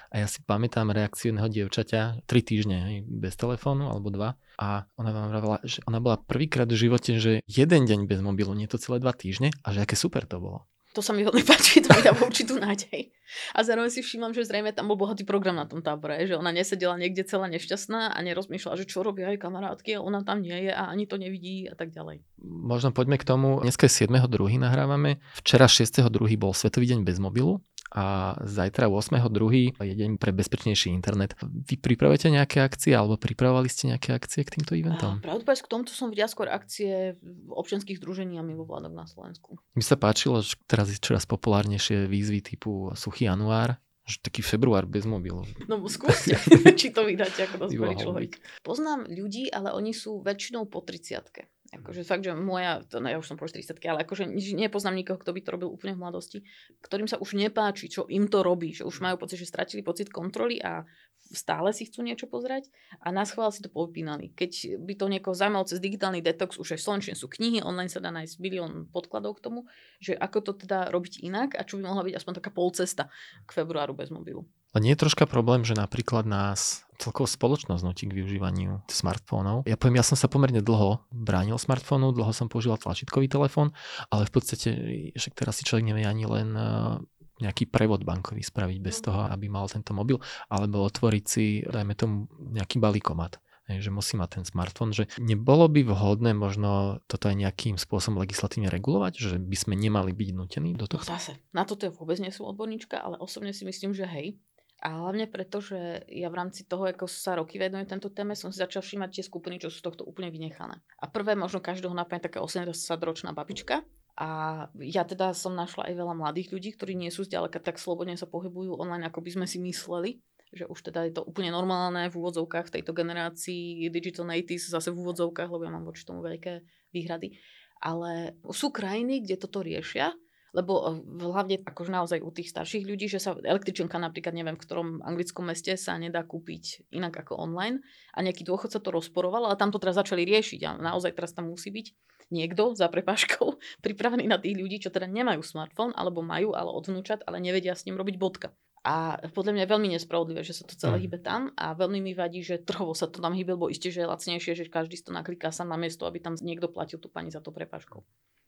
A 0.09 0.25
ja 0.25 0.27
si 0.27 0.41
pamätám 0.41 0.89
reakciu 0.89 1.29
jedného 1.29 1.49
dievčaťa, 1.49 2.25
tri 2.25 2.41
týždne 2.41 2.77
hej, 2.89 2.97
bez 3.05 3.37
telefónu 3.37 3.93
alebo 3.93 4.09
dva. 4.09 4.41
A 4.57 4.89
ona 4.97 5.13
vám 5.13 5.29
vravela, 5.29 5.57
že 5.61 5.85
ona 5.85 6.01
bola 6.01 6.17
prvýkrát 6.17 6.65
v 6.65 6.89
živote, 6.89 7.21
že 7.21 7.45
jeden 7.45 7.85
deň 7.85 8.09
bez 8.09 8.19
mobilu, 8.19 8.57
nie 8.57 8.65
to 8.65 8.81
celé 8.81 8.97
dva 8.97 9.13
týždne 9.13 9.53
a 9.61 9.67
že 9.69 9.85
aké 9.85 9.93
super 9.93 10.25
to 10.25 10.41
bolo. 10.41 10.65
To 10.97 11.05
sa 11.05 11.13
mi 11.13 11.21
veľmi 11.21 11.45
páči, 11.45 11.85
to 11.85 11.93
mi 11.93 12.01
dáva 12.01 12.25
určitú 12.25 12.57
nádej. 12.57 13.13
A 13.53 13.61
zároveň 13.61 13.93
si 13.93 14.01
všímam, 14.01 14.33
že 14.33 14.41
zrejme 14.41 14.73
tam 14.73 14.89
bol 14.89 14.97
bohatý 14.97 15.21
program 15.21 15.53
na 15.53 15.69
tom 15.69 15.85
tábore, 15.85 16.17
že 16.25 16.33
ona 16.33 16.49
nesedela 16.49 16.97
niekde 16.97 17.29
celá 17.29 17.45
nešťastná 17.45 18.09
a 18.09 18.19
nerozmýšľala, 18.25 18.73
že 18.81 18.89
čo 18.89 19.05
robia 19.05 19.29
aj 19.29 19.37
kamarátky 19.37 20.01
a 20.01 20.03
ona 20.03 20.25
tam 20.25 20.41
nie 20.41 20.65
je 20.65 20.73
a 20.73 20.89
ani 20.89 21.05
to 21.05 21.21
nevidí 21.21 21.69
a 21.69 21.77
tak 21.77 21.93
ďalej. 21.93 22.25
Možno 22.41 22.89
poďme 22.89 23.21
k 23.21 23.29
tomu. 23.29 23.61
Dneska 23.61 23.85
je 23.85 24.09
7.2. 24.09 24.57
nahrávame. 24.57 25.21
Včera 25.37 25.69
6.2. 25.69 26.09
bol 26.41 26.57
Svetový 26.57 26.89
deň 26.89 27.05
bez 27.05 27.21
mobilu 27.21 27.61
a 27.89 28.37
zajtra 28.45 28.85
8.2. 28.85 29.73
je 29.81 29.95
deň 29.97 30.21
pre 30.21 30.29
bezpečnejší 30.29 30.93
internet. 30.93 31.33
Vy 31.41 31.81
pripravujete 31.81 32.29
nejaké 32.29 32.61
akcie 32.61 32.93
alebo 32.93 33.17
pripravovali 33.17 33.65
ste 33.65 33.89
nejaké 33.89 34.13
akcie 34.13 34.45
k 34.45 34.61
týmto 34.61 34.77
eventom? 34.77 35.25
Pravdu 35.25 35.43
k 35.45 35.67
tomuto 35.69 35.91
som 35.91 36.13
videla 36.13 36.29
skôr 36.29 36.47
akcie 36.53 37.17
občianských 37.49 37.97
združení 37.97 38.37
a 38.37 38.45
mimovládok 38.45 38.93
na 38.93 39.09
Slovensku. 39.09 39.57
Mi 39.73 39.81
sa 39.81 39.97
páčilo, 39.97 40.45
že 40.45 40.53
teraz 40.69 40.93
je 40.93 41.01
čoraz 41.01 41.25
populárnejšie 41.25 42.05
výzvy 42.05 42.45
typu 42.45 42.93
Suchý 42.93 43.25
január, 43.25 43.81
že 44.09 44.17
taký 44.25 44.41
február 44.41 44.89
bez 44.89 45.05
mobilu. 45.05 45.45
No 45.69 45.77
skúste, 45.85 46.33
či 46.79 46.89
to 46.89 47.05
vydáte 47.05 47.45
ako 47.45 47.69
dospelý 47.69 47.95
človek. 47.95 48.31
Poznám 48.65 49.05
ľudí, 49.05 49.53
ale 49.53 49.69
oni 49.77 49.93
sú 49.93 50.25
väčšinou 50.25 50.65
po 50.65 50.81
30 50.81 51.21
Akože 51.69 52.01
fakt, 52.01 52.25
že 52.25 52.33
moja, 52.33 52.81
to, 52.81 52.97
no 52.97 53.13
ja 53.13 53.21
už 53.21 53.29
som 53.29 53.37
po 53.37 53.45
40 53.45 53.77
ale 53.85 54.01
akože 54.01 54.25
nepoznám 54.57 54.97
nikoho, 54.97 55.21
kto 55.21 55.29
by 55.37 55.41
to 55.45 55.53
robil 55.53 55.69
úplne 55.69 55.93
v 55.93 56.01
mladosti, 56.01 56.39
ktorým 56.81 57.05
sa 57.05 57.21
už 57.21 57.37
nepáči, 57.37 57.93
čo 57.93 58.09
im 58.09 58.25
to 58.25 58.41
robí, 58.41 58.73
že 58.73 58.89
už 58.89 59.05
majú 59.05 59.21
pocit, 59.21 59.37
že 59.37 59.45
stratili 59.45 59.85
pocit 59.85 60.09
kontroly 60.09 60.57
a 60.57 60.81
stále 61.29 61.69
si 61.71 61.85
chcú 61.85 62.01
niečo 62.01 62.25
pozrieť 62.25 62.69
a 63.01 63.13
na 63.13 63.23
schvál 63.23 63.53
si 63.53 63.61
to 63.61 63.69
popínali. 63.69 64.33
Keď 64.33 64.81
by 64.81 64.93
to 64.97 65.05
niekoho 65.07 65.35
zaujímalo 65.37 65.69
cez 65.69 65.77
digitálny 65.77 66.25
detox, 66.25 66.57
už 66.57 66.77
aj 66.77 66.81
v 66.81 67.15
sú 67.15 67.27
knihy, 67.29 67.61
online 67.61 67.89
sa 67.89 68.01
dá 68.01 68.09
nájsť 68.09 68.35
milión 68.41 68.89
podkladov 68.89 69.37
k 69.37 69.43
tomu, 69.45 69.59
že 70.01 70.17
ako 70.17 70.37
to 70.41 70.51
teda 70.65 70.89
robiť 70.89 71.21
inak 71.21 71.53
a 71.53 71.65
čo 71.65 71.77
by 71.77 71.85
mohla 71.85 72.05
byť 72.05 72.15
aspoň 72.17 72.33
taká 72.41 72.51
polcesta 72.53 73.03
k 73.45 73.49
februáru 73.53 73.93
bez 73.93 74.09
mobilu. 74.09 74.49
Ale 74.69 74.85
nie 74.85 74.93
je 74.93 75.01
troška 75.01 75.25
problém, 75.25 75.65
že 75.65 75.73
napríklad 75.73 76.29
nás 76.29 76.85
celkovo 77.01 77.25
spoločnosť 77.25 77.81
nutí 77.81 78.05
k 78.05 78.13
využívaniu 78.21 78.85
smartfónov. 78.85 79.65
Ja 79.65 79.79
poviem, 79.79 79.97
ja 79.97 80.05
som 80.05 80.19
sa 80.19 80.29
pomerne 80.29 80.61
dlho 80.61 81.09
bránil 81.09 81.57
smartfónu, 81.57 82.13
dlho 82.13 82.29
som 82.35 82.51
používal 82.51 82.77
tlačítkový 82.77 83.31
telefón, 83.31 83.73
ale 84.13 84.29
v 84.29 84.31
podstate, 84.35 84.69
však 85.15 85.33
teraz 85.33 85.57
si 85.57 85.65
človek 85.65 85.89
nevie 85.89 86.05
ani 86.05 86.27
len 86.29 86.53
eh, 86.53 87.01
nejaký 87.39 87.71
prevod 87.71 88.03
bankový 88.03 88.43
spraviť 88.43 88.77
bez 88.83 88.99
toho, 89.03 89.27
aby 89.31 89.47
mal 89.47 89.65
tento 89.71 89.95
mobil, 89.95 90.19
alebo 90.51 90.85
otvoriť 90.85 91.23
si, 91.25 91.63
dajme 91.63 91.93
tomu, 91.95 92.27
nejaký 92.51 92.79
balíkomat 92.79 93.39
že 93.77 93.93
musí 93.93 94.17
mať 94.17 94.41
ten 94.41 94.45
smartfón, 94.49 94.97
že 94.97 95.05
nebolo 95.21 95.69
by 95.69 95.85
vhodné 95.85 96.33
možno 96.33 97.05
toto 97.05 97.29
aj 97.29 97.37
nejakým 97.37 97.77
spôsobom 97.77 98.17
legislatívne 98.17 98.73
regulovať, 98.73 99.13
že 99.21 99.37
by 99.37 99.53
sme 99.53 99.77
nemali 99.77 100.09
byť 100.09 100.29
nutení 100.33 100.73
do 100.73 100.89
toho? 100.89 101.05
No 101.05 101.13
zase, 101.13 101.37
na 101.53 101.69
toto 101.69 101.85
ja 101.85 101.93
vôbec 101.93 102.17
nie 102.17 102.33
som 102.33 102.49
odborníčka, 102.49 102.97
ale 102.97 103.21
osobne 103.21 103.53
si 103.53 103.61
myslím, 103.69 103.93
že 103.93 104.09
hej, 104.09 104.41
a 104.79 104.95
hlavne 104.95 105.27
preto, 105.27 105.59
že 105.59 106.07
ja 106.07 106.31
v 106.31 106.39
rámci 106.39 106.63
toho, 106.63 106.87
ako 106.87 107.03
sa 107.03 107.35
roky 107.35 107.59
venujem 107.59 107.83
tento 107.83 108.07
téme, 108.15 108.31
som 108.31 108.47
si 108.47 108.63
začal 108.63 108.79
všímať 108.79 109.11
tie 109.11 109.23
skupiny, 109.27 109.59
čo 109.59 109.67
sú 109.67 109.83
tohto 109.83 110.07
úplne 110.07 110.31
vynechané. 110.31 110.79
A 111.03 111.11
prvé 111.11 111.35
možno 111.35 111.59
každého 111.59 111.91
napadne 111.91 112.31
taká 112.31 112.39
80-ročná 112.39 113.35
babička. 113.35 113.83
A 114.19 114.67
ja 114.83 115.07
teda 115.07 115.31
som 115.31 115.55
našla 115.55 115.87
aj 115.87 115.95
veľa 115.95 116.11
mladých 116.11 116.51
ľudí, 116.51 116.75
ktorí 116.75 116.91
nie 116.91 117.07
sú 117.07 117.23
zďaleka 117.23 117.63
tak 117.63 117.79
slobodne 117.79 118.19
sa 118.19 118.27
pohybujú 118.27 118.75
online, 118.75 119.07
ako 119.07 119.23
by 119.23 119.31
sme 119.39 119.45
si 119.47 119.63
mysleli 119.63 120.19
že 120.49 120.65
už 120.65 120.81
teda 120.81 121.05
je 121.05 121.13
to 121.13 121.21
úplne 121.21 121.53
normálne 121.53 122.09
v 122.09 122.17
úvodzovkách 122.17 122.69
v 122.69 122.81
tejto 122.81 122.91
generácii 122.97 123.85
digital 123.93 124.25
natives, 124.25 124.65
zase 124.65 124.89
v 124.89 124.97
úvodzovkách, 125.05 125.49
lebo 125.49 125.61
ja 125.65 125.73
mám 125.73 125.85
voči 125.85 126.01
tomu 126.01 126.25
veľké 126.25 126.65
výhrady. 126.89 127.37
Ale 127.79 128.35
sú 128.49 128.73
krajiny, 128.73 129.23
kde 129.23 129.35
toto 129.37 129.61
riešia 129.61 130.11
lebo 130.53 130.73
eh, 130.79 131.23
hlavne 131.23 131.61
akože 131.63 131.91
naozaj 131.91 132.19
u 132.21 132.31
tých 132.33 132.49
starších 132.51 132.85
ľudí, 132.85 133.09
že 133.09 133.21
sa 133.21 133.35
električenka 133.37 133.95
napríklad 133.97 134.33
neviem, 134.33 134.57
v 134.57 134.63
ktorom 134.63 134.89
anglickom 135.05 135.47
meste 135.47 135.75
sa 135.77 135.95
nedá 135.95 136.25
kúpiť 136.25 136.89
inak 136.93 137.25
ako 137.25 137.37
online 137.37 137.81
a 138.13 138.23
nejaký 138.25 138.45
dôchodca 138.45 138.81
to 138.81 138.89
rozporoval, 138.89 139.45
ale 139.49 139.59
tam 139.59 139.69
to 139.69 139.81
teraz 139.81 139.97
začali 139.97 140.25
riešiť 140.25 140.61
a 140.65 140.71
naozaj 140.79 141.13
teraz 141.13 141.33
tam 141.33 141.51
musí 141.51 141.69
byť 141.73 141.87
niekto 142.29 142.77
za 142.77 142.87
prepáškou 142.87 143.57
pripravený 143.85 144.29
na 144.29 144.37
tých 144.37 144.55
ľudí, 144.57 144.77
čo 144.81 144.93
teda 144.93 145.09
nemajú 145.09 145.41
smartfón 145.41 145.93
alebo 145.97 146.21
majú, 146.21 146.53
ale 146.53 146.69
od 146.69 146.85
vnúčat, 146.85 147.25
ale 147.25 147.41
nevedia 147.41 147.73
s 147.73 147.85
ním 147.85 147.97
robiť 147.97 148.15
bodka. 148.17 148.49
A 148.79 149.19
podľa 149.35 149.59
mňa 149.59 149.63
je 149.67 149.73
veľmi 149.75 149.89
nespravodlivé, 149.91 150.39
že 150.39 150.55
sa 150.55 150.63
to 150.63 150.71
celé 150.71 150.95
mm. 150.95 151.01
hýbe 151.03 151.17
tam 151.19 151.41
a 151.59 151.75
veľmi 151.75 151.99
mi 151.99 152.15
vadí, 152.15 152.39
že 152.39 152.63
trhovo 152.63 152.95
sa 152.95 153.11
to 153.11 153.19
tam 153.19 153.35
hýbe, 153.35 153.59
lebo 153.59 153.67
isté, 153.67 153.91
že 153.91 154.07
je 154.07 154.07
lacnejšie, 154.07 154.55
že 154.55 154.71
každý 154.71 154.95
si 154.95 155.03
to 155.03 155.11
nakliká 155.11 155.51
sa 155.51 155.67
na 155.67 155.75
miesto, 155.75 156.07
aby 156.07 156.23
tam 156.23 156.39
niekto 156.39 156.71
platil 156.71 156.95
tú 156.95 157.11
pani 157.11 157.27
za 157.27 157.43
to 157.43 157.51
prepaškou. 157.51 157.99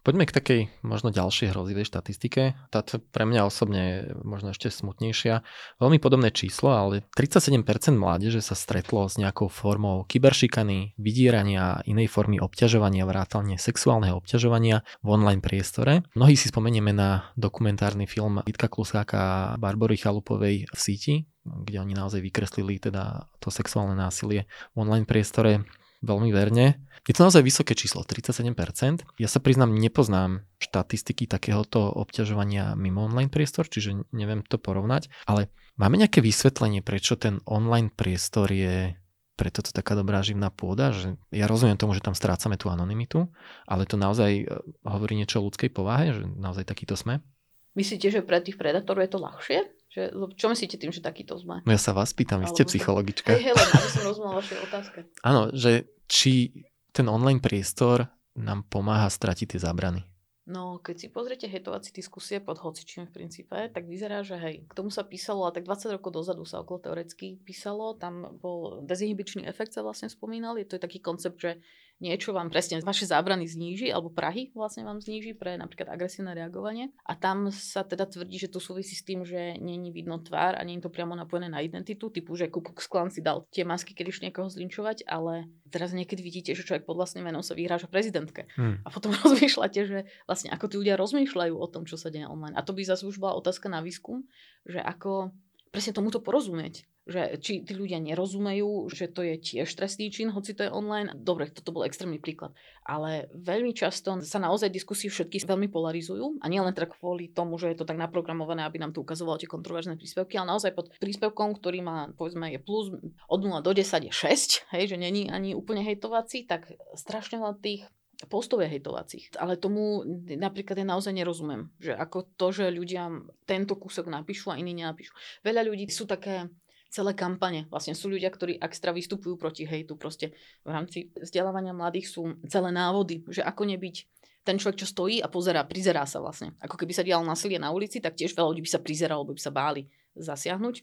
Poďme 0.01 0.25
k 0.25 0.33
takej 0.33 0.61
možno 0.81 1.13
ďalšej 1.13 1.53
hrozivej 1.53 1.85
štatistike. 1.85 2.57
Táto 2.73 2.97
pre 3.13 3.29
mňa 3.29 3.45
osobne 3.45 3.81
je 3.85 3.97
možno 4.25 4.49
ešte 4.49 4.73
smutnejšia. 4.73 5.45
Veľmi 5.77 6.01
podobné 6.01 6.33
číslo, 6.33 6.73
ale 6.73 7.05
37% 7.13 7.61
mládeže 7.93 8.41
sa 8.41 8.57
stretlo 8.57 9.05
s 9.05 9.21
nejakou 9.21 9.45
formou 9.45 10.01
kyberšikany, 10.09 10.97
vydierania 10.97 11.77
a 11.77 11.81
inej 11.85 12.09
formy 12.09 12.41
obťažovania, 12.41 13.05
vrátane 13.05 13.61
sexuálneho 13.61 14.17
obťažovania 14.17 14.81
v 15.05 15.07
online 15.13 15.45
priestore. 15.45 16.01
Mnohí 16.17 16.33
si 16.33 16.49
spomenieme 16.49 16.89
na 16.97 17.29
dokumentárny 17.37 18.09
film 18.09 18.41
Vitka 18.41 18.73
Klusáka 18.73 19.21
a 19.21 19.57
Barbory 19.61 20.01
Chalupovej 20.01 20.65
v 20.65 20.79
síti, 20.81 21.29
kde 21.45 21.77
oni 21.77 21.93
naozaj 21.93 22.25
vykreslili 22.25 22.81
teda 22.81 23.29
to 23.37 23.53
sexuálne 23.53 23.93
násilie 23.93 24.49
v 24.73 24.77
online 24.81 25.05
priestore 25.05 25.61
veľmi 26.01 26.29
verne. 26.33 26.81
Je 27.01 27.17
to 27.17 27.25
naozaj 27.25 27.41
vysoké 27.41 27.73
číslo, 27.73 28.05
37%. 28.05 29.05
Ja 29.17 29.29
sa 29.29 29.39
priznám, 29.41 29.73
nepoznám 29.73 30.45
štatistiky 30.61 31.25
takéhoto 31.25 31.89
obťažovania 31.89 32.77
mimo 32.77 33.09
online 33.09 33.33
priestor, 33.33 33.65
čiže 33.65 34.05
neviem 34.13 34.45
to 34.45 34.61
porovnať, 34.61 35.09
ale 35.25 35.49
máme 35.81 35.97
nejaké 35.97 36.21
vysvetlenie, 36.21 36.85
prečo 36.85 37.17
ten 37.17 37.41
online 37.49 37.89
priestor 37.89 38.53
je 38.53 38.93
preto 39.41 39.65
to 39.65 39.73
taká 39.73 39.97
dobrá 39.97 40.21
živná 40.21 40.53
pôda, 40.53 40.93
že 40.93 41.17
ja 41.33 41.49
rozumiem 41.49 41.73
tomu, 41.73 41.97
že 41.97 42.05
tam 42.05 42.13
strácame 42.13 42.61
tú 42.61 42.69
anonymitu, 42.69 43.25
ale 43.65 43.89
to 43.89 43.97
naozaj 43.97 44.29
e, 44.29 44.45
hovorí 44.85 45.17
niečo 45.17 45.41
o 45.41 45.49
ľudskej 45.49 45.73
povahe, 45.73 46.13
že 46.13 46.29
naozaj 46.37 46.69
takýto 46.69 46.93
sme. 46.93 47.25
Myslíte, 47.73 48.13
že 48.13 48.21
pre 48.21 48.37
tých 48.37 48.61
predátorov 48.61 49.01
je 49.01 49.09
to 49.09 49.17
ľahšie? 49.17 49.59
Že, 49.91 50.15
čo 50.39 50.47
myslíte 50.47 50.79
tým, 50.79 50.95
že 50.95 51.03
takýto 51.03 51.35
sme? 51.35 51.59
No 51.67 51.71
ja 51.75 51.81
sa 51.81 51.91
vás 51.91 52.15
pýtam, 52.15 52.39
vy 52.39 52.47
ste 52.47 52.63
psychologička. 52.63 53.35
Hej, 53.35 53.51
aby 53.51 53.89
som 53.91 54.07
rozumela 54.07 54.39
vaše 54.39 54.55
otázke. 54.63 55.03
Áno, 55.27 55.51
že 55.51 55.91
či 56.07 56.63
ten 56.95 57.11
online 57.11 57.43
priestor 57.43 58.07
nám 58.39 58.63
pomáha 58.71 59.11
stratiť 59.11 59.55
tie 59.55 59.59
zábrany. 59.59 60.07
No, 60.47 60.81
keď 60.83 60.95
si 60.95 61.07
pozriete 61.07 61.45
hejtovací 61.45 61.93
diskusie 61.93 62.41
pod 62.41 62.59
hocičím 62.59 63.07
v 63.07 63.23
princípe, 63.23 63.55
tak 63.71 63.85
vyzerá, 63.85 64.25
že 64.25 64.35
hej, 64.35 64.65
k 64.65 64.73
tomu 64.73 64.89
sa 64.89 65.05
písalo, 65.05 65.45
a 65.45 65.53
tak 65.53 65.63
20 65.63 65.95
rokov 65.95 66.11
dozadu 66.11 66.43
sa 66.43 66.59
okolo 66.65 66.81
teoreticky 66.81 67.39
písalo, 67.45 67.93
tam 67.93 68.41
bol 68.41 68.81
dezinhibičný 68.83 69.45
efekt 69.45 69.77
sa 69.77 69.85
vlastne 69.85 70.09
spomínal, 70.09 70.57
je 70.57 70.65
to 70.65 70.75
je 70.75 70.83
taký 70.83 70.99
koncept, 70.99 71.37
že 71.37 71.61
niečo 72.01 72.33
vám 72.33 72.49
presne 72.49 72.81
vaše 72.81 73.05
zábrany 73.05 73.45
zníži, 73.45 73.93
alebo 73.93 74.09
Prahy 74.09 74.49
vlastne 74.57 74.81
vám 74.81 74.97
zníži 74.99 75.37
pre 75.37 75.55
napríklad 75.55 75.93
agresívne 75.93 76.33
reagovanie. 76.33 76.89
A 77.05 77.13
tam 77.13 77.53
sa 77.53 77.85
teda 77.85 78.09
tvrdí, 78.09 78.41
že 78.41 78.49
to 78.49 78.57
súvisí 78.57 78.97
s 78.97 79.05
tým, 79.05 79.21
že 79.21 79.55
není 79.61 79.93
vidno 79.93 80.17
tvár 80.17 80.57
a 80.57 80.65
nie 80.65 80.81
je 80.81 80.89
to 80.89 80.91
priamo 80.91 81.13
napojené 81.13 81.47
na 81.47 81.61
identitu, 81.61 82.09
typu, 82.09 82.33
že 82.33 82.49
Ku 82.49 82.65
Klux 82.65 82.89
Klan 82.89 83.13
si 83.13 83.21
dal 83.21 83.45
tie 83.53 83.61
masky, 83.61 83.93
keď 83.93 84.05
iš 84.09 84.19
niekoho 84.25 84.49
zlinčovať, 84.49 85.05
ale 85.05 85.47
teraz 85.69 85.93
niekedy 85.93 86.19
vidíte, 86.25 86.51
že 86.57 86.65
človek 86.65 86.89
pod 86.89 86.97
vlastným 86.97 87.29
menom 87.29 87.45
sa 87.45 87.53
vyhráža 87.53 87.85
prezidentke. 87.85 88.49
Hmm. 88.57 88.81
A 88.81 88.89
potom 88.89 89.13
rozmýšľate, 89.21 89.79
že 89.85 89.99
vlastne 90.25 90.49
ako 90.49 90.65
tí 90.67 90.75
ľudia 90.81 90.97
rozmýšľajú 90.97 91.53
o 91.53 91.67
tom, 91.69 91.85
čo 91.85 91.95
sa 91.95 92.09
deje 92.09 92.25
online. 92.25 92.57
A 92.57 92.65
to 92.65 92.73
by 92.73 92.81
zase 92.81 93.05
už 93.05 93.21
bola 93.21 93.37
otázka 93.37 93.69
na 93.69 93.85
výskum, 93.85 94.25
že 94.65 94.81
ako 94.81 95.29
presne 95.71 95.95
tomuto 95.95 96.19
porozumieť 96.19 96.83
že 97.11 97.37
či 97.43 97.61
tí 97.61 97.75
ľudia 97.75 97.99
nerozumejú, 97.99 98.87
že 98.89 99.11
to 99.11 99.21
je 99.21 99.35
tiež 99.37 99.67
trestný 99.67 100.09
čin, 100.09 100.31
hoci 100.31 100.55
to 100.55 100.65
je 100.65 100.71
online. 100.71 101.11
Dobre, 101.13 101.51
toto 101.51 101.75
bol 101.75 101.83
extrémny 101.83 102.17
príklad. 102.17 102.55
Ale 102.87 103.29
veľmi 103.35 103.75
často 103.75 104.23
sa 104.23 104.39
naozaj 104.39 104.73
diskusie 104.73 105.11
všetky 105.11 105.43
veľmi 105.43 105.67
polarizujú 105.69 106.41
a 106.41 106.45
nie 106.47 106.63
len 106.63 106.73
teda 106.73 106.89
kvôli 106.89 107.29
tomu, 107.29 107.59
že 107.59 107.75
je 107.75 107.83
to 107.83 107.85
tak 107.85 107.99
naprogramované, 107.99 108.65
aby 108.65 108.81
nám 108.81 108.95
to 108.95 109.03
ukazovalo 109.03 109.37
tie 109.37 109.51
kontroverzné 109.51 109.99
príspevky, 109.99 110.39
ale 110.39 110.57
naozaj 110.57 110.73
pod 110.73 110.89
príspevkom, 110.97 111.59
ktorý 111.59 111.83
má, 111.85 112.09
povedzme, 112.15 112.49
je 112.49 112.59
plus 112.63 112.89
od 113.27 113.39
0 113.43 113.61
do 113.61 113.71
10 113.75 114.07
je 114.07 114.13
6, 114.13 114.73
hej, 114.73 114.83
že 114.89 114.97
není 114.97 115.29
ani 115.29 115.53
úplne 115.53 115.85
hejtovací, 115.85 116.47
tak 116.47 116.73
strašne 116.95 117.37
veľa 117.37 117.59
tých 117.61 117.85
postov 118.29 118.61
je 118.61 118.69
hejtovacích. 118.69 119.33
Ale 119.37 119.57
tomu 119.57 120.05
napríklad 120.37 120.77
ja 120.77 120.85
naozaj 120.85 121.13
nerozumiem. 121.15 121.73
Že 121.81 121.97
ako 121.97 122.17
to, 122.37 122.47
že 122.53 122.65
ľudia 122.73 123.09
tento 123.49 123.77
kúsok 123.77 124.11
napíšu 124.11 124.53
a 124.53 124.59
iní 124.59 124.77
nenapíšu. 124.77 125.13
Veľa 125.41 125.65
ľudí 125.65 125.89
sú 125.89 126.05
také 126.05 126.49
celé 126.91 127.15
kampane. 127.15 127.71
Vlastne 127.71 127.95
sú 127.95 128.11
ľudia, 128.11 128.27
ktorí 128.27 128.59
extra 128.59 128.91
vystupujú 128.91 129.39
proti 129.39 129.63
hejtu. 129.63 129.95
Proste 129.95 130.35
v 130.67 130.69
rámci 130.75 131.07
vzdelávania 131.15 131.71
mladých 131.71 132.11
sú 132.11 132.35
celé 132.51 132.69
návody, 132.75 133.23
že 133.31 133.39
ako 133.41 133.63
nebyť 133.63 133.95
ten 134.43 134.59
človek, 134.59 134.83
čo 134.83 134.89
stojí 134.89 135.23
a 135.23 135.31
pozerá, 135.31 135.63
prizerá 135.63 136.03
sa 136.03 136.19
vlastne. 136.19 136.51
Ako 136.59 136.75
keby 136.75 136.91
sa 136.91 137.05
dialo 137.05 137.23
násilie 137.23 137.61
na 137.61 137.71
ulici, 137.71 138.03
tak 138.03 138.19
tiež 138.19 138.35
veľa 138.35 138.51
ľudí 138.51 138.67
by 138.67 138.71
sa 138.73 138.83
prizeralo, 138.83 139.23
by 139.23 139.39
sa 139.39 139.53
báli 139.53 139.87
zasiahnuť. 140.19 140.75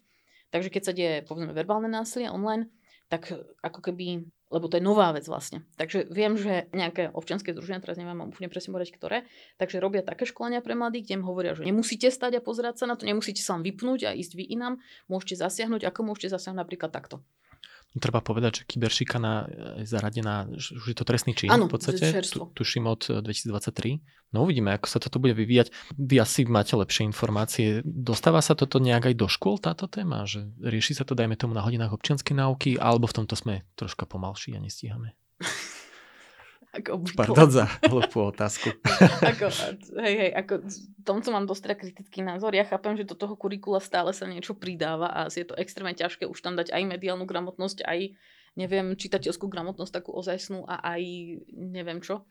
Takže 0.49 0.69
keď 0.73 0.83
sa 0.83 0.93
deje, 0.97 1.27
povedzme, 1.29 1.53
verbálne 1.53 1.93
násilie 1.93 2.33
online, 2.33 2.73
tak 3.13 3.29
ako 3.61 3.85
keby 3.85 4.25
lebo 4.49 4.69
to 4.69 4.81
je 4.81 4.85
nová 4.85 5.13
vec 5.13 5.29
vlastne. 5.29 5.65
Takže 5.77 6.09
viem, 6.09 6.37
že 6.41 6.69
nejaké 6.73 7.13
občianske 7.13 7.53
združenia, 7.53 7.85
teraz 7.85 8.01
neviem 8.01 8.29
úplne 8.29 8.49
presne 8.49 8.73
povedať, 8.73 8.97
ktoré, 8.97 9.19
takže 9.61 9.81
robia 9.81 10.01
také 10.01 10.25
školenia 10.25 10.65
pre 10.65 10.73
mladých, 10.73 11.09
kde 11.09 11.15
im 11.21 11.25
hovoria, 11.29 11.53
že 11.53 11.69
nemusíte 11.69 12.09
stať 12.09 12.41
a 12.41 12.45
pozerať 12.45 12.81
sa 12.81 12.87
na 12.89 12.97
to, 12.97 13.05
nemusíte 13.05 13.45
sa 13.45 13.57
vám 13.57 13.65
vypnúť 13.65 14.01
a 14.09 14.17
ísť 14.17 14.33
vy 14.37 14.45
inám, 14.49 14.81
môžete 15.07 15.41
zasiahnuť, 15.41 15.85
ako 15.85 16.01
môžete 16.13 16.33
zasiahnuť 16.33 16.61
napríklad 16.61 16.91
takto. 16.91 17.21
Treba 17.97 18.21
povedať, 18.21 18.63
že 18.63 18.63
kyberšikana 18.69 19.33
je 19.81 19.89
zaradená, 19.89 20.45
už 20.53 20.93
je 20.93 20.97
to 20.97 21.09
trestný 21.09 21.33
čin 21.33 21.49
ano, 21.49 21.73
v 21.73 21.81
podstate, 21.81 22.21
tu, 22.21 22.45
tuším 22.53 22.85
od 22.85 23.25
2023. 23.25 23.49
Eh, 23.49 23.97
no 24.37 24.45
uvidíme, 24.45 24.77
ako 24.77 24.87
sa 24.93 25.01
toto 25.01 25.17
bude 25.17 25.33
vyvíjať. 25.33 25.73
Vy 25.97 26.21
asi 26.21 26.45
máte 26.45 26.77
lepšie 26.77 27.09
informácie. 27.09 27.81
Dostáva 27.89 28.45
sa 28.45 28.53
toto 28.53 28.77
nejak 28.77 29.09
aj 29.09 29.15
do 29.17 29.25
škôl, 29.25 29.57
táto 29.57 29.89
téma? 29.89 30.29
Že 30.29 30.53
rieši 30.61 31.01
sa 31.01 31.09
to, 31.09 31.17
dajme 31.17 31.41
tomu, 31.41 31.57
na 31.57 31.65
hodinách 31.65 31.97
občianskej 31.97 32.37
náuky, 32.37 32.77
alebo 32.77 33.09
v 33.09 33.25
tomto 33.25 33.33
sme 33.41 33.65
troška 33.73 34.05
pomalší 34.05 34.53
a 34.53 34.61
nestíhame? 34.61 35.17
Ako 36.79 37.03
Pardon 37.19 37.51
za 37.51 37.67
hlúpú 37.85 38.31
otázku. 38.31 38.71
ako, 39.35 39.47
hej, 39.99 40.15
hej, 40.15 40.31
ako 40.39 40.55
tomto 41.03 41.29
mám 41.33 41.49
dosť 41.49 41.63
teda 41.65 41.77
kritický 41.81 42.21
názor. 42.21 42.53
Ja 42.53 42.69
chápem, 42.69 42.95
že 42.95 43.09
do 43.09 43.17
toho 43.17 43.35
kurikula 43.35 43.81
stále 43.81 44.15
sa 44.15 44.29
niečo 44.29 44.55
pridáva 44.55 45.09
a 45.09 45.21
je 45.33 45.43
to 45.43 45.57
extrémne 45.57 45.97
ťažké 45.97 46.29
už 46.29 46.39
tam 46.39 46.55
dať 46.55 46.71
aj 46.71 46.83
mediálnu 46.85 47.25
gramotnosť, 47.25 47.83
aj 47.89 48.13
neviem, 48.61 48.95
čitateľskú 48.95 49.49
gramotnosť 49.49 50.03
takú 50.03 50.13
ozajstnú 50.15 50.69
a 50.69 50.83
aj 50.97 51.03
neviem 51.55 52.05
čo. 52.05 52.29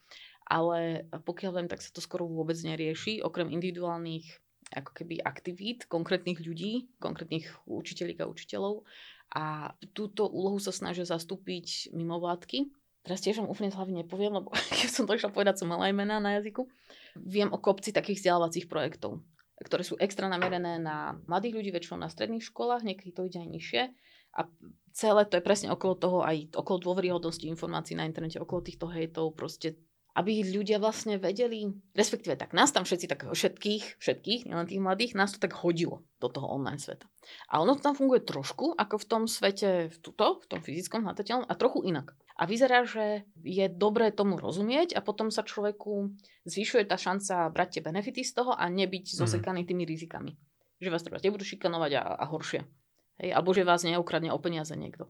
Ale 0.47 1.09
pokiaľ 1.11 1.51
viem, 1.59 1.67
tak 1.67 1.83
sa 1.83 1.91
to 1.91 1.99
skoro 1.99 2.23
vôbec 2.23 2.55
nerieši, 2.55 3.19
okrem 3.19 3.51
individuálnych 3.51 4.39
ako 4.67 4.91
keby 4.91 5.23
aktivít 5.23 5.87
konkrétnych 5.87 6.43
ľudí, 6.43 6.91
konkrétnych 6.99 7.47
učiteľík 7.67 8.19
a 8.23 8.29
učiteľov. 8.29 8.83
A 9.31 9.75
túto 9.91 10.27
úlohu 10.27 10.59
sa 10.59 10.71
snažia 10.71 11.03
zastúpiť 11.03 11.91
mimovládky, 11.91 12.71
teraz 13.07 13.23
tiež 13.23 13.39
vám 13.39 13.47
úplne 13.47 13.71
z 13.71 13.79
hlavy 13.79 13.93
nepoviem, 14.03 14.35
lebo 14.35 14.51
keď 14.77 14.89
som 14.91 15.07
to 15.07 15.15
išla 15.15 15.31
povedať, 15.31 15.63
som 15.63 15.71
mala 15.71 15.87
aj 15.87 15.95
mená 15.95 16.19
na 16.19 16.35
jazyku. 16.37 16.67
Viem 17.15 17.55
o 17.55 17.57
kopci 17.57 17.95
takých 17.95 18.19
vzdelávacích 18.19 18.67
projektov, 18.67 19.23
ktoré 19.63 19.87
sú 19.87 19.95
extra 19.97 20.27
namerené 20.27 20.77
na 20.77 21.15
mladých 21.25 21.63
ľudí, 21.63 21.69
väčšinou 21.71 22.03
na 22.03 22.11
stredných 22.11 22.43
školách, 22.43 22.83
niekedy 22.83 23.15
to 23.15 23.25
ide 23.25 23.39
aj 23.39 23.49
nižšie. 23.49 23.81
A 24.37 24.45
celé 24.91 25.25
to 25.25 25.39
je 25.39 25.47
presne 25.47 25.71
okolo 25.71 25.93
toho, 25.97 26.17
aj 26.21 26.53
okolo 26.53 26.77
dôveryhodnosti 26.83 27.47
informácií 27.47 27.97
na 27.97 28.05
internete, 28.05 28.37
okolo 28.37 28.61
týchto 28.61 28.85
hejtov, 28.91 29.33
proste 29.33 29.79
aby 30.17 30.41
ľudia 30.41 30.81
vlastne 30.81 31.21
vedeli, 31.21 31.69
respektíve 31.93 32.33
tak 32.33 32.49
nás 32.57 32.73
tam 32.73 32.89
všetci, 32.89 33.05
tak 33.05 33.29
všetkých, 33.29 34.01
všetkých, 34.01 34.49
nielen 34.49 34.65
tých 34.65 34.81
mladých, 34.81 35.13
nás 35.13 35.29
to 35.29 35.37
tak 35.37 35.53
hodilo 35.53 36.01
do 36.17 36.25
toho 36.25 36.49
online 36.49 36.81
sveta. 36.81 37.05
A 37.53 37.61
ono 37.61 37.77
tam 37.77 37.93
funguje 37.93 38.25
trošku 38.25 38.73
ako 38.73 38.97
v 38.97 39.05
tom 39.05 39.23
svete, 39.29 39.93
v 39.93 39.97
tuto, 40.01 40.41
v 40.41 40.45
tom 40.49 40.59
fyzickom, 40.65 41.05
hmatateľnom 41.05 41.45
a 41.45 41.53
trochu 41.53 41.85
inak. 41.85 42.17
A 42.37 42.45
vyzerá, 42.45 42.85
že 42.85 43.25
je 43.41 43.65
dobré 43.65 44.13
tomu 44.13 44.37
rozumieť 44.37 44.93
a 44.93 45.01
potom 45.01 45.33
sa 45.33 45.41
človeku 45.41 46.13
zvyšuje 46.45 46.85
tá 46.85 46.93
šanca 46.93 47.49
brať 47.49 47.69
tie 47.77 47.81
benefity 47.81 48.21
z 48.21 48.31
toho 48.37 48.53
a 48.53 48.69
nebyť 48.69 49.05
mm. 49.09 49.17
zosekaný 49.17 49.65
tými 49.65 49.89
rizikami. 49.89 50.37
Že 50.77 50.93
vás 50.93 51.01
treba 51.01 51.17
nebudú 51.17 51.41
šikanovať 51.41 51.91
a, 51.97 52.03
a 52.21 52.25
horšie. 52.29 52.61
Hej? 53.25 53.29
Alebo 53.33 53.57
že 53.57 53.65
vás 53.65 53.81
neukradne 53.81 54.29
o 54.29 54.37
peniaze 54.37 54.77
niekto. 54.77 55.09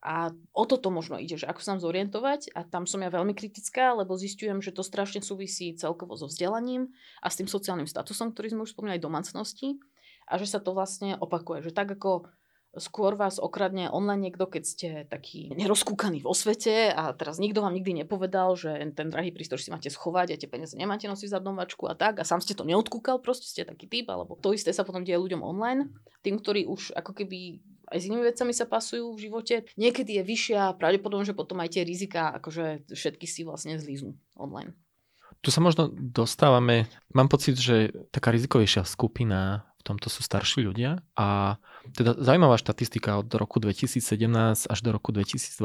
A 0.00 0.32
o 0.56 0.64
toto 0.64 0.88
možno 0.88 1.20
ide, 1.20 1.36
že 1.36 1.44
ako 1.44 1.60
sa 1.60 1.76
zorientovať 1.76 2.56
a 2.56 2.64
tam 2.64 2.88
som 2.88 3.04
ja 3.04 3.12
veľmi 3.12 3.36
kritická, 3.36 3.92
lebo 3.92 4.16
zistujem, 4.16 4.64
že 4.64 4.72
to 4.72 4.80
strašne 4.80 5.20
súvisí 5.20 5.76
celkovo 5.76 6.16
so 6.16 6.24
vzdelaním 6.24 6.88
a 7.20 7.28
s 7.28 7.36
tým 7.36 7.44
sociálnym 7.44 7.84
statusom, 7.84 8.32
ktorý 8.32 8.56
sme 8.56 8.64
už 8.64 8.72
spomínali, 8.72 8.96
domácnosti 8.96 9.76
a 10.24 10.40
že 10.40 10.48
sa 10.48 10.56
to 10.56 10.72
vlastne 10.72 11.20
opakuje, 11.20 11.68
že 11.68 11.76
tak 11.76 11.92
ako 11.92 12.32
skôr 12.78 13.18
vás 13.18 13.42
okradne 13.42 13.90
online 13.90 14.30
niekto, 14.30 14.46
keď 14.46 14.62
ste 14.62 14.88
taký 15.10 15.50
nerozkúkaný 15.58 16.22
vo 16.22 16.30
svete 16.30 16.94
a 16.94 17.10
teraz 17.18 17.42
nikto 17.42 17.66
vám 17.66 17.74
nikdy 17.74 18.06
nepovedal, 18.06 18.54
že 18.54 18.78
ten 18.94 19.10
drahý 19.10 19.34
prístroj 19.34 19.58
si 19.58 19.74
máte 19.74 19.90
schovať 19.90 20.34
a 20.34 20.38
tie 20.38 20.46
peniaze 20.46 20.78
nemáte 20.78 21.10
nosiť 21.10 21.34
za 21.34 21.40
domačku 21.42 21.90
a 21.90 21.98
tak 21.98 22.22
a 22.22 22.24
sám 22.26 22.38
ste 22.38 22.54
to 22.54 22.62
neodkúkal, 22.62 23.18
proste 23.18 23.50
ste 23.50 23.66
taký 23.66 23.90
typ, 23.90 24.06
alebo 24.06 24.38
to 24.38 24.54
isté 24.54 24.70
sa 24.70 24.86
potom 24.86 25.02
deje 25.02 25.18
ľuďom 25.18 25.42
online, 25.42 25.90
tým, 26.22 26.38
ktorí 26.38 26.70
už 26.70 26.94
ako 26.94 27.10
keby 27.10 27.58
aj 27.90 27.98
s 27.98 28.06
inými 28.06 28.22
vecami 28.22 28.54
sa 28.54 28.70
pasujú 28.70 29.18
v 29.18 29.22
živote. 29.26 29.54
Niekedy 29.74 30.22
je 30.22 30.22
vyššia 30.22 30.78
pravdepodobne, 30.78 31.26
že 31.26 31.34
potom 31.34 31.58
aj 31.58 31.74
tie 31.74 31.82
rizika, 31.82 32.30
akože 32.38 32.86
všetky 32.94 33.26
si 33.26 33.42
vlastne 33.42 33.82
zlíznú 33.82 34.14
online. 34.38 34.78
Tu 35.42 35.50
sa 35.50 35.58
možno 35.58 35.90
dostávame, 35.90 36.86
mám 37.10 37.26
pocit, 37.26 37.58
že 37.58 37.90
taká 38.14 38.30
rizikovejšia 38.30 38.86
skupina 38.86 39.66
v 39.80 39.82
tomto 39.82 40.12
sú 40.12 40.20
starší 40.20 40.68
ľudia 40.68 41.00
a 41.16 41.56
teda 41.88 42.20
zaujímavá 42.20 42.60
štatistika 42.60 43.16
od 43.16 43.32
roku 43.34 43.60
2017 43.60 44.68
až 44.68 44.78
do 44.84 44.90
roku 44.92 45.12
2022 45.12 45.56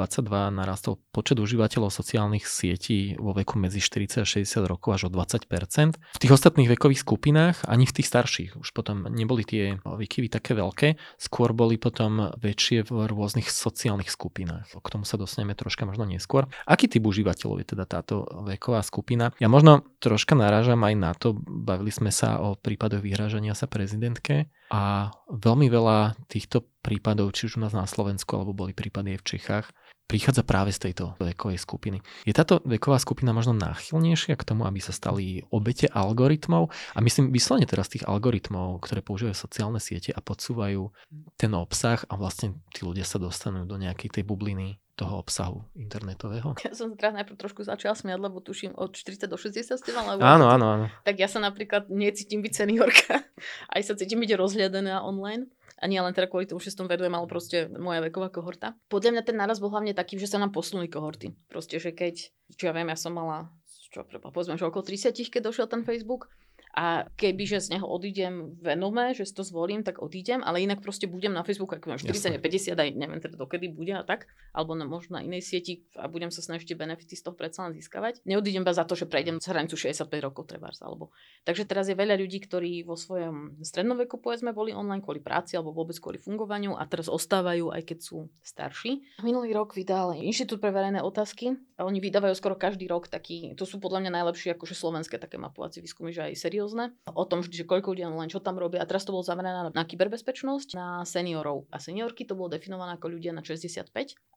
narastol 0.55 0.97
počet 1.11 1.35
užívateľov 1.39 1.91
sociálnych 1.91 2.47
sietí 2.47 3.19
vo 3.19 3.35
veku 3.35 3.59
medzi 3.59 3.83
40 3.83 4.23
a 4.23 4.27
60 4.27 4.71
rokov 4.71 4.89
až 4.95 5.01
o 5.07 5.09
20%. 5.11 5.99
V 5.99 6.21
tých 6.21 6.33
ostatných 6.33 6.71
vekových 6.71 7.03
skupinách, 7.03 7.67
ani 7.67 7.83
v 7.83 7.95
tých 7.99 8.07
starších, 8.07 8.51
už 8.55 8.69
potom 8.71 9.11
neboli 9.11 9.43
tie 9.43 9.77
výkyvy 9.83 10.31
také 10.31 10.55
veľké, 10.55 10.95
skôr 11.19 11.51
boli 11.51 11.75
potom 11.75 12.31
väčšie 12.39 12.87
v 12.87 13.11
rôznych 13.11 13.51
sociálnych 13.51 14.09
skupinách. 14.09 14.71
K 14.71 14.87
tomu 14.87 15.03
sa 15.03 15.19
dostaneme 15.19 15.53
troška 15.53 15.83
možno 15.83 16.07
neskôr. 16.07 16.47
Aký 16.63 16.87
typ 16.87 17.03
užívateľov 17.03 17.59
je 17.61 17.67
teda 17.75 17.85
táto 17.85 18.23
veková 18.47 18.79
skupina? 18.81 19.35
Ja 19.43 19.51
možno 19.51 19.83
troška 19.99 20.33
narážam 20.37 20.79
aj 20.87 20.95
na 20.95 21.11
to, 21.11 21.35
bavili 21.43 21.91
sme 21.91 22.09
sa 22.09 22.39
o 22.39 22.55
prípadoch 22.55 23.03
vyhrážania 23.03 23.57
sa 23.57 23.67
prezidentke 23.67 24.47
a 24.71 25.13
veľmi 25.29 25.69
veľa 25.69 26.17
týchto 26.25 26.65
prípadov, 26.81 27.33
či 27.33 27.49
už 27.49 27.57
u 27.57 27.63
nás 27.65 27.73
na 27.73 27.85
Slovensku, 27.85 28.33
alebo 28.33 28.53
boli 28.53 28.73
prípady 28.73 29.17
aj 29.17 29.19
v 29.21 29.27
Čechách, 29.35 29.67
prichádza 30.05 30.45
práve 30.45 30.69
z 30.69 30.89
tejto 30.89 31.17
vekovej 31.17 31.57
skupiny. 31.57 31.97
Je 32.29 32.33
táto 32.33 32.61
veková 32.61 33.01
skupina 33.01 33.33
možno 33.33 33.57
náchylnejšia 33.57 34.37
k 34.37 34.47
tomu, 34.47 34.69
aby 34.69 34.77
sa 34.77 34.93
stali 34.93 35.41
obete 35.49 35.89
algoritmov 35.89 36.69
a 36.93 36.99
myslím 37.01 37.33
vyslovene 37.33 37.65
teraz 37.65 37.89
tých 37.89 38.05
algoritmov, 38.05 38.85
ktoré 38.85 39.01
používajú 39.01 39.33
sociálne 39.33 39.81
siete 39.81 40.13
a 40.13 40.21
podsúvajú 40.21 40.93
ten 41.41 41.51
obsah 41.57 42.05
a 42.05 42.13
vlastne 42.21 42.61
tí 42.69 42.85
ľudia 42.85 43.03
sa 43.03 43.17
dostanú 43.17 43.65
do 43.65 43.81
nejakej 43.81 44.21
tej 44.21 44.23
bubliny 44.29 44.77
toho 44.95 45.19
obsahu 45.19 45.67
internetového. 45.75 46.55
Ja 46.63 46.71
som 46.71 46.95
teraz 46.95 47.13
najprv 47.19 47.35
trošku 47.35 47.67
začala 47.67 47.93
smiať, 47.93 48.19
lebo 48.19 48.39
tuším 48.39 48.79
od 48.79 48.95
40 48.95 49.27
do 49.27 49.35
60 49.35 49.75
ste 49.75 49.91
mala. 49.91 50.15
Áno, 50.17 50.47
áno, 50.47 50.65
áno. 50.65 50.85
Tak 51.03 51.19
ja 51.19 51.27
sa 51.27 51.43
napríklad 51.43 51.91
necítim 51.91 52.39
byť 52.39 52.53
seniorka. 52.55 53.21
Aj 53.75 53.81
sa 53.83 53.93
cítim 53.93 54.23
byť 54.23 54.31
rozhľadená 54.39 55.03
online. 55.03 55.51
A 55.75 55.91
nie 55.91 55.99
len 55.99 56.15
teda 56.15 56.31
kvôli 56.31 56.47
tomu, 56.47 56.63
že 56.63 56.71
som 56.71 56.87
vedujem, 56.87 57.11
ale 57.11 57.27
proste 57.27 57.67
moja 57.67 57.99
veková 57.99 58.31
kohorta. 58.31 58.79
Podľa 58.87 59.19
mňa 59.19 59.23
ten 59.27 59.35
náraz 59.35 59.59
bol 59.59 59.67
hlavne 59.67 59.91
taký, 59.91 60.15
že 60.15 60.31
sa 60.31 60.39
nám 60.39 60.55
posunuli 60.55 60.87
kohorty. 60.87 61.35
Proste, 61.51 61.83
že 61.83 61.91
keď, 61.91 62.31
čo 62.55 62.71
ja 62.71 62.73
viem, 62.73 62.87
ja 62.87 62.95
som 62.95 63.11
mala, 63.11 63.51
čo, 63.91 64.07
povedzme, 64.07 64.55
že 64.55 64.63
okolo 64.63 64.87
30, 64.87 65.11
keď 65.27 65.51
došiel 65.51 65.67
ten 65.67 65.83
Facebook, 65.83 66.31
a 66.75 67.07
keby, 67.15 67.47
že 67.47 67.63
z 67.63 67.79
neho 67.79 67.87
odídem 67.87 68.59
venome, 68.59 69.15
že 69.15 69.23
si 69.23 69.31
to 69.31 69.47
zvolím, 69.47 69.79
tak 69.79 70.03
odídem, 70.03 70.43
ale 70.43 70.59
inak 70.59 70.83
proste 70.83 71.07
budem 71.07 71.31
na 71.31 71.47
Facebooku, 71.47 71.79
ak 71.79 71.87
mám 71.87 71.95
40, 71.95 72.35
50, 72.43 72.75
aj 72.75 72.89
neviem 72.99 73.23
teda 73.23 73.39
dokedy 73.39 73.71
bude 73.71 73.95
a 73.95 74.03
tak, 74.03 74.27
alebo 74.51 74.75
na, 74.75 74.83
možno 74.83 75.15
na 75.15 75.23
inej 75.23 75.39
sieti 75.39 75.87
a 75.95 76.11
budem 76.11 76.35
sa 76.35 76.43
snažiť 76.43 76.75
benefity 76.75 77.15
z 77.15 77.23
toho 77.23 77.31
predsa 77.31 77.63
len 77.63 77.79
získavať. 77.79 78.27
Neodídem 78.27 78.67
iba 78.67 78.75
za 78.75 78.83
to, 78.83 78.99
že 78.99 79.07
prejdem 79.07 79.39
z 79.39 79.55
hranicu 79.55 79.79
65 79.79 80.11
rokov 80.19 80.51
trebárs, 80.51 80.83
alebo. 80.83 81.15
Takže 81.47 81.63
teraz 81.63 81.87
je 81.87 81.95
veľa 81.95 82.19
ľudí, 82.19 82.43
ktorí 82.43 82.83
vo 82.83 82.99
svojom 82.99 83.63
strednom 83.63 83.95
veku 83.95 84.19
povedzme 84.19 84.51
boli 84.51 84.75
online 84.75 84.99
kvôli 84.99 85.23
práci 85.23 85.55
alebo 85.55 85.71
vôbec 85.71 85.95
kvôli 85.95 86.19
fungovaniu 86.19 86.75
a 86.75 86.83
teraz 86.91 87.07
ostávajú, 87.07 87.71
aj 87.71 87.87
keď 87.87 87.97
sú 88.03 88.27
starší. 88.43 89.23
Minulý 89.23 89.55
rok 89.55 89.79
vydal 89.79 90.19
Inštitút 90.19 90.59
pre 90.59 90.75
verejné 90.75 90.99
otázky 90.99 91.55
a 91.79 91.87
oni 91.87 92.03
vydávajú 92.03 92.35
skoro 92.35 92.59
každý 92.59 92.91
rok 92.91 93.07
taký, 93.07 93.55
to 93.55 93.63
sú 93.63 93.79
podľa 93.79 94.03
mňa 94.03 94.11
najlepšie 94.21 94.51
akože 94.59 94.75
slovenské 94.75 95.15
také 95.15 95.39
mapovacie 95.39 95.79
výskumy, 95.79 96.11
že 96.11 96.27
aj 96.27 96.33
seriózne 96.35 96.64
seriózne 96.65 96.97
o 97.05 97.23
tom, 97.29 97.45
že 97.45 97.61
koľko 97.61 97.93
ľudí 97.93 98.03
len 98.09 98.31
čo 98.31 98.41
tam 98.41 98.57
robia. 98.57 98.81
A 98.81 98.89
teraz 98.89 99.05
to 99.05 99.13
bolo 99.13 99.21
zamerané 99.21 99.69
na 99.69 99.83
kyberbezpečnosť, 99.85 100.73
na 100.73 101.05
seniorov. 101.05 101.69
A 101.69 101.77
seniorky 101.77 102.25
to 102.25 102.33
bolo 102.33 102.49
definované 102.49 102.97
ako 102.97 103.13
ľudia 103.13 103.31
na 103.31 103.45
65 103.45 103.93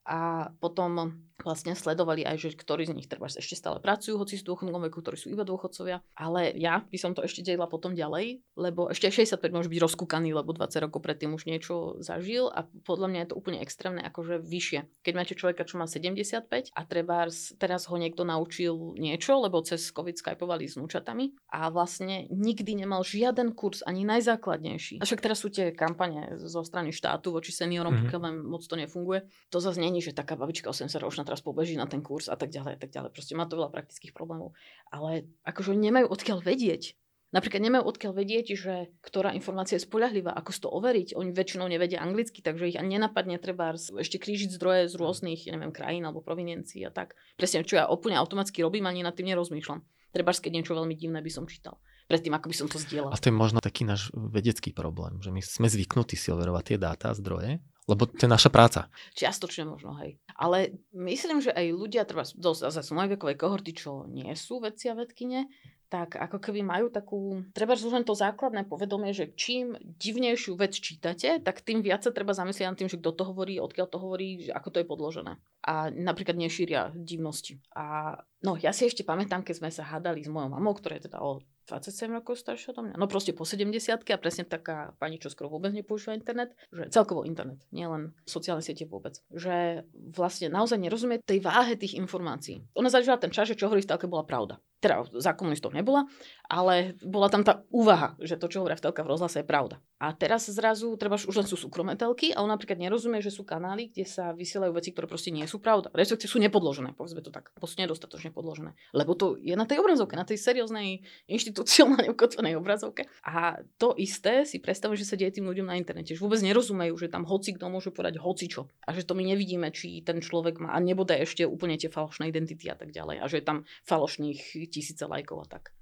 a 0.09 0.49
potom 0.57 1.21
vlastne 1.45 1.77
sledovali 1.77 2.25
aj, 2.25 2.37
že 2.41 2.49
ktorí 2.57 2.89
z 2.89 2.97
nich 2.97 3.07
treba 3.07 3.29
ešte 3.29 3.55
stále 3.55 3.79
pracujú, 3.79 4.19
hoci 4.19 4.41
sú 4.41 4.43
v 4.43 4.51
dôchodnom 4.57 4.83
veku, 4.89 5.05
ktorí 5.05 5.21
sú 5.21 5.29
iba 5.31 5.47
dôchodcovia. 5.47 6.03
Ale 6.17 6.51
ja 6.57 6.83
by 6.83 6.99
som 6.99 7.13
to 7.13 7.23
ešte 7.23 7.45
delila 7.45 7.71
potom 7.71 7.95
ďalej, 7.95 8.43
lebo 8.59 8.91
ešte 8.91 9.13
65 9.13 9.53
môže 9.55 9.71
byť 9.71 9.81
rozkúkaný, 9.85 10.35
lebo 10.35 10.57
20 10.57 10.89
rokov 10.89 11.05
predtým 11.05 11.37
už 11.37 11.47
niečo 11.47 12.01
zažil 12.01 12.51
a 12.51 12.67
podľa 12.83 13.07
mňa 13.13 13.21
je 13.23 13.29
to 13.31 13.39
úplne 13.39 13.63
extrémne, 13.63 14.03
akože 14.03 14.43
vyššie. 14.43 15.05
Keď 15.05 15.13
máte 15.15 15.39
človeka, 15.39 15.69
čo 15.69 15.79
má 15.79 15.87
75 15.87 16.75
a 16.75 16.81
treba 16.89 17.31
teraz 17.61 17.83
ho 17.87 17.97
niekto 18.01 18.27
naučil 18.27 18.99
niečo, 18.99 19.39
lebo 19.39 19.63
cez 19.63 19.93
COVID 19.93 20.19
skypovali 20.19 20.67
s 20.67 20.81
núčatami 20.81 21.37
a 21.53 21.71
vlastne 21.71 22.18
nikdy 22.27 22.75
nemal 22.75 23.07
žiaden 23.07 23.55
kurz, 23.55 23.87
ani 23.87 24.03
najzákladnejší. 24.03 24.99
A 24.99 25.07
však 25.07 25.23
teraz 25.23 25.39
sú 25.39 25.55
tie 25.55 25.71
kampane 25.71 26.35
zo 26.43 26.67
strany 26.67 26.91
štátu 26.91 27.31
voči 27.31 27.55
seniorom, 27.55 27.95
mm-hmm. 27.95 28.11
pokiaľ 28.11 28.23
moc 28.43 28.67
to 28.67 28.75
nefunguje. 28.75 29.31
To 29.55 29.63
zase 29.63 29.79
není, 29.79 30.03
že 30.03 30.11
taká 30.11 30.35
babička 30.35 30.73
80 30.73 30.91
ročná 30.99 31.23
teraz 31.23 31.39
pobeží 31.45 31.79
na 31.79 31.87
ten 31.87 32.03
kurz 32.03 32.27
a 32.27 32.35
tak 32.35 32.51
ďalej 32.51 32.75
a 32.75 32.79
tak 32.81 32.91
ďalej. 32.91 33.11
Proste 33.15 33.39
má 33.39 33.47
to 33.47 33.55
veľa 33.55 33.71
praktických 33.71 34.11
problémov. 34.11 34.59
Ale 34.91 35.31
akože 35.47 35.79
nemajú 35.79 36.11
odkiaľ 36.11 36.43
vedieť. 36.43 36.99
Napríklad 37.29 37.61
nemajú 37.61 37.85
odkiaľ 37.85 38.13
vedieť, 38.17 38.47
že 38.57 38.75
ktorá 39.05 39.37
informácia 39.37 39.77
je 39.77 39.85
spolahlivá, 39.85 40.33
ako 40.33 40.49
si 40.49 40.61
to 40.65 40.73
overiť. 40.73 41.09
Oni 41.13 41.29
väčšinou 41.29 41.69
nevedia 41.69 42.01
anglicky, 42.01 42.41
takže 42.41 42.73
ich 42.73 42.79
ani 42.81 42.97
nenapadne 42.97 43.37
treba 43.37 43.77
ešte 43.77 44.17
krížiť 44.17 44.57
zdroje 44.57 44.89
z 44.89 44.97
rôznych, 44.97 45.45
ja 45.45 45.53
neviem, 45.53 45.69
krajín 45.69 46.09
alebo 46.09 46.25
provinencií 46.25 46.81
a 46.89 46.91
tak. 46.91 47.13
Presne, 47.37 47.69
čo 47.69 47.77
ja 47.77 47.85
úplne 47.93 48.17
automaticky 48.17 48.65
robím, 48.65 48.89
ani 48.89 49.05
nad 49.05 49.13
tým 49.13 49.29
nerozmýšľam. 49.29 49.85
Treba, 50.19 50.35
keď 50.35 50.51
niečo 50.51 50.75
veľmi 50.75 50.99
divné 50.99 51.23
by 51.23 51.31
som 51.31 51.47
čítal 51.47 51.79
predtým, 52.11 52.35
ako 52.35 52.51
by 52.51 52.57
som 52.57 52.67
to 52.67 52.81
zdieľal. 52.83 53.15
A 53.15 53.21
to 53.21 53.31
je 53.31 53.37
možno 53.37 53.63
taký 53.63 53.87
náš 53.87 54.11
vedecký 54.17 54.75
problém, 54.75 55.21
že 55.23 55.31
my 55.31 55.45
sme 55.45 55.69
zvyknutí 55.71 56.19
si 56.19 56.33
overovať 56.35 56.75
tie 56.75 56.79
dáta, 56.81 57.15
zdroje 57.15 57.63
lebo 57.89 58.05
to 58.05 58.29
je 58.29 58.31
naša 58.31 58.53
práca. 58.53 58.93
Čiastočne 59.17 59.65
možno, 59.65 59.97
hej. 60.05 60.21
Ale 60.37 60.77
myslím, 60.93 61.41
že 61.41 61.51
aj 61.51 61.73
ľudia, 61.73 62.05
treba 62.05 62.29
zase 62.29 62.93
mojej 62.93 63.17
vekovej 63.17 63.41
kohorty, 63.41 63.73
čo 63.73 64.05
nie 64.05 64.29
sú 64.37 64.61
vedci 64.61 64.93
a 64.93 64.95
vedkine, 64.95 65.49
tak 65.89 66.21
ako 66.21 66.37
keby 66.37 66.61
majú 66.61 66.93
takú, 66.93 67.41
treba 67.57 67.73
len 67.73 68.05
to 68.05 68.13
základné 68.13 68.69
povedomie, 68.69 69.17
že 69.17 69.33
čím 69.33 69.73
divnejšiu 69.81 70.53
vec 70.61 70.77
čítate, 70.77 71.41
tak 71.41 71.65
tým 71.65 71.81
viac 71.81 72.05
sa 72.05 72.13
treba 72.13 72.37
zamyslieť 72.37 72.69
nad 72.69 72.77
tým, 72.77 72.93
že 72.93 73.01
kto 73.01 73.17
to 73.17 73.25
hovorí, 73.25 73.57
odkiaľ 73.57 73.89
to 73.89 73.97
hovorí, 73.97 74.53
ako 74.53 74.69
to 74.69 74.81
je 74.85 74.87
podložené. 74.87 75.41
A 75.65 75.89
napríklad 75.89 76.37
nešíria 76.37 76.93
divnosti. 76.93 77.57
A 77.73 78.17
no, 78.45 78.61
ja 78.61 78.77
si 78.77 78.85
ešte 78.85 79.01
pamätám, 79.01 79.41
keď 79.41 79.65
sme 79.65 79.71
sa 79.73 79.89
hádali 79.89 80.21
s 80.21 80.29
mojou 80.29 80.53
mamou, 80.53 80.77
ktorá 80.77 81.01
je 81.01 81.09
teda 81.09 81.25
o 81.25 81.41
27 81.69 82.09
rokov 82.17 82.41
staršia 82.41 82.73
od 82.73 82.81
mňa. 82.81 82.95
No 82.97 83.05
proste 83.05 83.37
po 83.37 83.45
70 83.45 83.77
a 84.01 84.17
presne 84.17 84.49
taká 84.49 84.97
pani, 84.97 85.21
čo 85.21 85.29
skoro 85.29 85.53
vôbec 85.53 85.71
nepoužíva 85.77 86.17
internet, 86.17 86.57
že 86.73 86.89
celkovo 86.89 87.29
internet, 87.29 87.61
nielen 87.69 88.17
sociálne 88.25 88.65
siete 88.65 88.89
vôbec. 88.89 89.21
Že 89.29 89.85
vlastne 90.17 90.49
naozaj 90.49 90.81
nerozumie 90.81 91.21
tej 91.21 91.45
váhe 91.45 91.77
tých 91.77 92.01
informácií. 92.01 92.65
Ona 92.73 92.89
zažila 92.89 93.21
ten 93.21 93.29
čas, 93.29 93.53
že 93.53 93.59
čo 93.61 93.69
hovorí 93.69 93.85
v 93.85 93.91
bola 94.09 94.25
pravda. 94.25 94.57
Teda 94.79 95.03
za 95.11 95.35
komunistov 95.35 95.75
nebola, 95.75 96.07
ale 96.47 96.95
bola 97.03 97.27
tam 97.27 97.43
tá 97.43 97.67
úvaha, 97.75 98.15
že 98.23 98.39
to, 98.39 98.47
čo 98.47 98.63
hovoria 98.63 98.79
v 98.79 98.85
telka 98.87 99.03
v 99.03 99.11
rozhlase, 99.11 99.43
je 99.43 99.47
pravda. 99.47 99.83
A 99.99 100.15
teraz 100.15 100.47
zrazu, 100.47 100.95
treba 100.95 101.19
už 101.19 101.35
len 101.35 101.49
sú 101.51 101.59
súkromné 101.59 101.99
telky 101.99 102.31
a 102.31 102.47
on 102.47 102.51
napríklad 102.55 102.79
nerozumie, 102.79 103.19
že 103.19 103.35
sú 103.35 103.43
kanály, 103.43 103.91
kde 103.91 104.07
sa 104.07 104.31
vysielajú 104.31 104.71
veci, 104.71 104.95
ktoré 104.95 105.11
proste 105.11 105.35
nie 105.35 105.43
sú 105.51 105.59
pravda. 105.59 105.91
Respektíve 105.91 106.31
sú 106.31 106.39
nepodložené, 106.39 106.95
povedzme 106.95 107.19
to 107.19 107.35
tak. 107.35 107.51
Proste 107.59 107.83
nedostatočne 107.83 108.31
podložené. 108.31 108.79
Lebo 108.95 109.19
to 109.19 109.35
je 109.43 109.59
na 109.59 109.67
tej 109.67 109.83
obrazovke, 109.83 110.15
na 110.15 110.23
tej 110.23 110.39
serióznej 110.39 111.03
inštitucionálnej 111.27 112.09
ukotvenej 112.15 112.55
obrazovke. 112.55 113.11
A 113.27 113.59
to 113.83 113.99
isté 113.99 114.47
si 114.47 114.63
predstavujem, 114.63 115.03
že 115.03 115.09
sa 115.11 115.19
deje 115.19 115.43
tým 115.43 115.51
ľuďom 115.51 115.67
na 115.67 115.75
internete. 115.75 116.15
Že 116.15 116.23
vôbec 116.23 116.41
nerozumejú, 116.47 116.95
že 116.95 117.11
tam 117.11 117.27
hoci 117.27 117.59
kto 117.59 117.67
môže 117.67 117.91
povedať 117.91 118.23
hocičo. 118.23 118.71
A 118.87 118.95
že 118.95 119.03
to 119.03 119.19
my 119.19 119.27
nevidíme, 119.27 119.67
či 119.75 120.07
ten 120.07 120.23
človek 120.23 120.63
má 120.63 120.71
a 120.71 120.79
nebude 120.79 121.19
ešte 121.19 121.43
úplne 121.43 121.75
tie 121.75 121.91
falošné 121.91 122.31
identity 122.31 122.71
a 122.71 122.79
tak 122.79 122.95
ďalej. 122.95 123.19
A 123.19 123.25
že 123.27 123.43
je 123.43 123.45
tam 123.51 123.67
falošných 123.83 124.68
tisíce 124.69 125.05
lajkov 125.05 125.45
a 125.45 125.59
tak 125.59 125.73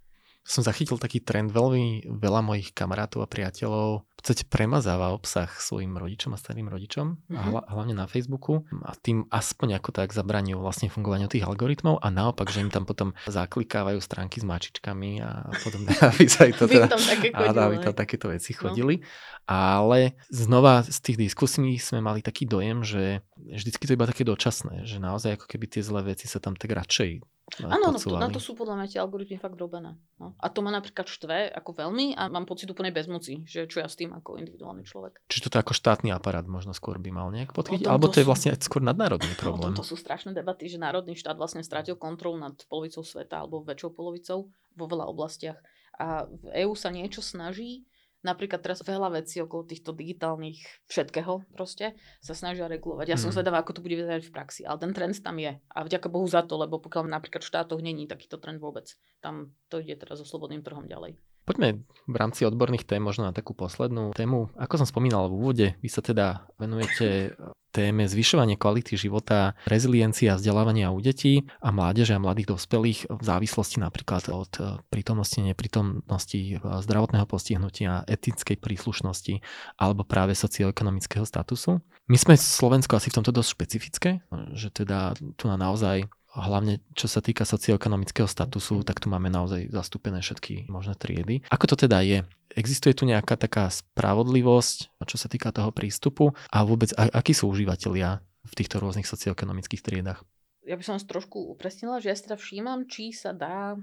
som 0.47 0.63
zachytil 0.63 0.95
taký 0.95 1.19
trend, 1.19 1.51
veľmi 1.51 2.07
veľa 2.07 2.41
mojich 2.47 2.71
kamarátov 2.71 3.27
a 3.27 3.29
priateľov 3.29 4.07
v 4.07 4.13
podstate 4.15 4.47
premazáva 4.47 5.11
obsah 5.11 5.51
svojim 5.51 5.99
rodičom 5.99 6.33
a 6.33 6.39
starým 6.39 6.71
rodičom, 6.71 7.19
mm-hmm. 7.19 7.35
a 7.35 7.41
mhm. 7.43 7.51
hla, 7.51 7.63
hlavne 7.67 7.95
na 7.99 8.07
Facebooku 8.07 8.63
a 8.87 8.95
tým 8.95 9.27
aspoň 9.29 9.83
ako 9.83 9.91
tak 9.91 10.15
zabraňujú 10.15 10.63
vlastne 10.63 10.87
fungovaniu 10.87 11.27
tých 11.27 11.43
algoritmov 11.43 11.99
a 11.99 12.09
naopak, 12.15 12.47
že 12.55 12.63
im 12.63 12.71
tam 12.71 12.87
potom 12.87 13.11
zaklikávajú 13.27 13.99
stránky 13.99 14.39
s 14.39 14.47
mačičkami 14.47 15.19
a 15.21 15.51
podobne, 15.67 15.91
aby 16.15 16.25
sa 16.31 16.47
to 16.55 16.71
teda, 16.71 16.87
tam 16.95 17.03
také 17.03 17.35
chodili, 17.35 17.59
aby 17.59 17.77
tam 17.83 17.95
takéto 17.99 18.31
veci 18.31 18.55
no. 18.55 18.59
chodili. 18.63 18.95
No. 19.03 19.07
Ale 19.47 20.15
znova 20.31 20.87
z 20.87 20.99
tých 21.03 21.19
diskusí 21.19 21.79
sme 21.83 21.99
mali 22.03 22.23
taký 22.23 22.47
dojem, 22.47 22.87
že 22.87 23.27
vždycky 23.35 23.83
to 23.87 23.95
iba 23.99 24.07
také 24.07 24.23
dočasné, 24.23 24.87
že 24.87 25.03
naozaj 25.03 25.43
ako 25.43 25.47
keby 25.51 25.67
tie 25.71 25.83
zlé 25.83 26.15
veci 26.15 26.31
sa 26.31 26.39
tam 26.39 26.55
tak 26.55 26.71
radšej 26.71 27.36
Áno, 27.63 27.95
no, 27.95 28.19
na 28.19 28.27
to 28.27 28.43
sú 28.43 28.59
podľa 28.59 28.75
mňa 28.75 28.87
tie 28.91 28.99
algoritmy 28.99 29.39
fakt 29.39 29.55
robené. 29.55 29.95
No. 30.19 30.35
A 30.43 30.51
to 30.51 30.67
ma 30.67 30.75
napríklad 30.75 31.07
štve 31.07 31.55
ako 31.55 31.79
veľmi 31.79 32.19
a 32.19 32.27
mám 32.27 32.43
pocit 32.43 32.67
úplnej 32.67 32.91
bezmoci, 32.91 33.47
že 33.47 33.71
čo 33.71 33.79
ja 33.79 33.87
s 33.87 33.95
tým 33.95 34.11
ako 34.11 34.43
individuálny 34.43 34.83
človek. 34.83 35.23
Čiže 35.31 35.47
toto 35.47 35.63
ako 35.63 35.71
štátny 35.71 36.11
aparát 36.11 36.43
možno 36.43 36.75
skôr 36.75 36.99
by 36.99 37.15
mal 37.15 37.31
nejak 37.31 37.55
podchytiť, 37.55 37.87
alebo 37.87 38.11
to 38.11 38.19
je 38.19 38.27
vlastne 38.27 38.51
sú... 38.59 38.67
skôr 38.67 38.83
nadnárodný 38.83 39.31
problém. 39.39 39.79
To 39.79 39.87
sú 39.87 39.95
strašné 39.95 40.35
debaty, 40.35 40.67
že 40.67 40.83
národný 40.83 41.15
štát 41.15 41.39
vlastne 41.39 41.63
stratil 41.63 41.95
kontrolu 41.95 42.35
nad 42.35 42.59
polovicou 42.67 43.07
sveta 43.07 43.47
alebo 43.47 43.63
väčšou 43.63 43.95
polovicou 43.95 44.51
vo 44.75 44.85
veľa 44.91 45.07
oblastiach. 45.07 45.63
A 46.03 46.27
v 46.27 46.67
EÚ 46.67 46.75
sa 46.75 46.91
niečo 46.91 47.23
snaží, 47.23 47.87
napríklad 48.27 48.59
teraz 48.59 48.83
veľa 48.83 49.23
vecí 49.23 49.39
okolo 49.39 49.63
týchto 49.63 49.95
digitálnych 49.95 50.59
všetkého 50.91 51.47
proste 51.55 51.95
sa 52.19 52.35
snažia 52.35 52.67
regulovať. 52.67 53.07
Ja 53.07 53.19
som 53.19 53.31
mm. 53.31 53.39
zvedavá, 53.39 53.63
ako 53.63 53.79
to 53.79 53.85
bude 53.87 53.95
vyzerať 53.95 54.27
v 54.27 54.35
praxi, 54.35 54.63
ale 54.67 54.83
ten 54.83 54.91
trend 54.91 55.15
tam 55.23 55.39
je. 55.39 55.55
A 55.71 55.79
vďaka 55.87 56.11
Bohu 56.11 56.27
za 56.27 56.43
to, 56.43 56.59
lebo 56.59 56.83
pokiaľ 56.83 57.07
napríklad 57.07 57.47
v 57.47 57.51
štátoch 57.55 57.79
není 57.79 58.11
takýto 58.11 58.43
trend 58.43 58.59
vôbec, 58.59 58.91
tam 59.23 59.55
to 59.71 59.79
ide 59.79 59.95
teraz 59.95 60.19
so 60.19 60.27
slobodným 60.27 60.67
trhom 60.67 60.91
ďalej. 60.91 61.15
Poďme 61.47 61.87
v 62.11 62.17
rámci 62.19 62.43
odborných 62.43 62.83
tém 62.83 62.99
možno 62.99 63.27
na 63.27 63.33
takú 63.35 63.55
poslednú 63.55 64.11
tému. 64.19 64.51
Ako 64.59 64.83
som 64.83 64.87
spomínal 64.87 65.31
v 65.31 65.35
úvode, 65.39 65.67
vy 65.79 65.89
sa 65.91 66.03
teda 66.03 66.43
venujete 66.59 67.39
téme 67.77 68.09
zvyšovanie 68.09 68.57
kvality 68.57 68.97
života, 68.97 69.53
reziliencia 69.69 70.35
vzdelávania 70.41 70.89
u 70.89 70.99
detí 71.05 71.45
a 71.61 71.69
mládeže 71.69 72.17
a 72.17 72.23
mladých 72.23 72.57
dospelých 72.57 73.13
v 73.13 73.23
závislosti 73.23 73.85
napríklad 73.85 74.33
od 74.33 74.53
eh, 74.59 74.81
prítomnosti, 74.89 75.37
neprítomnosti 75.45 76.41
eh, 76.41 76.59
zdravotného 76.59 77.29
postihnutia, 77.29 78.09
etickej 78.09 78.57
príslušnosti 78.57 79.45
alebo 79.77 80.09
práve 80.09 80.33
socioekonomického 80.33 81.29
statusu. 81.29 81.85
My 82.09 82.17
sme 82.17 82.41
Slovensko 82.41 82.97
asi 82.97 83.13
v 83.13 83.19
tomto 83.21 83.35
dosť 83.35 83.51
špecifické, 83.53 84.11
že 84.57 84.73
teda 84.73 85.13
tu 85.37 85.51
na 85.51 85.59
naozaj 85.61 86.07
hlavne 86.43 86.85
čo 86.93 87.09
sa 87.09 87.25
týka 87.25 87.49
socioekonomického 87.49 88.29
statusu, 88.29 88.85
tak 88.85 89.01
tu 89.01 89.09
máme 89.09 89.33
naozaj 89.33 89.73
zastúpené 89.73 90.21
všetky 90.21 90.69
možné 90.69 90.93
triedy. 90.99 91.41
Ako 91.49 91.73
to 91.73 91.77
teda 91.89 92.05
je? 92.05 92.29
Existuje 92.53 92.93
tu 92.93 93.09
nejaká 93.09 93.37
taká 93.41 93.73
spravodlivosť, 93.73 95.01
čo 95.09 95.17
sa 95.17 95.29
týka 95.29 95.53
toho 95.53 95.73
prístupu 95.73 96.37
a 96.53 96.59
vôbec 96.65 96.93
akí 96.97 97.33
sú 97.33 97.49
užívateľia 97.49 98.21
v 98.23 98.53
týchto 98.55 98.79
rôznych 98.79 99.09
socioekonomických 99.09 99.83
triedách. 99.83 100.23
Ja 100.67 100.75
by 100.75 100.83
som 100.83 100.95
vás 100.99 101.07
trošku 101.07 101.39
upresnila, 101.55 102.03
že 102.03 102.11
ja 102.11 102.17
si 102.19 102.27
teda 102.27 102.37
všímam, 102.39 102.91
či 102.91 103.15
sa 103.15 103.31
dá 103.31 103.79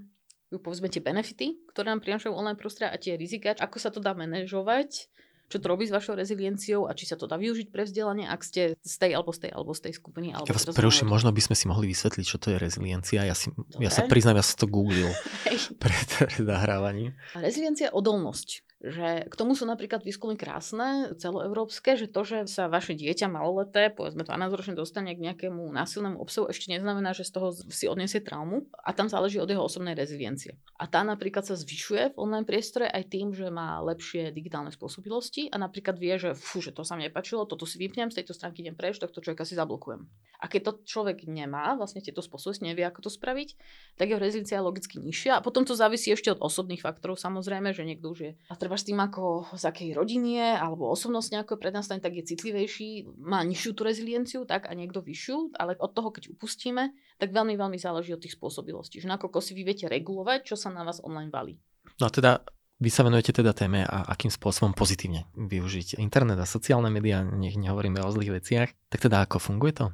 povedzme 0.54 0.86
tie 0.86 1.02
benefity, 1.02 1.66
ktoré 1.74 1.90
nám 1.90 2.06
prinášajú 2.06 2.30
online 2.30 2.60
prostredia 2.60 2.94
a 2.94 3.02
tie 3.02 3.18
rizika, 3.18 3.58
ako 3.58 3.78
sa 3.82 3.90
to 3.90 3.98
dá 3.98 4.14
manažovať 4.14 5.10
čo 5.52 5.58
to 5.62 5.66
robí 5.70 5.86
s 5.86 5.94
vašou 5.94 6.18
rezilienciou 6.18 6.90
a 6.90 6.98
či 6.98 7.06
sa 7.06 7.16
to 7.20 7.30
dá 7.30 7.38
využiť 7.38 7.70
pre 7.70 7.86
vzdelanie, 7.86 8.26
ak 8.26 8.42
ste 8.42 8.62
z 8.80 8.96
tej 8.98 9.12
alebo 9.14 9.32
z 9.36 9.48
tej 9.48 9.52
alebo 9.54 9.72
z 9.76 9.82
tej 9.90 9.94
skupiny. 9.96 10.34
Alebo 10.34 10.50
ja 10.50 10.56
vás 10.56 10.66
preruším, 10.70 11.08
možno 11.08 11.30
by 11.30 11.42
sme 11.44 11.56
si 11.56 11.66
mohli 11.70 11.86
vysvetliť, 11.92 12.26
čo 12.26 12.38
to 12.42 12.54
je 12.54 12.58
reziliencia. 12.58 13.22
Ja, 13.24 13.36
si, 13.38 13.54
ja 13.78 13.92
sa 13.94 14.10
priznám, 14.10 14.42
ja 14.42 14.46
som 14.46 14.58
to 14.60 14.68
googlil 14.68 15.14
pred, 15.84 16.08
pred 16.20 16.46
nahrávaním. 16.52 17.14
Reziliencia 17.38 17.90
je 17.90 17.94
odolnosť 17.94 18.73
že 18.84 19.32
k 19.32 19.34
tomu 19.40 19.56
sú 19.56 19.64
napríklad 19.64 20.04
výskumy 20.04 20.36
krásne, 20.36 21.16
celoeurópske, 21.16 21.96
že 21.96 22.12
to, 22.12 22.28
že 22.28 22.52
sa 22.52 22.68
vaše 22.68 22.92
dieťa 22.92 23.32
maloleté, 23.32 23.88
povedzme 23.88 24.28
12 24.28 24.60
ročne 24.60 24.76
dostane 24.76 25.16
k 25.16 25.24
nejakému 25.24 25.64
násilnému 25.72 26.20
obsahu, 26.20 26.52
ešte 26.52 26.68
neznamená, 26.76 27.16
že 27.16 27.24
z 27.24 27.32
toho 27.32 27.56
si 27.72 27.88
odniesie 27.88 28.20
traumu 28.20 28.68
a 28.84 28.92
tam 28.92 29.08
záleží 29.08 29.40
od 29.40 29.48
jeho 29.48 29.64
osobnej 29.64 29.96
reziliencie. 29.96 30.60
A 30.76 30.92
tá 30.92 31.00
napríklad 31.08 31.48
sa 31.48 31.56
zvyšuje 31.56 32.12
v 32.12 32.20
online 32.20 32.44
priestore 32.44 32.92
aj 32.92 33.08
tým, 33.08 33.32
že 33.32 33.48
má 33.48 33.80
lepšie 33.80 34.36
digitálne 34.36 34.76
spôsobilosti 34.76 35.48
a 35.48 35.56
napríklad 35.56 35.96
vie, 35.96 36.20
že 36.20 36.36
fú, 36.36 36.60
že 36.60 36.76
to 36.76 36.84
sa 36.84 37.00
mi 37.00 37.08
nepačilo, 37.08 37.48
toto 37.48 37.64
si 37.64 37.80
vypnem, 37.80 38.12
z 38.12 38.20
tejto 38.20 38.36
stránky 38.36 38.68
idem 38.68 38.76
preč, 38.76 39.00
tohto 39.00 39.24
človeka 39.24 39.48
si 39.48 39.56
zablokujem. 39.56 40.04
A 40.44 40.52
keď 40.52 40.62
to 40.68 40.72
človek 40.84 41.24
nemá, 41.24 41.80
vlastne 41.80 42.04
tieto 42.04 42.20
spôsobilosti, 42.20 42.68
nevie, 42.68 42.84
ako 42.84 43.08
to 43.08 43.12
spraviť, 43.16 43.56
tak 43.96 44.12
jeho 44.12 44.20
reziliencia 44.20 44.60
je 44.60 44.68
logicky 44.68 45.00
nižšia 45.00 45.40
a 45.40 45.44
potom 45.46 45.64
to 45.64 45.72
závisí 45.72 46.12
ešte 46.12 46.36
od 46.36 46.44
osobných 46.44 46.84
faktorov 46.84 47.16
samozrejme, 47.16 47.72
že 47.72 47.88
niekto 47.88 48.12
už 48.12 48.20
je 48.20 48.32
treba 48.74 48.82
s 48.82 48.90
tým, 48.90 49.00
ako 49.06 49.54
z 49.54 49.64
akej 49.70 49.90
rodiny 49.94 50.42
je, 50.42 50.50
alebo 50.58 50.90
osobnosť 50.90 51.30
nejako 51.38 51.62
prednastane, 51.62 52.02
tak 52.02 52.18
je 52.18 52.26
citlivejší, 52.26 53.06
má 53.22 53.46
nižšiu 53.46 53.78
tú 53.78 53.86
rezilienciu, 53.86 54.50
tak 54.50 54.66
a 54.66 54.74
niekto 54.74 55.06
vyššiu, 55.06 55.54
ale 55.62 55.78
od 55.78 55.94
toho, 55.94 56.10
keď 56.10 56.34
upustíme, 56.34 56.90
tak 57.22 57.30
veľmi, 57.30 57.54
veľmi 57.54 57.78
záleží 57.78 58.18
od 58.18 58.22
tých 58.26 58.34
spôsobilostí, 58.34 58.98
že 58.98 59.06
nakoľko 59.06 59.46
si 59.46 59.54
vy 59.54 59.62
viete 59.62 59.86
regulovať, 59.86 60.50
čo 60.50 60.56
sa 60.58 60.74
na 60.74 60.82
vás 60.82 60.98
online 61.06 61.30
valí. 61.30 61.62
No 62.02 62.10
a 62.10 62.12
teda 62.12 62.42
vy 62.82 62.90
sa 62.90 63.06
venujete 63.06 63.38
teda 63.38 63.54
téme 63.54 63.86
a 63.86 64.10
akým 64.10 64.34
spôsobom 64.34 64.74
pozitívne 64.74 65.30
využiť 65.38 66.02
internet 66.02 66.42
a 66.42 66.50
sociálne 66.50 66.90
médiá, 66.90 67.22
nech 67.22 67.54
nehovoríme 67.54 68.02
o 68.02 68.10
zlých 68.10 68.42
veciach, 68.42 68.70
tak 68.90 69.00
teda 69.06 69.22
ako 69.30 69.38
funguje 69.38 69.78
to? 69.78 69.86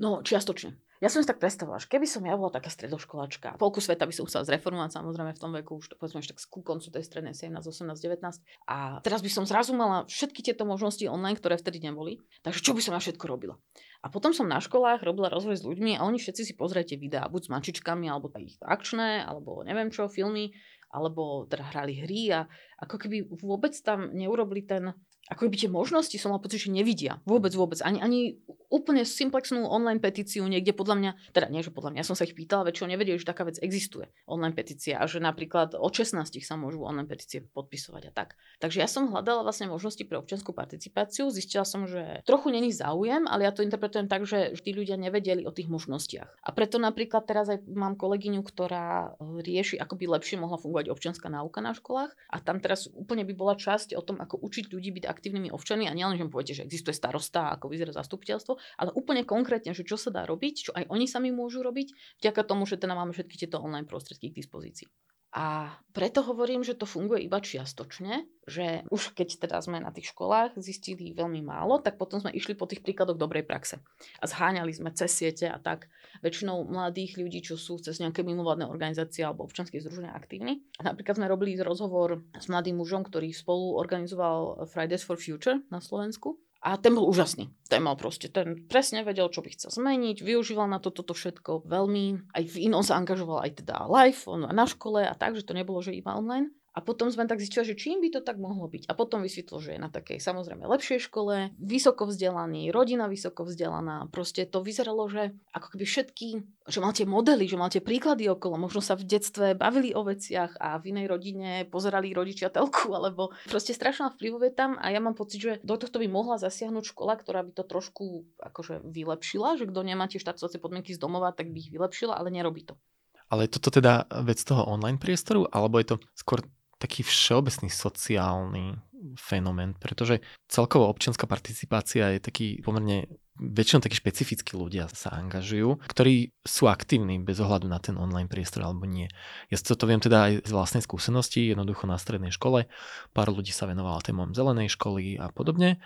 No, 0.00 0.24
čiastočne. 0.24 0.72
Ja 1.02 1.10
som 1.10 1.18
si 1.18 1.26
tak 1.26 1.42
predstavovala, 1.42 1.82
že 1.82 1.90
keby 1.90 2.06
som 2.06 2.22
ja 2.22 2.38
bola 2.38 2.54
taká 2.54 2.70
stredoškoláčka, 2.70 3.58
polku 3.58 3.82
sveta 3.82 4.06
by 4.06 4.14
som 4.14 4.22
chcela 4.30 4.46
zreformovať, 4.46 5.02
samozrejme 5.02 5.34
v 5.34 5.40
tom 5.42 5.50
veku, 5.50 5.82
už 5.82 5.90
to 5.90 5.98
povedzme 5.98 6.22
tak 6.22 6.38
ku 6.46 6.62
koncu 6.62 6.94
tej 6.94 7.02
strednej 7.02 7.34
17, 7.34 7.58
18, 7.58 7.90
19. 7.90 8.22
A 8.70 9.02
teraz 9.02 9.18
by 9.18 9.26
som 9.26 9.42
zrazu 9.42 9.74
mala 9.74 10.06
všetky 10.06 10.46
tieto 10.46 10.62
možnosti 10.62 11.02
online, 11.10 11.34
ktoré 11.34 11.58
vtedy 11.58 11.82
neboli. 11.82 12.22
Takže 12.46 12.62
čo 12.62 12.70
by 12.70 12.80
som 12.86 12.94
ja 12.94 13.02
všetko 13.02 13.24
robila? 13.26 13.58
A 14.06 14.14
potom 14.14 14.30
som 14.30 14.46
na 14.46 14.62
školách 14.62 15.02
robila 15.02 15.26
rozvoj 15.26 15.58
s 15.58 15.66
ľuďmi 15.66 15.98
a 15.98 16.06
oni 16.06 16.22
všetci 16.22 16.42
si 16.46 16.54
pozrite 16.54 16.94
videá, 16.94 17.26
buď 17.26 17.50
s 17.50 17.52
mačičkami, 17.54 18.06
alebo 18.06 18.30
ich 18.38 18.54
akčné, 18.62 19.26
alebo 19.26 19.66
neviem 19.66 19.90
čo, 19.90 20.06
filmy, 20.06 20.54
alebo 20.94 21.50
teda 21.50 21.66
hrali 21.72 21.98
hry 21.98 22.30
a 22.30 22.40
ako 22.78 22.94
keby 23.00 23.26
vôbec 23.42 23.74
tam 23.82 24.14
neurobili 24.14 24.62
ten 24.62 24.94
ako 25.32 25.48
by 25.48 25.56
tie 25.56 25.70
možnosti 25.72 26.16
som 26.20 26.36
mal 26.36 26.40
pocit, 26.44 26.60
že 26.60 26.68
nevidia. 26.68 27.24
Vôbec, 27.24 27.56
vôbec. 27.56 27.80
Ani, 27.80 28.04
ani 28.04 28.36
úplne 28.72 29.04
simplexnú 29.04 29.68
online 29.68 30.00
petíciu 30.00 30.48
niekde 30.48 30.72
podľa 30.72 30.96
mňa, 30.96 31.10
teda 31.36 31.52
nie, 31.52 31.60
že 31.60 31.68
podľa 31.68 31.92
mňa, 31.92 32.00
ja 32.00 32.08
som 32.08 32.16
sa 32.16 32.24
ich 32.24 32.32
pýtala, 32.32 32.64
väčšinou 32.64 32.88
nevedeli, 32.96 33.20
že 33.20 33.28
taká 33.28 33.44
vec 33.44 33.60
existuje, 33.60 34.08
online 34.24 34.56
petícia 34.56 34.96
a 34.96 35.04
že 35.04 35.20
napríklad 35.20 35.76
od 35.76 35.92
16 35.92 36.32
sa 36.40 36.56
môžu 36.56 36.80
online 36.80 37.04
petície 37.04 37.44
podpisovať 37.52 38.02
a 38.08 38.12
tak. 38.16 38.40
Takže 38.64 38.80
ja 38.80 38.88
som 38.88 39.12
hľadala 39.12 39.44
vlastne 39.44 39.68
možnosti 39.68 40.00
pre 40.08 40.16
občianskú 40.16 40.56
participáciu, 40.56 41.28
zistila 41.28 41.68
som, 41.68 41.84
že 41.84 42.24
trochu 42.24 42.48
není 42.48 42.72
záujem, 42.72 43.28
ale 43.28 43.44
ja 43.44 43.52
to 43.52 43.60
interpretujem 43.60 44.08
tak, 44.08 44.24
že 44.24 44.56
tí 44.64 44.72
ľudia 44.72 44.96
nevedeli 44.96 45.44
o 45.44 45.52
tých 45.52 45.68
možnostiach. 45.68 46.40
A 46.40 46.48
preto 46.56 46.80
napríklad 46.80 47.28
teraz 47.28 47.52
aj 47.52 47.68
mám 47.68 48.00
kolegyňu, 48.00 48.40
ktorá 48.40 49.20
rieši, 49.20 49.76
ako 49.76 50.00
by 50.00 50.04
lepšie 50.16 50.40
mohla 50.40 50.56
fungovať 50.56 50.88
občianská 50.88 51.28
náuka 51.28 51.60
na 51.60 51.76
školách 51.76 52.16
a 52.32 52.36
tam 52.40 52.56
teraz 52.56 52.88
úplne 52.88 53.28
by 53.28 53.36
bola 53.36 53.54
časť 53.54 53.92
o 53.92 54.02
tom, 54.02 54.16
ako 54.16 54.40
učiť 54.40 54.72
ľudí 54.72 54.96
byť 54.96 55.04
aktívnymi 55.22 55.54
občanmi 55.54 55.86
a 55.86 55.94
nielen, 55.94 56.18
že 56.18 56.26
mu 56.26 56.34
poviete, 56.34 56.58
že 56.58 56.66
existuje 56.66 56.98
starosta, 56.98 57.54
ako 57.54 57.70
vyzerá 57.70 57.94
zastupiteľstvo, 57.94 58.58
ale 58.82 58.90
úplne 58.98 59.22
konkrétne, 59.22 59.70
že 59.70 59.86
čo 59.86 59.94
sa 59.94 60.10
dá 60.10 60.26
robiť, 60.26 60.54
čo 60.58 60.70
aj 60.74 60.90
oni 60.90 61.06
sami 61.06 61.30
môžu 61.30 61.62
robiť, 61.62 62.18
vďaka 62.18 62.42
tomu, 62.42 62.66
že 62.66 62.82
teda 62.82 62.98
máme 62.98 63.14
všetky 63.14 63.38
tieto 63.38 63.62
online 63.62 63.86
prostriedky 63.86 64.34
k 64.34 64.42
dispozícii. 64.42 64.90
A 65.32 65.72
preto 65.96 66.20
hovorím, 66.20 66.60
že 66.60 66.76
to 66.76 66.84
funguje 66.84 67.24
iba 67.24 67.40
čiastočne, 67.40 68.28
že 68.44 68.84
už 68.92 69.16
keď 69.16 69.48
teda 69.48 69.56
sme 69.64 69.80
na 69.80 69.88
tých 69.88 70.12
školách 70.12 70.60
zistili 70.60 71.16
veľmi 71.16 71.40
málo, 71.40 71.80
tak 71.80 71.96
potom 71.96 72.20
sme 72.20 72.36
išli 72.36 72.52
po 72.52 72.68
tých 72.68 72.84
príkladoch 72.84 73.16
dobrej 73.16 73.48
praxe. 73.48 73.80
A 74.20 74.28
zháňali 74.28 74.68
sme 74.76 74.92
cez 74.92 75.08
siete 75.08 75.48
a 75.48 75.56
tak 75.56 75.88
väčšinou 76.20 76.68
mladých 76.68 77.16
ľudí, 77.16 77.40
čo 77.40 77.56
sú 77.56 77.80
cez 77.80 77.96
nejaké 77.96 78.20
mimovládne 78.20 78.68
organizácie 78.68 79.24
alebo 79.24 79.48
občanské 79.48 79.80
združenia 79.80 80.12
aktívni. 80.12 80.68
Napríklad 80.84 81.16
sme 81.16 81.32
robili 81.32 81.56
rozhovor 81.64 82.20
s 82.36 82.52
mladým 82.52 82.76
mužom, 82.76 83.00
ktorý 83.00 83.32
spolu 83.32 83.80
organizoval 83.80 84.68
Fridays 84.68 85.00
for 85.00 85.16
Future 85.16 85.64
na 85.72 85.80
Slovensku. 85.80 86.36
A 86.62 86.78
ten 86.78 86.94
bol 86.94 87.10
úžasný. 87.10 87.50
Ten 87.66 87.82
mal 87.82 87.98
proste, 87.98 88.30
ten 88.30 88.70
presne 88.70 89.02
vedel, 89.02 89.26
čo 89.26 89.42
by 89.42 89.50
chcel 89.50 89.74
zmeniť, 89.74 90.22
využíval 90.22 90.70
na 90.70 90.78
to 90.78 90.94
toto 90.94 91.10
všetko 91.10 91.66
veľmi. 91.66 92.30
Aj 92.30 92.44
v 92.46 92.56
inom 92.70 92.86
sa 92.86 93.02
angažoval 93.02 93.42
aj 93.42 93.66
teda 93.66 93.90
live, 93.90 94.22
on 94.30 94.46
na 94.46 94.66
škole 94.70 95.02
a 95.02 95.10
tak, 95.18 95.34
že 95.34 95.42
to 95.42 95.58
nebolo, 95.58 95.82
že 95.82 95.90
iba 95.90 96.14
online. 96.14 96.54
A 96.72 96.80
potom 96.80 97.12
sme 97.12 97.28
tak 97.28 97.36
zistili, 97.36 97.68
že 97.68 97.76
čím 97.76 98.00
by 98.00 98.08
to 98.08 98.20
tak 98.24 98.40
mohlo 98.40 98.64
byť. 98.64 98.88
A 98.88 98.96
potom 98.96 99.20
vysvetlo, 99.20 99.60
že 99.60 99.76
je 99.76 99.80
na 99.80 99.92
takej 99.92 100.16
samozrejme 100.16 100.64
lepšej 100.64 101.04
škole, 101.04 101.52
vysoko 101.60 102.08
vzdelaný, 102.08 102.72
rodina 102.72 103.12
vysoko 103.12 103.44
vzdelaná. 103.44 104.08
Proste 104.08 104.48
to 104.48 104.64
vyzeralo, 104.64 105.04
že 105.12 105.36
ako 105.52 105.76
keby 105.76 105.84
všetky, 105.84 106.28
že 106.64 106.78
mal 106.80 106.96
tie 106.96 107.04
modely, 107.04 107.44
že 107.44 107.60
mal 107.60 107.68
tie 107.68 107.84
príklady 107.84 108.24
okolo. 108.32 108.56
Možno 108.56 108.80
sa 108.80 108.96
v 108.96 109.04
detstve 109.04 109.52
bavili 109.52 109.92
o 109.92 110.00
veciach 110.00 110.56
a 110.56 110.80
v 110.80 110.96
inej 110.96 111.12
rodine 111.12 111.68
pozerali 111.68 112.16
rodičia 112.16 112.48
telku, 112.48 112.88
alebo 112.96 113.36
proste 113.52 113.76
strašná 113.76 114.08
vplyvové 114.16 114.48
tam. 114.48 114.80
A 114.80 114.88
ja 114.88 115.04
mám 115.04 115.12
pocit, 115.12 115.44
že 115.44 115.52
do 115.60 115.76
tohto 115.76 116.00
by 116.00 116.08
mohla 116.08 116.40
zasiahnuť 116.40 116.88
škola, 116.88 117.20
ktorá 117.20 117.44
by 117.44 117.52
to 117.52 117.68
trošku 117.68 118.24
akože 118.40 118.80
vylepšila, 118.80 119.60
že 119.60 119.68
kto 119.68 119.80
nemá 119.84 120.08
tie 120.08 120.16
štartovacie 120.16 120.56
podmienky 120.56 120.96
z 120.96 121.02
domova, 121.04 121.36
tak 121.36 121.52
by 121.52 121.68
ich 121.68 121.68
vylepšila, 121.68 122.16
ale 122.16 122.32
nerobí 122.32 122.64
to. 122.64 122.80
Ale 123.28 123.48
je 123.48 123.56
toto 123.56 123.72
teda 123.72 124.08
vec 124.28 124.40
toho 124.44 124.64
online 124.68 125.00
priestoru, 125.00 125.48
alebo 125.48 125.80
je 125.80 125.92
to 125.92 125.96
skôr 126.12 126.44
taký 126.82 127.06
všeobecný 127.06 127.70
sociálny 127.70 128.74
fenomén, 129.18 129.74
pretože 129.78 130.22
celkovo 130.50 130.90
občianská 130.90 131.26
participácia 131.30 132.14
je 132.14 132.20
taký 132.22 132.46
pomerne 132.62 133.10
väčšinou 133.38 133.80
takí 133.80 133.96
špecifickí 133.96 134.54
ľudia 134.54 134.86
sa 134.92 135.16
angažujú, 135.16 135.80
ktorí 135.88 136.36
sú 136.44 136.68
aktívni 136.68 137.16
bez 137.18 137.40
ohľadu 137.40 137.66
na 137.66 137.80
ten 137.80 137.96
online 137.96 138.28
priestor 138.28 138.62
alebo 138.62 138.84
nie. 138.84 139.08
Ja 139.48 139.56
to, 139.58 139.74
to 139.74 139.88
viem 139.88 139.98
teda 139.98 140.30
aj 140.30 140.32
z 140.46 140.52
vlastnej 140.52 140.82
skúsenosti, 140.84 141.50
jednoducho 141.50 141.88
na 141.88 141.96
strednej 141.96 142.30
škole, 142.30 142.68
pár 143.16 143.28
ľudí 143.32 143.50
sa 143.50 143.66
venovalo 143.66 144.04
témom 144.04 144.36
zelenej 144.36 144.70
školy 144.76 145.16
a 145.16 145.32
podobne 145.32 145.80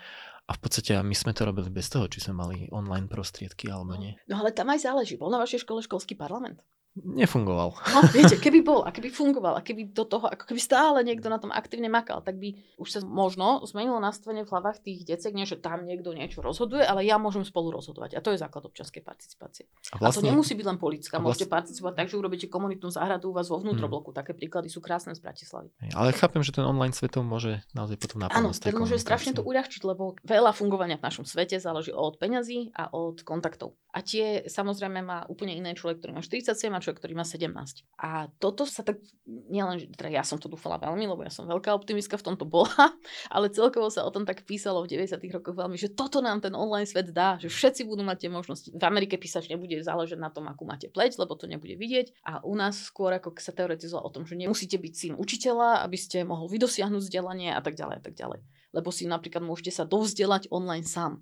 a 0.47 0.51
v 0.55 0.59
podstate 0.59 0.95
my 0.99 1.15
sme 1.15 1.31
to 1.35 1.47
robili 1.47 1.71
bez 1.71 1.87
toho, 1.91 2.07
či 2.11 2.23
sme 2.23 2.39
mali 2.39 2.55
online 2.71 3.07
prostriedky 3.11 3.71
alebo 3.71 3.95
nie. 3.95 4.15
No 4.27 4.43
ale 4.43 4.55
tam 4.55 4.71
aj 4.71 4.83
záleží. 4.83 5.19
Bol 5.19 5.31
na 5.31 5.43
vašej 5.43 5.63
škole 5.63 5.83
školský 5.83 6.15
parlament? 6.19 6.63
Nefungoval. 7.03 7.75
No, 7.97 8.05
viete, 8.13 8.37
keby 8.37 8.61
bol, 8.61 8.85
a 8.85 8.93
keby 8.93 9.09
fungoval, 9.09 9.57
a 9.57 9.61
keby 9.65 9.89
do 9.89 10.05
toho, 10.05 10.29
ako 10.29 10.53
keby 10.53 10.61
stále 10.61 11.01
niekto 11.01 11.33
na 11.33 11.41
tom 11.41 11.49
aktívne 11.49 11.89
makal, 11.89 12.21
tak 12.21 12.37
by 12.37 12.53
už 12.77 12.87
sa 12.93 12.99
možno 13.01 13.65
zmenilo 13.65 13.97
nastavenie 13.97 14.45
v 14.45 14.53
hlavách 14.53 14.85
tých 14.85 15.01
decek, 15.01 15.33
nie 15.33 15.49
že 15.49 15.57
tam 15.57 15.89
niekto 15.89 16.13
niečo 16.13 16.45
rozhoduje, 16.45 16.85
ale 16.85 17.01
ja 17.01 17.17
môžem 17.17 17.41
spolu 17.41 17.73
rozhodovať. 17.73 18.13
A 18.13 18.21
to 18.21 18.29
je 18.29 18.37
základ 18.37 18.69
občianskej 18.69 19.01
participácie. 19.01 19.65
A, 19.89 19.97
vlastne, 19.97 19.97
a 19.97 19.97
to 19.97 20.05
vlastne- 20.05 20.29
nemusí 20.29 20.53
byť 20.53 20.65
len 20.69 20.77
politická. 20.77 21.17
Vlastne, 21.17 21.25
môžete 21.25 21.47
participovať 21.49 21.93
tak, 21.97 22.07
že 22.13 22.15
urobíte 22.21 22.47
komunitnú 22.51 22.93
záhradu 22.93 23.31
u 23.31 23.33
vás 23.33 23.49
vo 23.49 23.57
vnútrobloku. 23.57 24.13
Hmm. 24.13 24.19
Také 24.21 24.37
príklady 24.37 24.69
sú 24.69 24.77
krásne 24.77 25.17
z 25.17 25.21
Bratislavy. 25.25 25.73
Ale 25.97 26.13
chápem, 26.13 26.45
že 26.45 26.53
ten 26.53 26.67
online 26.67 26.93
svetom 26.93 27.25
môže 27.25 27.65
naozaj 27.73 27.97
potom 27.97 28.21
naplniť. 28.21 28.37
Áno, 28.37 28.53
ten 28.53 28.75
môže 28.77 29.01
strašne 29.01 29.33
to 29.33 29.41
uľahčiť, 29.41 29.81
lebo 29.81 30.13
veľa 30.21 30.53
fungovania 30.53 31.01
v 31.01 31.05
našom 31.07 31.25
svete 31.25 31.57
záleží 31.57 31.89
od 31.89 32.19
peňazí 32.21 32.75
a 32.77 32.93
od 32.93 33.25
kontaktov. 33.25 33.73
A 33.97 34.05
tie 34.05 34.45
samozrejme 34.45 35.01
má 35.01 35.25
úplne 35.25 35.57
iný 35.57 35.73
človek, 35.73 36.03
ktorý 36.03 36.11
má 36.13 36.21
47 36.21 36.69
a 36.69 36.79
človek, 36.87 37.03
ktorý 37.03 37.19
má 37.19 37.27
17. 37.27 37.51
A 37.99 38.31
toto 38.39 38.63
sa 38.63 38.79
tak, 38.79 39.03
nielen, 39.27 39.91
teda 39.91 40.07
ja 40.07 40.23
som 40.23 40.39
to 40.39 40.47
dúfala 40.47 40.79
veľmi, 40.79 41.03
lebo 41.03 41.19
ja 41.19 41.27
som 41.27 41.43
veľká 41.43 41.75
optimistka 41.75 42.15
v 42.15 42.31
tomto 42.31 42.47
bola, 42.47 42.71
ale 43.35 43.51
celkovo 43.51 43.91
sa 43.91 44.07
o 44.07 44.11
tom 44.15 44.23
tak 44.23 44.47
písalo 44.47 44.87
v 44.87 44.95
90. 44.95 45.19
rokoch 45.35 45.59
veľmi, 45.59 45.75
že 45.75 45.91
toto 45.91 46.23
nám 46.23 46.39
ten 46.39 46.55
online 46.55 46.87
svet 46.87 47.11
dá, 47.11 47.35
že 47.35 47.51
všetci 47.51 47.83
budú 47.83 48.07
mať 48.07 48.23
tie 48.23 48.29
možnosti. 48.31 48.71
V 48.71 48.83
Amerike 48.87 49.19
písač 49.19 49.51
nebude 49.51 49.83
záležať 49.83 50.15
na 50.15 50.31
tom, 50.31 50.47
akú 50.47 50.63
máte 50.63 50.87
pleť, 50.87 51.19
lebo 51.19 51.35
to 51.35 51.51
nebude 51.51 51.75
vidieť. 51.75 52.23
A 52.23 52.39
u 52.47 52.55
nás 52.55 52.79
skôr 52.87 53.11
ako 53.11 53.35
sa 53.43 53.51
teoretizovalo 53.51 54.07
o 54.07 54.13
tom, 54.15 54.23
že 54.23 54.39
nemusíte 54.39 54.79
byť 54.79 54.93
syn 54.95 55.13
učiteľa, 55.19 55.83
aby 55.83 55.99
ste 55.99 56.23
mohli 56.23 56.55
vydosiahnuť 56.55 57.03
vzdelanie 57.03 57.51
a 57.51 57.59
tak 57.59 57.75
ďalej 57.75 57.95
a 57.99 58.03
tak 58.07 58.15
ďalej. 58.15 58.39
Lebo 58.71 58.89
si 58.95 59.03
napríklad 59.03 59.43
môžete 59.43 59.75
sa 59.75 59.83
dovzdelať 59.83 60.47
online 60.47 60.87
sám. 60.87 61.19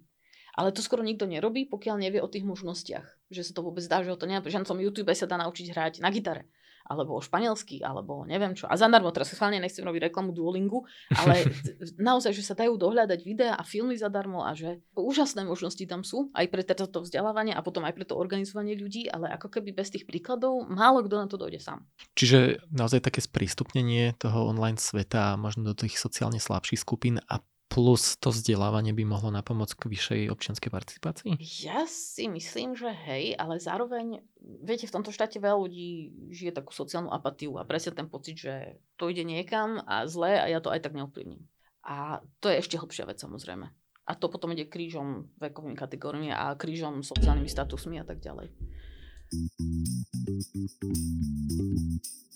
Ale 0.56 0.72
to 0.72 0.80
skoro 0.80 1.04
nikto 1.04 1.28
nerobí, 1.28 1.68
pokiaľ 1.68 2.00
nevie 2.00 2.24
o 2.24 2.32
tých 2.32 2.48
možnostiach. 2.48 3.28
Že 3.28 3.42
sa 3.44 3.52
to 3.52 3.62
vôbec 3.62 3.84
dá, 3.84 4.00
že 4.02 4.16
o 4.16 4.20
to 4.20 4.24
nevie. 4.24 4.48
Že 4.48 4.64
na 4.64 4.70
tom 4.72 4.80
YouTube 4.80 5.12
sa 5.12 5.28
dá 5.28 5.36
naučiť 5.36 5.68
hrať 5.76 5.94
na 6.00 6.10
gitare. 6.10 6.48
alebo 6.86 7.18
španielsky, 7.18 7.82
alebo 7.82 8.30
neviem 8.30 8.54
čo. 8.54 8.70
A 8.70 8.78
zadarmo, 8.78 9.10
teraz 9.10 9.34
schválne 9.34 9.58
nechcem 9.58 9.82
robiť 9.82 10.14
reklamu 10.14 10.30
Duolingu, 10.38 10.86
ale 11.18 11.50
naozaj, 11.98 12.30
že 12.30 12.46
sa 12.46 12.54
dajú 12.54 12.78
dohľadať 12.78 13.20
videá 13.26 13.58
a 13.58 13.66
filmy 13.66 13.98
zadarmo 13.98 14.46
a 14.46 14.54
že 14.54 14.86
úžasné 14.94 15.50
možnosti 15.50 15.82
tam 15.90 16.06
sú, 16.06 16.30
aj 16.38 16.46
pre 16.46 16.62
toto 16.62 17.02
vzdelávanie 17.02 17.58
a 17.58 17.66
potom 17.66 17.82
aj 17.90 17.94
pre 17.98 18.06
to 18.06 18.14
organizovanie 18.14 18.78
ľudí, 18.78 19.10
ale 19.10 19.34
ako 19.34 19.50
keby 19.50 19.74
bez 19.74 19.90
tých 19.90 20.06
príkladov 20.06 20.70
málo 20.70 21.02
kto 21.02 21.16
na 21.18 21.26
to 21.26 21.42
dojde 21.42 21.58
sám. 21.58 21.90
Čiže 22.14 22.70
naozaj 22.70 23.02
také 23.02 23.18
sprístupnenie 23.18 24.14
toho 24.22 24.46
online 24.46 24.78
sveta, 24.78 25.42
možno 25.42 25.74
do 25.74 25.74
tých 25.74 25.98
sociálne 25.98 26.38
slabších 26.38 26.78
skupín 26.78 27.18
a 27.26 27.42
plus 27.70 28.18
to 28.22 28.30
vzdelávanie 28.30 28.94
by 28.94 29.04
mohlo 29.04 29.34
napomôcť 29.34 29.76
k 29.76 29.90
vyššej 29.90 30.22
občianskej 30.32 30.72
participácii? 30.72 31.32
Ja 31.66 31.84
si 31.90 32.30
myslím, 32.30 32.78
že 32.78 32.90
hej, 32.94 33.36
ale 33.36 33.58
zároveň, 33.58 34.22
viete, 34.40 34.86
v 34.88 34.96
tomto 34.96 35.10
štáte 35.12 35.42
veľa 35.42 35.58
ľudí 35.58 36.14
žije 36.32 36.56
takú 36.56 36.72
sociálnu 36.72 37.10
apatiu 37.10 37.58
a 37.58 37.68
presne 37.68 37.98
ten 37.98 38.08
pocit, 38.08 38.38
že 38.38 38.80
to 38.96 39.10
ide 39.10 39.26
niekam 39.26 39.82
a 39.84 40.06
zle 40.06 40.38
a 40.38 40.46
ja 40.48 40.62
to 40.62 40.72
aj 40.72 40.86
tak 40.86 40.94
neovplyvním. 40.94 41.42
A 41.86 42.22
to 42.42 42.50
je 42.50 42.62
ešte 42.62 42.82
hlbšia 42.82 43.06
vec 43.06 43.22
samozrejme. 43.22 43.70
A 44.06 44.12
to 44.14 44.30
potom 44.30 44.54
ide 44.54 44.70
krížom 44.70 45.34
vekovými 45.42 45.74
kategóriami 45.74 46.30
a 46.30 46.54
krížom 46.54 47.02
sociálnymi 47.02 47.50
statusmi 47.50 47.98
a 47.98 48.06
tak 48.06 48.22
ďalej. 48.22 48.54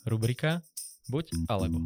Rubrika 0.09 0.65
Buď 1.09 1.33
alebo. 1.49 1.81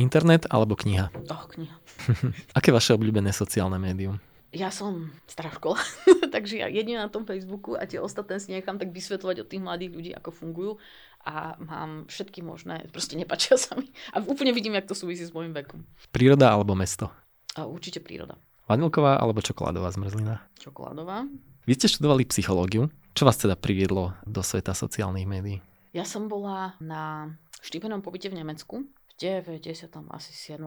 Internet 0.00 0.48
alebo 0.48 0.80
kniha? 0.80 1.12
Oh, 1.28 1.44
kniha. 1.44 1.76
Aké 2.56 2.72
vaše 2.72 2.96
obľúbené 2.96 3.36
sociálne 3.36 3.76
médium? 3.76 4.16
Ja 4.50 4.72
som 4.72 5.12
stará 5.28 5.52
škola, 5.52 5.76
takže 6.34 6.64
ja 6.64 6.66
jedine 6.72 7.04
na 7.04 7.12
tom 7.12 7.28
Facebooku 7.28 7.76
a 7.76 7.84
tie 7.84 8.00
ostatné 8.00 8.40
si 8.40 8.50
nechám 8.50 8.80
tak 8.80 8.96
vysvetľovať 8.96 9.44
od 9.44 9.48
tých 9.52 9.62
mladých 9.62 9.92
ľudí, 9.92 10.10
ako 10.16 10.32
fungujú 10.32 10.72
a 11.22 11.54
mám 11.60 12.08
všetky 12.08 12.40
možné, 12.40 12.88
proste 12.90 13.14
nepačia 13.14 13.60
sa 13.60 13.76
mi. 13.76 13.92
A 14.16 14.24
úplne 14.24 14.56
vidím, 14.56 14.74
jak 14.74 14.88
to 14.88 14.96
súvisí 14.96 15.22
s 15.22 15.36
môjim 15.36 15.52
vekom. 15.52 15.84
Príroda 16.10 16.48
alebo 16.48 16.72
mesto? 16.72 17.12
A 17.54 17.68
určite 17.68 18.00
príroda. 18.00 18.40
Vanilková 18.66 19.20
alebo 19.20 19.44
čokoládová 19.44 19.92
zmrzlina? 19.92 20.40
Čokoládová. 20.58 21.28
Vy 21.68 21.72
ste 21.76 21.92
študovali 21.92 22.24
psychológiu. 22.26 22.88
Čo 23.12 23.28
vás 23.28 23.36
teda 23.36 23.54
priviedlo 23.54 24.16
do 24.24 24.40
sveta 24.40 24.72
sociálnych 24.72 25.28
médií? 25.28 25.60
Ja 25.92 26.08
som 26.08 26.26
bola 26.26 26.74
na 26.80 27.36
štipendom 27.60 28.00
pobyte 28.00 28.32
v 28.32 28.40
Nemecku 28.40 28.88
90. 29.20 29.92
asi 30.16 30.32
7. 30.32 30.64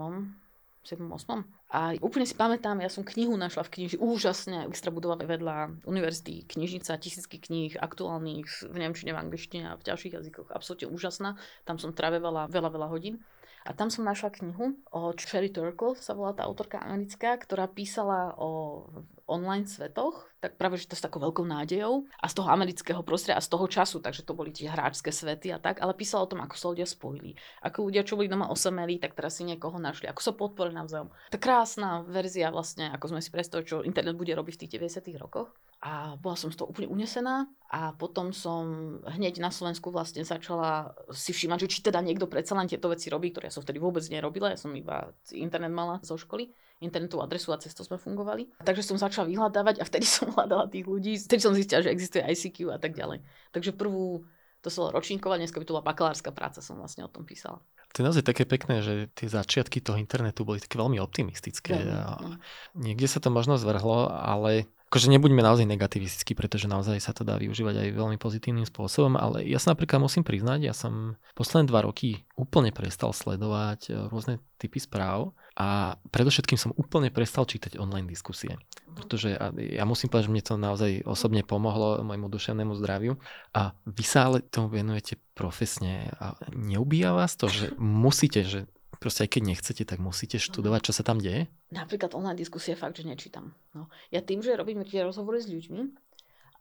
7. 0.85 1.11
8. 1.11 1.43
A 1.73 1.97
úplne 2.05 2.29
si 2.29 2.37
pamätám, 2.37 2.77
ja 2.85 2.91
som 2.91 3.01
knihu 3.01 3.33
našla 3.33 3.65
v 3.65 3.73
kniži, 3.81 3.97
úžasne, 3.97 4.69
extra 4.69 4.93
budova 4.93 5.17
vedľa 5.17 5.81
univerzity, 5.89 6.45
knižnica, 6.45 7.01
tisícky 7.01 7.41
kníh, 7.41 7.73
aktuálnych 7.81 8.69
v 8.69 8.75
Nemčine, 8.77 9.17
v 9.17 9.21
angličtine 9.25 9.73
a 9.73 9.79
v 9.79 9.85
ďalších 9.89 10.13
jazykoch, 10.21 10.53
absolútne 10.53 10.93
úžasná. 10.93 11.33
Tam 11.65 11.81
som 11.81 11.97
travevala 11.97 12.45
veľa, 12.45 12.69
veľa 12.69 12.87
hodín. 12.93 13.25
A 13.63 13.71
tam 13.71 13.87
som 13.87 14.05
našla 14.05 14.37
knihu 14.37 14.75
od 14.91 15.17
Sherry 15.17 15.49
Turkle, 15.49 15.95
sa 15.95 16.13
volá 16.13 16.35
tá 16.35 16.43
autorka 16.43 16.83
americká, 16.83 17.39
ktorá 17.39 17.65
písala 17.71 18.35
o 18.35 18.83
online 19.27 19.65
svetoch, 19.65 20.27
tak 20.43 20.59
práve, 20.59 20.75
že 20.75 20.91
to 20.91 20.99
s 20.99 21.05
takou 21.05 21.23
veľkou 21.23 21.47
nádejou 21.47 22.03
a 22.19 22.25
z 22.27 22.33
toho 22.35 22.51
amerického 22.51 22.99
prostredia 23.07 23.39
a 23.39 23.45
z 23.45 23.51
toho 23.51 23.65
času, 23.71 24.03
takže 24.03 24.27
to 24.27 24.35
boli 24.35 24.51
tie 24.51 24.67
hráčské 24.67 25.15
svety 25.15 25.55
a 25.55 25.59
tak, 25.63 25.79
ale 25.79 25.95
písala 25.95 26.27
o 26.27 26.31
tom, 26.31 26.43
ako 26.43 26.55
sa 26.59 26.65
ľudia 26.75 26.87
spojili. 26.87 27.39
Ako 27.63 27.87
ľudia, 27.87 28.03
čo 28.03 28.19
boli 28.19 28.27
doma 28.27 28.51
osamelí, 28.51 28.99
tak 28.99 29.15
teraz 29.15 29.39
si 29.39 29.47
niekoho 29.47 29.79
našli, 29.79 30.11
ako 30.11 30.21
sa 30.21 30.35
podporili 30.35 30.75
navzájom. 30.75 31.09
Tá 31.31 31.39
krásna 31.39 32.03
verzia 32.03 32.51
vlastne, 32.51 32.91
ako 32.91 33.15
sme 33.15 33.21
si 33.23 33.31
predstavili, 33.31 33.69
čo 33.69 33.87
internet 33.87 34.19
bude 34.19 34.35
robiť 34.35 34.53
v 34.59 34.61
tých 34.67 34.73
90 34.99 35.15
rokoch. 35.23 35.55
A 35.83 36.15
bola 36.15 36.39
som 36.39 36.47
z 36.47 36.55
toho 36.55 36.71
úplne 36.71 36.87
unesená 36.87 37.43
a 37.67 37.91
potom 37.91 38.31
som 38.31 38.95
hneď 39.03 39.43
na 39.43 39.51
Slovensku 39.51 39.91
vlastne 39.91 40.23
začala 40.23 40.95
si 41.11 41.35
všímať, 41.35 41.67
že 41.67 41.71
či 41.75 41.79
teda 41.83 41.99
niekto 41.99 42.23
predsa 42.31 42.55
len 42.55 42.71
tieto 42.71 42.87
veci 42.87 43.11
robí, 43.11 43.35
ktoré 43.35 43.51
ja 43.51 43.55
som 43.59 43.67
vtedy 43.67 43.83
vôbec 43.83 43.99
nerobila, 44.07 44.55
ja 44.55 44.59
som 44.59 44.71
iba 44.71 45.11
internet 45.35 45.75
mala 45.75 45.99
zo 45.99 46.15
školy 46.15 46.55
internetovú 46.83 47.23
adresu 47.23 47.55
a 47.55 47.59
cez 47.59 47.71
to 47.71 47.87
sme 47.87 47.95
fungovali. 47.95 48.51
Takže 48.63 48.83
som 48.83 48.99
začala 48.99 49.27
vyhľadávať 49.31 49.79
a 49.79 49.87
vtedy 49.87 50.07
som 50.15 50.31
hľadala 50.31 50.67
tých 50.67 50.87
ľudí, 50.87 51.15
vtedy 51.19 51.41
som 51.43 51.55
zistila, 51.55 51.83
že 51.83 51.91
existuje 51.91 52.23
ICQ 52.23 52.75
a 52.75 52.79
tak 52.79 52.95
ďalej. 52.95 53.23
Takže 53.55 53.71
prvú, 53.75 54.27
to 54.59 54.67
sa 54.67 54.91
ročníková, 54.91 55.39
dneska 55.39 55.59
by 55.59 55.65
to 55.67 55.75
bola 55.75 55.83
bakalárska 55.83 56.31
práca, 56.35 56.59
som 56.59 56.79
vlastne 56.79 57.07
o 57.07 57.11
tom 57.11 57.23
písala. 57.27 57.63
To 57.93 58.01
je 58.01 58.07
naozaj 58.09 58.25
také 58.25 58.49
pekné, 58.49 58.81
že 58.81 59.05
tie 59.13 59.29
začiatky 59.29 59.77
toho 59.77 60.01
internetu 60.01 60.41
boli 60.41 60.57
také 60.57 60.81
veľmi 60.81 60.97
optimistické. 60.97 61.77
Veľmi, 61.77 61.93
a 61.93 62.17
no. 62.17 62.29
Niekde 62.73 63.05
sa 63.05 63.21
to 63.21 63.29
možno 63.29 63.61
zvrhlo, 63.61 64.09
ale 64.09 64.65
akože 64.93 65.09
nebuďme 65.09 65.41
naozaj 65.41 65.65
negativistickí, 65.65 66.37
pretože 66.37 66.69
naozaj 66.69 67.01
sa 67.01 67.17
to 67.17 67.25
dá 67.25 67.41
využívať 67.41 67.81
aj 67.81 67.89
veľmi 67.97 68.21
pozitívnym 68.21 68.69
spôsobom, 68.69 69.17
ale 69.17 69.41
ja 69.41 69.57
sa 69.57 69.73
napríklad 69.73 69.97
musím 69.97 70.21
priznať, 70.21 70.69
ja 70.69 70.77
som 70.77 71.17
posledné 71.33 71.65
dva 71.65 71.81
roky 71.81 72.21
úplne 72.37 72.69
prestal 72.69 73.09
sledovať 73.09 73.89
e, 73.89 74.05
rôzne 74.13 74.37
typy 74.61 74.77
správ 74.77 75.33
a 75.57 75.97
predovšetkým 76.13 76.61
som 76.61 76.77
úplne 76.77 77.09
prestal 77.09 77.49
čítať 77.49 77.81
online 77.81 78.05
diskusie. 78.05 78.61
Pretože 78.93 79.33
ja 79.57 79.81
musím 79.89 80.13
povedať, 80.13 80.29
že 80.29 80.33
mne 80.37 80.45
to 80.45 80.53
naozaj 80.61 80.91
osobne 81.09 81.41
pomohlo 81.41 82.05
môjmu 82.05 82.29
duševnému 82.29 82.77
zdraviu 82.77 83.17
a 83.49 83.73
vy 83.89 84.05
sa 84.05 84.29
ale 84.29 84.45
tomu 84.45 84.69
venujete 84.69 85.17
profesne 85.33 86.13
a 86.21 86.37
neubíja 86.53 87.17
vás 87.17 87.33
to, 87.33 87.49
že 87.49 87.73
musíte, 87.81 88.45
že 88.45 88.69
proste 88.97 89.25
aj 89.25 89.37
keď 89.37 89.43
nechcete, 89.43 89.83
tak 89.85 89.99
musíte 90.01 90.37
študovať, 90.37 90.81
čo 90.89 90.93
sa 90.93 91.03
tam 91.05 91.17
deje? 91.21 91.49
Napríklad 91.73 92.13
online 92.13 92.39
diskusie 92.39 92.77
fakt, 92.77 92.97
že 92.97 93.07
nečítam. 93.07 93.53
No. 93.73 93.89
Ja 94.13 94.21
tým, 94.21 94.41
že 94.41 94.57
robím 94.57 94.85
tie 94.85 95.05
rozhovory 95.05 95.41
s 95.41 95.49
ľuďmi, 95.49 96.03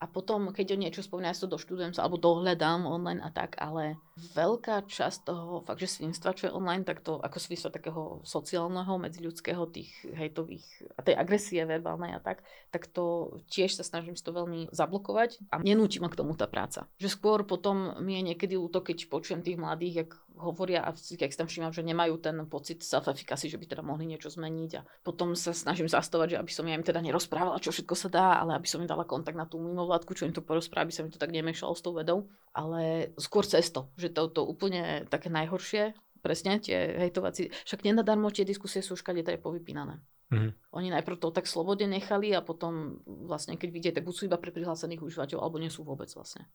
a 0.03 0.11
potom, 0.11 0.51
keď 0.51 0.75
o 0.75 0.81
niečo 0.83 1.07
spomínam, 1.07 1.31
ja 1.31 1.39
to 1.39 1.47
doštudujem 1.47 1.95
sa, 1.95 2.03
alebo 2.03 2.19
dohľadám 2.19 2.91
online 2.91 3.23
a 3.23 3.31
tak, 3.31 3.55
ale 3.63 4.03
veľká 4.35 4.91
časť 4.91 5.31
toho 5.31 5.63
fakt, 5.63 5.79
že 5.79 6.03
svinstva, 6.03 6.35
čo 6.35 6.51
je 6.51 6.57
online, 6.59 6.83
tak 6.83 7.07
to 7.07 7.23
ako 7.23 7.39
svinstva 7.39 7.71
takého 7.71 8.19
sociálneho, 8.27 8.99
medziľudského, 8.99 9.63
tých 9.71 9.95
hejtových 10.11 10.67
a 10.99 11.07
tej 11.07 11.15
agresie 11.15 11.63
verbálnej 11.63 12.19
a 12.19 12.21
tak, 12.21 12.43
tak 12.75 12.91
to 12.91 13.39
tiež 13.47 13.79
sa 13.79 13.87
snažím 13.87 14.19
to 14.19 14.35
veľmi 14.35 14.75
zablokovať 14.75 15.39
a 15.55 15.63
nenúti 15.63 16.03
ma 16.03 16.11
k 16.11 16.19
tomu 16.19 16.35
tá 16.35 16.51
práca. 16.51 16.91
Že 16.99 17.09
skôr 17.15 17.39
potom 17.47 17.95
mi 18.03 18.19
je 18.19 18.35
niekedy 18.35 18.59
ľúto, 18.59 18.83
keď 18.83 19.07
počujem 19.07 19.47
tých 19.47 19.55
mladých, 19.55 19.95
jak 20.03 20.11
hovoria 20.39 20.85
a 20.87 20.95
keď 20.95 21.45
tam 21.45 21.49
všímam, 21.49 21.73
že 21.73 21.85
nemajú 21.85 22.21
ten 22.23 22.37
pocit 22.49 22.81
self-efficacy, 22.81 23.53
že 23.53 23.59
by 23.59 23.67
teda 23.69 23.83
mohli 23.85 24.09
niečo 24.09 24.33
zmeniť 24.33 24.71
a 24.79 24.83
potom 25.05 25.37
sa 25.37 25.53
snažím 25.53 25.91
zastavať, 25.91 26.37
že 26.37 26.41
aby 26.41 26.53
som 26.53 26.65
ja 26.69 26.77
im 26.77 26.85
teda 26.87 27.01
nerozprávala, 27.05 27.63
čo 27.63 27.75
všetko 27.75 27.95
sa 27.99 28.09
dá, 28.09 28.27
ale 28.41 28.57
aby 28.57 28.69
som 28.69 28.81
im 28.81 28.89
dala 28.89 29.05
kontakt 29.05 29.37
na 29.37 29.45
tú 29.45 29.61
mimovládku, 29.61 30.17
čo 30.17 30.25
im 30.25 30.35
to 30.37 30.45
porozpráva, 30.45 30.89
aby 30.89 30.95
sa 30.95 31.03
mi 31.05 31.13
to 31.13 31.21
tak 31.21 31.33
nemešalo 31.33 31.73
s 31.77 31.85
tou 31.85 31.93
vedou. 31.93 32.29
Ale 32.53 33.13
skôr 33.17 33.45
cesto, 33.45 33.93
že 33.97 34.13
to, 34.13 34.29
to 34.29 34.45
úplne 34.45 35.09
také 35.09 35.33
najhoršie, 35.33 35.97
presne 36.23 36.63
tie 36.63 37.03
hejtovací, 37.03 37.51
však 37.67 37.83
nenadarmo 37.83 38.31
tie 38.31 38.47
diskusie 38.47 38.81
sú 38.81 38.95
už 38.95 39.03
kade 39.03 39.27
povypínané. 39.43 39.99
Mm-hmm. 40.33 40.53
Oni 40.73 40.89
najprv 40.89 41.21
to 41.21 41.29
tak 41.29 41.45
slobodne 41.45 41.85
nechali 41.85 42.33
a 42.33 42.41
potom 42.41 43.05
vlastne, 43.05 43.61
keď 43.61 43.69
vidíte, 43.69 44.01
buď 44.01 44.15
sú 44.17 44.23
iba 44.25 44.41
pre 44.41 44.49
prihlásených 44.49 45.05
užívateľov, 45.05 45.45
alebo 45.45 45.61
nie 45.61 45.69
sú 45.69 45.85
vôbec 45.85 46.09
vlastne. 46.09 46.49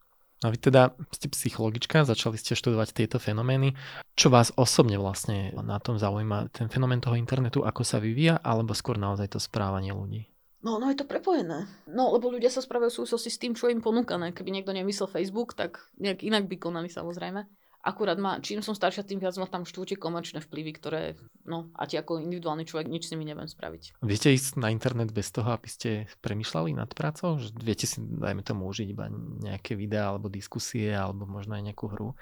No 0.45 0.53
vy 0.53 0.61
teda 0.61 0.93
ste 1.09 1.33
psychologička, 1.33 2.05
začali 2.05 2.37
ste 2.37 2.53
študovať 2.53 2.93
tieto 2.93 3.17
fenomény. 3.17 3.73
Čo 4.13 4.29
vás 4.29 4.53
osobne 4.53 5.01
vlastne 5.01 5.49
na 5.57 5.81
tom 5.81 5.97
zaujíma? 5.97 6.53
Ten 6.53 6.69
fenomén 6.69 7.01
toho 7.01 7.17
internetu, 7.17 7.65
ako 7.65 7.81
sa 7.81 7.97
vyvíja, 7.97 8.37
alebo 8.45 8.77
skôr 8.77 9.01
naozaj 9.01 9.33
to 9.33 9.39
správanie 9.41 9.97
ľudí? 9.97 10.29
No, 10.61 10.77
no 10.77 10.93
je 10.93 10.97
to 10.97 11.09
prepojené. 11.09 11.65
No, 11.89 12.13
lebo 12.13 12.29
ľudia 12.29 12.53
sa 12.53 12.61
správajú 12.61 12.89
v 12.93 12.97
súvislosti 13.01 13.29
s 13.33 13.41
tým, 13.41 13.53
čo 13.57 13.69
im 13.69 13.81
ponúkané. 13.81 14.29
Keby 14.33 14.53
niekto 14.53 14.73
nemyslel 14.77 15.09
Facebook, 15.09 15.57
tak 15.57 15.81
nejak 15.97 16.21
inak 16.21 16.45
by 16.45 16.55
konali 16.61 16.89
samozrejme 16.89 17.45
akurát 17.81 18.19
ma, 18.19 18.41
čím 18.43 18.59
som 18.59 18.75
staršia, 18.75 19.07
tým 19.07 19.21
viac 19.21 19.37
ma 19.39 19.47
tam 19.47 19.63
štúte 19.63 19.95
komerčné 19.95 20.43
vplyvy, 20.43 20.71
ktoré, 20.75 21.01
no 21.47 21.71
a 21.77 21.87
ti 21.87 21.95
ako 21.95 22.19
individuálny 22.19 22.67
človek 22.67 22.87
nič 22.91 23.07
s 23.07 23.11
nimi 23.15 23.23
neviem 23.23 23.47
spraviť. 23.47 24.01
Viete 24.03 24.33
ísť 24.33 24.59
na 24.59 24.73
internet 24.73 25.15
bez 25.15 25.31
toho, 25.31 25.47
aby 25.53 25.69
ste 25.71 25.89
premyšľali 26.19 26.75
nad 26.75 26.91
prácou? 26.91 27.39
Že 27.39 27.55
viete 27.63 27.85
si, 27.87 28.01
dajme 28.01 28.43
tomu, 28.43 28.67
užiť 28.67 28.87
iba 28.91 29.07
nejaké 29.43 29.77
videá 29.79 30.11
alebo 30.11 30.27
diskusie 30.27 30.91
alebo 30.91 31.23
možno 31.23 31.55
aj 31.55 31.63
nejakú 31.71 31.87
hru? 31.87 32.13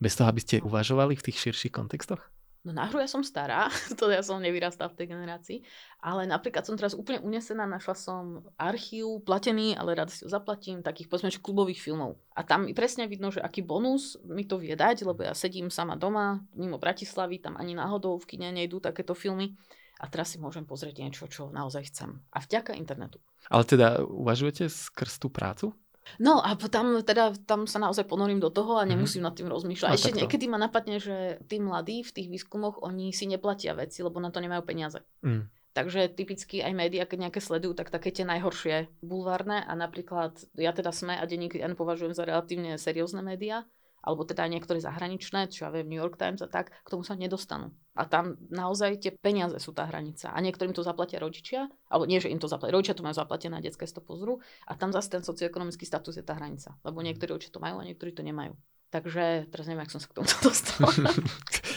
Bez 0.00 0.16
toho, 0.16 0.32
aby 0.32 0.40
ste 0.40 0.64
uvažovali 0.64 1.12
v 1.18 1.24
tých 1.28 1.38
širších 1.48 1.76
kontextoch? 1.76 2.24
No 2.60 2.76
na 2.76 2.84
hru 2.84 3.00
ja 3.00 3.08
som 3.08 3.24
stará, 3.24 3.72
to 3.98 4.12
ja 4.12 4.20
som 4.20 4.36
nevyrastala 4.36 4.92
v 4.92 4.98
tej 5.00 5.06
generácii, 5.16 5.58
ale 6.04 6.28
napríklad 6.28 6.68
som 6.68 6.76
teraz 6.76 6.92
úplne 6.92 7.24
unesená, 7.24 7.64
našla 7.64 7.96
som 7.96 8.44
archív 8.60 9.24
platený, 9.24 9.80
ale 9.80 9.96
rada 9.96 10.12
si 10.12 10.28
ho 10.28 10.30
zaplatím, 10.30 10.84
takých 10.84 11.08
povedzme, 11.08 11.32
klubových 11.40 11.80
filmov. 11.80 12.20
A 12.36 12.44
tam 12.44 12.68
presne 12.76 13.08
vidno, 13.08 13.32
že 13.32 13.40
aký 13.40 13.64
bonus 13.64 14.20
mi 14.28 14.44
to 14.44 14.60
vie 14.60 14.76
dať, 14.76 15.08
lebo 15.08 15.24
ja 15.24 15.32
sedím 15.32 15.72
sama 15.72 15.96
doma, 15.96 16.44
mimo 16.52 16.76
Bratislavy, 16.76 17.40
tam 17.40 17.56
ani 17.56 17.72
náhodou 17.72 18.20
v 18.20 18.28
kine 18.36 18.52
nejdú 18.52 18.84
takéto 18.84 19.16
filmy 19.16 19.56
a 20.00 20.08
teraz 20.08 20.32
si 20.32 20.40
môžem 20.40 20.64
pozrieť 20.64 21.00
niečo, 21.04 21.28
čo 21.28 21.52
naozaj 21.52 21.92
chcem. 21.92 22.20
A 22.32 22.40
vďaka 22.40 22.72
internetu. 22.76 23.20
Ale 23.52 23.68
teda 23.68 24.00
uvažujete 24.04 24.68
skrz 24.68 25.20
tú 25.20 25.28
prácu? 25.28 25.76
No 26.18 26.40
a 26.42 26.56
tam, 26.56 27.00
teda, 27.04 27.36
tam 27.46 27.68
sa 27.70 27.78
naozaj 27.78 28.08
ponorím 28.08 28.40
do 28.40 28.50
toho 28.50 28.80
a 28.80 28.84
mhm. 28.84 28.96
nemusím 28.96 29.22
mm-hmm. 29.22 29.26
nad 29.30 29.34
tým 29.36 29.48
rozmýšľať. 29.48 29.90
No, 29.90 29.96
Ešte 29.96 30.16
niekedy 30.16 30.44
ma 30.50 30.58
napadne, 30.58 30.98
že 30.98 31.38
tí 31.46 31.60
mladí 31.62 32.02
v 32.02 32.10
tých 32.10 32.28
výskumoch, 32.28 32.82
oni 32.82 33.12
si 33.14 33.28
neplatia 33.30 33.76
veci, 33.76 34.02
lebo 34.02 34.18
na 34.18 34.32
to 34.32 34.42
nemajú 34.42 34.62
peniaze. 34.66 35.00
Mm. 35.22 35.46
Takže 35.70 36.10
typicky 36.10 36.66
aj 36.66 36.74
médiá, 36.74 37.06
keď 37.06 37.30
nejaké 37.30 37.38
sledujú, 37.38 37.78
tak 37.78 37.94
také 37.94 38.10
tie 38.10 38.26
najhoršie 38.26 38.90
bulvárne 39.06 39.62
a 39.62 39.72
napríklad 39.78 40.34
ja 40.58 40.74
teda 40.74 40.90
SME 40.90 41.14
a 41.14 41.24
denník 41.30 41.54
N 41.54 41.78
považujem 41.78 42.10
za 42.10 42.26
relatívne 42.26 42.74
seriózne 42.74 43.22
médiá, 43.22 43.62
alebo 44.00 44.24
teda 44.24 44.48
niektoré 44.48 44.80
zahraničné, 44.80 45.52
čo 45.52 45.68
ja 45.68 45.70
viem, 45.70 45.88
New 45.88 46.00
York 46.00 46.16
Times 46.16 46.40
a 46.40 46.48
tak, 46.48 46.72
k 46.72 46.88
tomu 46.88 47.04
sa 47.04 47.16
nedostanú. 47.16 47.72
A 47.92 48.08
tam 48.08 48.40
naozaj 48.48 48.96
tie 49.02 49.12
peniaze 49.12 49.60
sú 49.60 49.76
tá 49.76 49.84
hranica. 49.84 50.32
A 50.32 50.38
niektorým 50.40 50.72
to 50.72 50.80
zaplatia 50.80 51.20
rodičia, 51.20 51.68
alebo 51.92 52.08
nie, 52.08 52.16
že 52.16 52.32
im 52.32 52.40
to 52.40 52.48
zaplatia 52.48 52.74
rodičia, 52.74 52.96
to 52.96 53.04
majú 53.04 53.16
zaplatené, 53.16 53.60
detské 53.60 53.84
si. 53.84 54.40
A 54.64 54.72
tam 54.78 54.90
zase 54.90 55.12
ten 55.12 55.22
socioekonomický 55.22 55.84
status 55.84 56.16
je 56.16 56.24
tá 56.24 56.32
hranica. 56.38 56.74
Lebo 56.80 57.04
niektorí 57.04 57.36
rodičia 57.36 57.52
to 57.52 57.60
majú 57.60 57.82
a 57.82 57.84
niektorí 57.84 58.16
to 58.16 58.24
nemajú. 58.24 58.56
Takže 58.90 59.46
teraz 59.54 59.70
neviem, 59.70 59.86
ak 59.86 59.92
som 59.94 60.02
sa 60.02 60.10
k 60.10 60.16
tomu 60.18 60.26
dostala. 60.46 60.90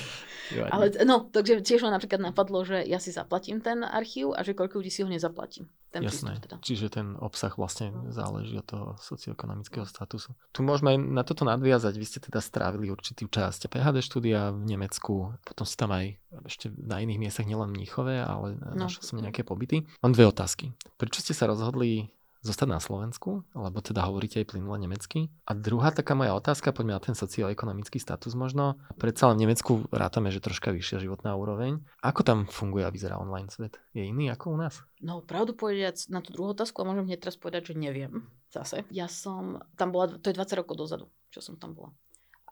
Ale 0.61 0.93
no, 1.07 1.25
takže 1.29 1.63
tiež 1.65 1.87
ma 1.87 1.95
napríklad 1.95 2.21
napadlo, 2.21 2.61
že 2.67 2.85
ja 2.85 3.01
si 3.01 3.09
zaplatím 3.09 3.63
ten 3.63 3.81
archív 3.81 4.37
a 4.37 4.45
že 4.45 4.53
koľko 4.53 4.81
ľudí 4.83 4.91
si 4.93 5.01
ho 5.01 5.09
nezaplatím. 5.09 5.71
Ten 5.93 6.09
Jasné, 6.09 6.41
teda. 6.41 6.57
čiže 6.57 6.89
ten 6.89 7.13
obsah 7.21 7.53
vlastne 7.53 7.93
záleží 8.09 8.57
od 8.57 8.65
toho 8.65 8.87
socioekonomického 8.97 9.85
statusu. 9.85 10.33
Tu 10.49 10.65
môžeme 10.65 10.97
aj 10.97 10.97
na 10.97 11.21
toto 11.21 11.45
nadviazať. 11.45 11.93
Vy 12.01 12.05
ste 12.09 12.17
teda 12.17 12.41
strávili 12.41 12.89
určitý 12.89 13.29
časť 13.29 13.69
PHD 13.69 14.01
štúdia 14.01 14.49
v 14.49 14.73
Nemecku, 14.73 15.37
potom 15.45 15.65
ste 15.69 15.77
tam 15.77 15.93
aj 15.93 16.17
ešte 16.49 16.73
na 16.73 16.97
iných 16.97 17.21
miestach, 17.21 17.45
nielen 17.45 17.69
v 17.69 17.85
Mníchove, 17.85 18.25
ale 18.25 18.57
no. 18.57 18.89
našiel 18.89 19.05
som 19.05 19.21
nejaké 19.21 19.45
pobyty. 19.45 19.85
Mám 20.01 20.17
dve 20.17 20.33
otázky. 20.33 20.73
Prečo 20.97 21.21
ste 21.21 21.37
sa 21.37 21.45
rozhodli 21.45 22.09
zostať 22.43 22.67
na 22.67 22.79
Slovensku, 22.83 23.47
alebo 23.55 23.79
teda 23.79 24.03
hovoríte 24.03 24.43
aj 24.43 24.51
plynule 24.51 24.77
nemecky. 24.77 25.31
A 25.47 25.55
druhá 25.55 25.95
taká 25.95 26.13
moja 26.13 26.35
otázka, 26.35 26.75
poďme 26.75 26.99
na 26.99 27.01
ten 27.01 27.15
socioekonomický 27.15 27.97
status 27.97 28.35
možno. 28.35 28.77
Predsa 28.99 29.31
len 29.31 29.39
v 29.39 29.43
Nemecku 29.47 29.87
rátame, 29.89 30.29
že 30.29 30.43
troška 30.43 30.75
vyššia 30.75 31.07
životná 31.07 31.33
úroveň. 31.39 31.79
Ako 32.03 32.21
tam 32.27 32.45
funguje 32.45 32.83
a 32.83 32.91
vyzerá 32.91 33.15
online 33.15 33.47
svet? 33.47 33.79
Je 33.95 34.03
iný 34.03 34.29
ako 34.29 34.53
u 34.53 34.57
nás? 34.59 34.83
No, 34.99 35.23
pravdu 35.23 35.55
povedať 35.55 36.11
na 36.11 36.19
tú 36.19 36.35
druhú 36.35 36.51
otázku 36.51 36.83
a 36.83 36.87
môžem 36.91 37.07
hneď 37.07 37.25
teraz 37.25 37.39
povedať, 37.39 37.73
že 37.73 37.79
neviem. 37.79 38.27
Zase. 38.51 38.85
Ja 38.93 39.09
som, 39.09 39.63
tam 39.79 39.89
bola, 39.89 40.19
to 40.19 40.29
je 40.29 40.37
20 40.37 40.61
rokov 40.61 40.77
dozadu, 40.77 41.09
čo 41.33 41.41
som 41.41 41.57
tam 41.57 41.73
bola 41.73 41.89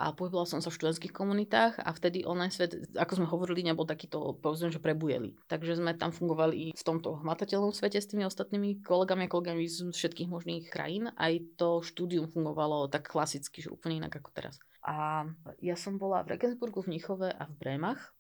a 0.02 0.10
pohybovala 0.18 0.50
som 0.50 0.58
sa 0.66 0.74
v 0.74 0.82
študentských 0.82 1.14
komunitách 1.14 1.78
a 1.78 1.94
vtedy 1.94 2.26
online 2.26 2.50
svet, 2.50 2.74
ako 2.98 3.22
sme 3.22 3.28
hovorili, 3.30 3.62
nebol 3.62 3.86
takýto, 3.86 4.34
povedzme, 4.42 4.74
že 4.74 4.82
prebujeli. 4.82 5.38
Takže 5.46 5.78
sme 5.78 5.94
tam 5.94 6.10
fungovali 6.10 6.74
v 6.74 6.84
tomto 6.84 7.22
hmatateľnom 7.22 7.70
svete 7.70 8.02
s 8.02 8.10
tými 8.10 8.26
ostatnými 8.26 8.82
kolegami 8.82 9.30
a 9.30 9.32
kolegami 9.32 9.70
z 9.70 9.94
všetkých 9.94 10.34
možných 10.34 10.74
krajín. 10.74 11.14
Aj 11.14 11.32
to 11.62 11.86
štúdium 11.86 12.26
fungovalo 12.26 12.90
tak 12.90 13.14
klasicky, 13.14 13.62
že 13.62 13.70
úplne 13.70 14.02
inak 14.02 14.18
ako 14.18 14.34
teraz. 14.34 14.58
A 14.82 15.30
ja 15.62 15.78
som 15.78 16.02
bola 16.02 16.26
v 16.26 16.34
Regensburgu, 16.34 16.82
v 16.82 16.98
Nichove 16.98 17.30
a 17.30 17.46
v 17.46 17.54
Brémach, 17.62 18.18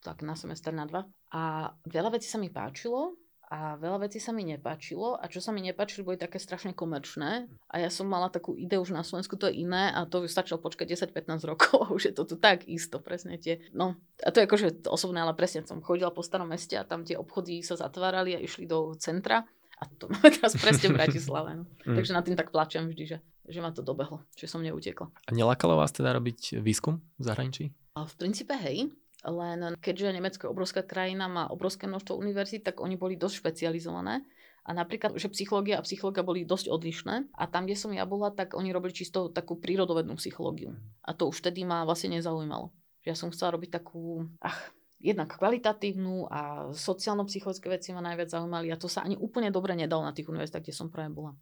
tak 0.00 0.24
na 0.24 0.32
semester 0.32 0.72
na 0.72 0.88
dva. 0.88 1.04
A 1.36 1.76
veľa 1.84 2.16
vecí 2.16 2.32
sa 2.32 2.40
mi 2.40 2.48
páčilo, 2.48 3.12
a 3.50 3.74
veľa 3.74 4.06
vecí 4.06 4.22
sa 4.22 4.30
mi 4.30 4.46
nepáčilo 4.46 5.18
a 5.18 5.26
čo 5.26 5.42
sa 5.42 5.50
mi 5.50 5.58
nepáčilo, 5.58 6.06
boli 6.06 6.14
také 6.14 6.38
strašne 6.38 6.70
komerčné 6.70 7.50
a 7.66 7.74
ja 7.82 7.90
som 7.90 8.06
mala 8.06 8.30
takú 8.30 8.54
ideu, 8.54 8.78
že 8.86 8.94
na 8.94 9.02
Slovensku 9.02 9.34
to 9.34 9.50
je 9.50 9.66
iné 9.66 9.90
a 9.90 10.06
to 10.06 10.22
stačilo 10.30 10.62
počkať 10.62 11.10
10-15 11.10 11.50
rokov 11.50 11.76
a 11.82 11.88
už 11.90 12.02
je 12.10 12.14
to 12.14 12.22
tu 12.22 12.38
tak 12.38 12.70
isto, 12.70 13.02
presne 13.02 13.42
tie. 13.42 13.58
No 13.74 13.98
a 14.22 14.30
to 14.30 14.38
je 14.38 14.46
akože 14.46 14.86
osobné, 14.86 15.18
ale 15.18 15.34
presne 15.34 15.66
som 15.66 15.82
chodila 15.82 16.14
po 16.14 16.22
starom 16.22 16.46
meste 16.46 16.78
a 16.78 16.86
tam 16.86 17.02
tie 17.02 17.18
obchody 17.18 17.66
sa 17.66 17.74
zatvárali 17.74 18.38
a 18.38 18.40
išli 18.40 18.70
do 18.70 18.94
centra 18.94 19.42
a 19.80 19.82
to 19.98 20.06
máme 20.06 20.30
teraz 20.38 20.54
presne 20.54 20.94
v 20.94 21.02
Bratislave. 21.02 21.50
No. 21.58 21.64
Mm. 21.90 21.98
Takže 21.98 22.12
na 22.14 22.22
tým 22.22 22.38
tak 22.38 22.54
plačem 22.54 22.86
vždy, 22.86 23.18
že, 23.18 23.18
že 23.50 23.58
ma 23.58 23.74
to 23.74 23.82
dobehlo, 23.82 24.22
že 24.38 24.46
som 24.46 24.62
neutekla. 24.62 25.10
A 25.10 25.30
nelákalo 25.34 25.74
vás 25.74 25.90
teda 25.90 26.14
robiť 26.14 26.62
výskum 26.62 27.02
v 27.18 27.22
zahraničí? 27.26 27.64
A 27.98 28.06
v 28.06 28.14
princípe 28.14 28.54
hej, 28.54 28.94
len 29.28 29.76
keďže 29.76 30.16
Nemecko 30.16 30.48
je 30.48 30.52
obrovská 30.52 30.80
krajina, 30.80 31.28
má 31.28 31.48
obrovské 31.52 31.84
množstvo 31.84 32.16
univerzít, 32.16 32.64
tak 32.64 32.80
oni 32.80 32.96
boli 32.96 33.20
dosť 33.20 33.44
špecializované. 33.44 34.24
A 34.64 34.76
napríklad, 34.76 35.16
že 35.16 35.32
psychológia 35.32 35.80
a 35.80 35.84
psychológia 35.84 36.24
boli 36.24 36.44
dosť 36.44 36.68
odlišné. 36.68 37.32
A 37.32 37.44
tam, 37.48 37.64
kde 37.64 37.80
som 37.80 37.92
ja 37.92 38.04
bola, 38.04 38.32
tak 38.32 38.52
oni 38.52 38.72
robili 38.72 38.92
čisto 38.92 39.32
takú 39.32 39.56
prírodovednú 39.56 40.20
psychológiu. 40.20 40.76
A 41.04 41.16
to 41.16 41.32
už 41.32 41.40
vtedy 41.40 41.64
ma 41.64 41.84
vlastne 41.88 42.16
nezaujímalo. 42.16 42.72
Ja 43.04 43.16
som 43.16 43.32
chcela 43.32 43.56
robiť 43.56 43.80
takú, 43.80 44.28
ach, 44.44 44.72
jednak 45.00 45.32
kvalitatívnu 45.32 46.28
a 46.28 46.70
sociálno-psychologické 46.76 47.72
veci 47.72 47.96
ma 47.96 48.04
najviac 48.04 48.28
zaujímali 48.36 48.68
a 48.68 48.76
to 48.76 48.86
sa 48.86 49.00
ani 49.00 49.16
úplne 49.16 49.48
dobre 49.48 49.72
nedalo 49.72 50.04
na 50.04 50.12
tých 50.12 50.28
univerzitách, 50.28 50.64
kde 50.68 50.76
som 50.76 50.92
práve 50.92 51.16
bola. 51.16 51.32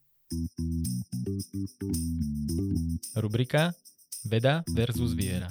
Rubrika 3.18 3.74
Veda 4.30 4.62
versus 4.70 5.14
viera. 5.18 5.50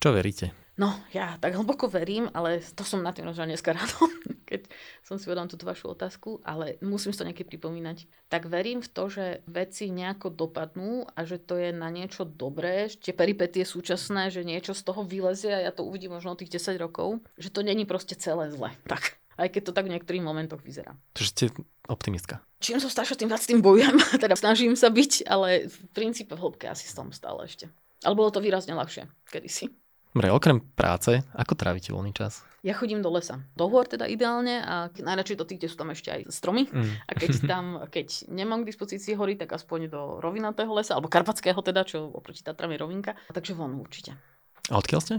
Čo 0.00 0.16
veríte? 0.16 0.56
No, 0.80 0.96
ja 1.12 1.36
tak 1.36 1.52
hlboko 1.60 1.92
verím, 1.92 2.32
ale 2.32 2.64
to 2.72 2.88
som 2.88 3.04
na 3.04 3.12
tým 3.12 3.28
rozhodol 3.28 3.52
dneska 3.52 3.76
ráno, 3.76 4.08
keď 4.48 4.64
som 5.04 5.20
si 5.20 5.28
vedel 5.28 5.44
túto 5.44 5.68
vašu 5.68 5.92
otázku, 5.92 6.40
ale 6.40 6.80
musím 6.80 7.12
si 7.12 7.20
to 7.20 7.28
niekedy 7.28 7.44
pripomínať. 7.52 8.08
Tak 8.32 8.48
verím 8.48 8.80
v 8.80 8.88
to, 8.88 9.12
že 9.12 9.44
veci 9.44 9.92
nejako 9.92 10.32
dopadnú 10.32 11.04
a 11.04 11.28
že 11.28 11.36
to 11.36 11.60
je 11.60 11.76
na 11.76 11.92
niečo 11.92 12.24
dobré, 12.24 12.88
tie 12.88 13.12
peripetie 13.12 13.68
súčasné, 13.68 14.32
že 14.32 14.40
niečo 14.40 14.72
z 14.72 14.88
toho 14.88 15.04
vylezie 15.04 15.52
a 15.52 15.68
ja 15.68 15.72
to 15.76 15.84
uvidím 15.84 16.16
možno 16.16 16.32
tých 16.32 16.56
10 16.56 16.80
rokov, 16.80 17.20
že 17.36 17.52
to 17.52 17.60
není 17.60 17.84
proste 17.84 18.16
celé 18.16 18.48
zle. 18.48 18.72
Tak, 18.88 19.20
aj 19.36 19.52
keď 19.52 19.62
to 19.68 19.76
tak 19.76 19.84
v 19.84 20.00
niektorých 20.00 20.24
momentoch 20.24 20.64
vyzerá. 20.64 20.96
Takže 21.12 21.28
ste 21.28 21.44
optimistka. 21.92 22.40
Čím 22.56 22.80
som 22.80 22.88
staršia, 22.88 23.20
tým 23.20 23.28
viac 23.28 23.44
tým 23.44 23.60
bojujem. 23.60 24.00
teda 24.24 24.32
snažím 24.32 24.72
sa 24.72 24.88
byť, 24.88 25.28
ale 25.28 25.68
v 25.68 25.76
princípe 25.92 26.32
v 26.32 26.40
hĺbke 26.40 26.72
asi 26.72 26.88
som 26.88 27.12
stále 27.12 27.44
ešte. 27.44 27.68
Ale 28.00 28.16
bolo 28.16 28.32
to 28.32 28.40
výrazne 28.40 28.72
ľahšie 28.72 29.04
kedysi. 29.28 29.68
Dobre, 30.10 30.26
okrem 30.34 30.58
práce, 30.74 31.22
ako 31.38 31.54
trávite 31.54 31.94
voľný 31.94 32.10
čas? 32.10 32.42
Ja 32.60 32.74
chodím 32.76 33.00
do 33.00 33.08
lesa. 33.08 33.40
Do 33.56 33.70
hôr 33.72 33.88
teda 33.88 34.04
ideálne 34.10 34.60
a 34.60 34.90
najradšej 34.92 35.38
do 35.38 35.46
tých, 35.48 35.58
kde 35.64 35.70
sú 35.70 35.76
tam 35.80 35.94
ešte 35.94 36.12
aj 36.12 36.20
stromy. 36.28 36.68
Mm. 36.68 36.92
A 37.08 37.12
keď 37.14 37.30
tam, 37.52 37.64
keď 37.88 38.28
nemám 38.28 38.66
k 38.66 38.74
dispozícii 38.74 39.14
hory, 39.14 39.38
tak 39.38 39.54
aspoň 39.54 39.88
do 39.88 40.02
rovinatého 40.18 40.68
lesa, 40.74 40.98
alebo 40.98 41.08
karpatského 41.08 41.56
teda, 41.62 41.86
čo 41.86 42.10
oproti 42.10 42.42
Tatram 42.42 42.74
je 42.74 42.82
rovinka. 42.82 43.14
Takže 43.30 43.54
von 43.54 43.72
určite. 43.78 44.18
A 44.68 44.76
odkiaľ 44.76 45.00
ste? 45.00 45.14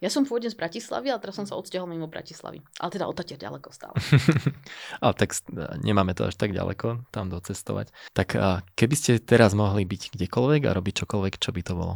Ja 0.00 0.08
som 0.08 0.24
pôvodne 0.24 0.48
z 0.48 0.56
Bratislavy, 0.56 1.12
ale 1.12 1.20
teraz 1.20 1.36
som 1.36 1.44
sa 1.44 1.54
odsťahol 1.60 1.86
mimo 1.86 2.08
Bratislavy. 2.08 2.64
Ale 2.80 2.90
teda 2.90 3.04
odtiaľ 3.06 3.38
ďaleko 3.38 3.68
stále. 3.70 3.94
ale 5.04 5.12
tak 5.14 5.36
nemáme 5.84 6.16
to 6.16 6.32
až 6.32 6.40
tak 6.40 6.56
ďaleko 6.56 7.04
tam 7.12 7.28
docestovať. 7.28 7.92
Tak 8.16 8.34
keby 8.72 8.94
ste 8.96 9.20
teraz 9.20 9.52
mohli 9.52 9.84
byť 9.84 10.16
kdekoľvek 10.16 10.62
a 10.64 10.74
robiť 10.76 10.94
čokoľvek, 11.04 11.34
čo 11.36 11.52
by 11.52 11.60
to 11.60 11.72
bolo? 11.76 11.94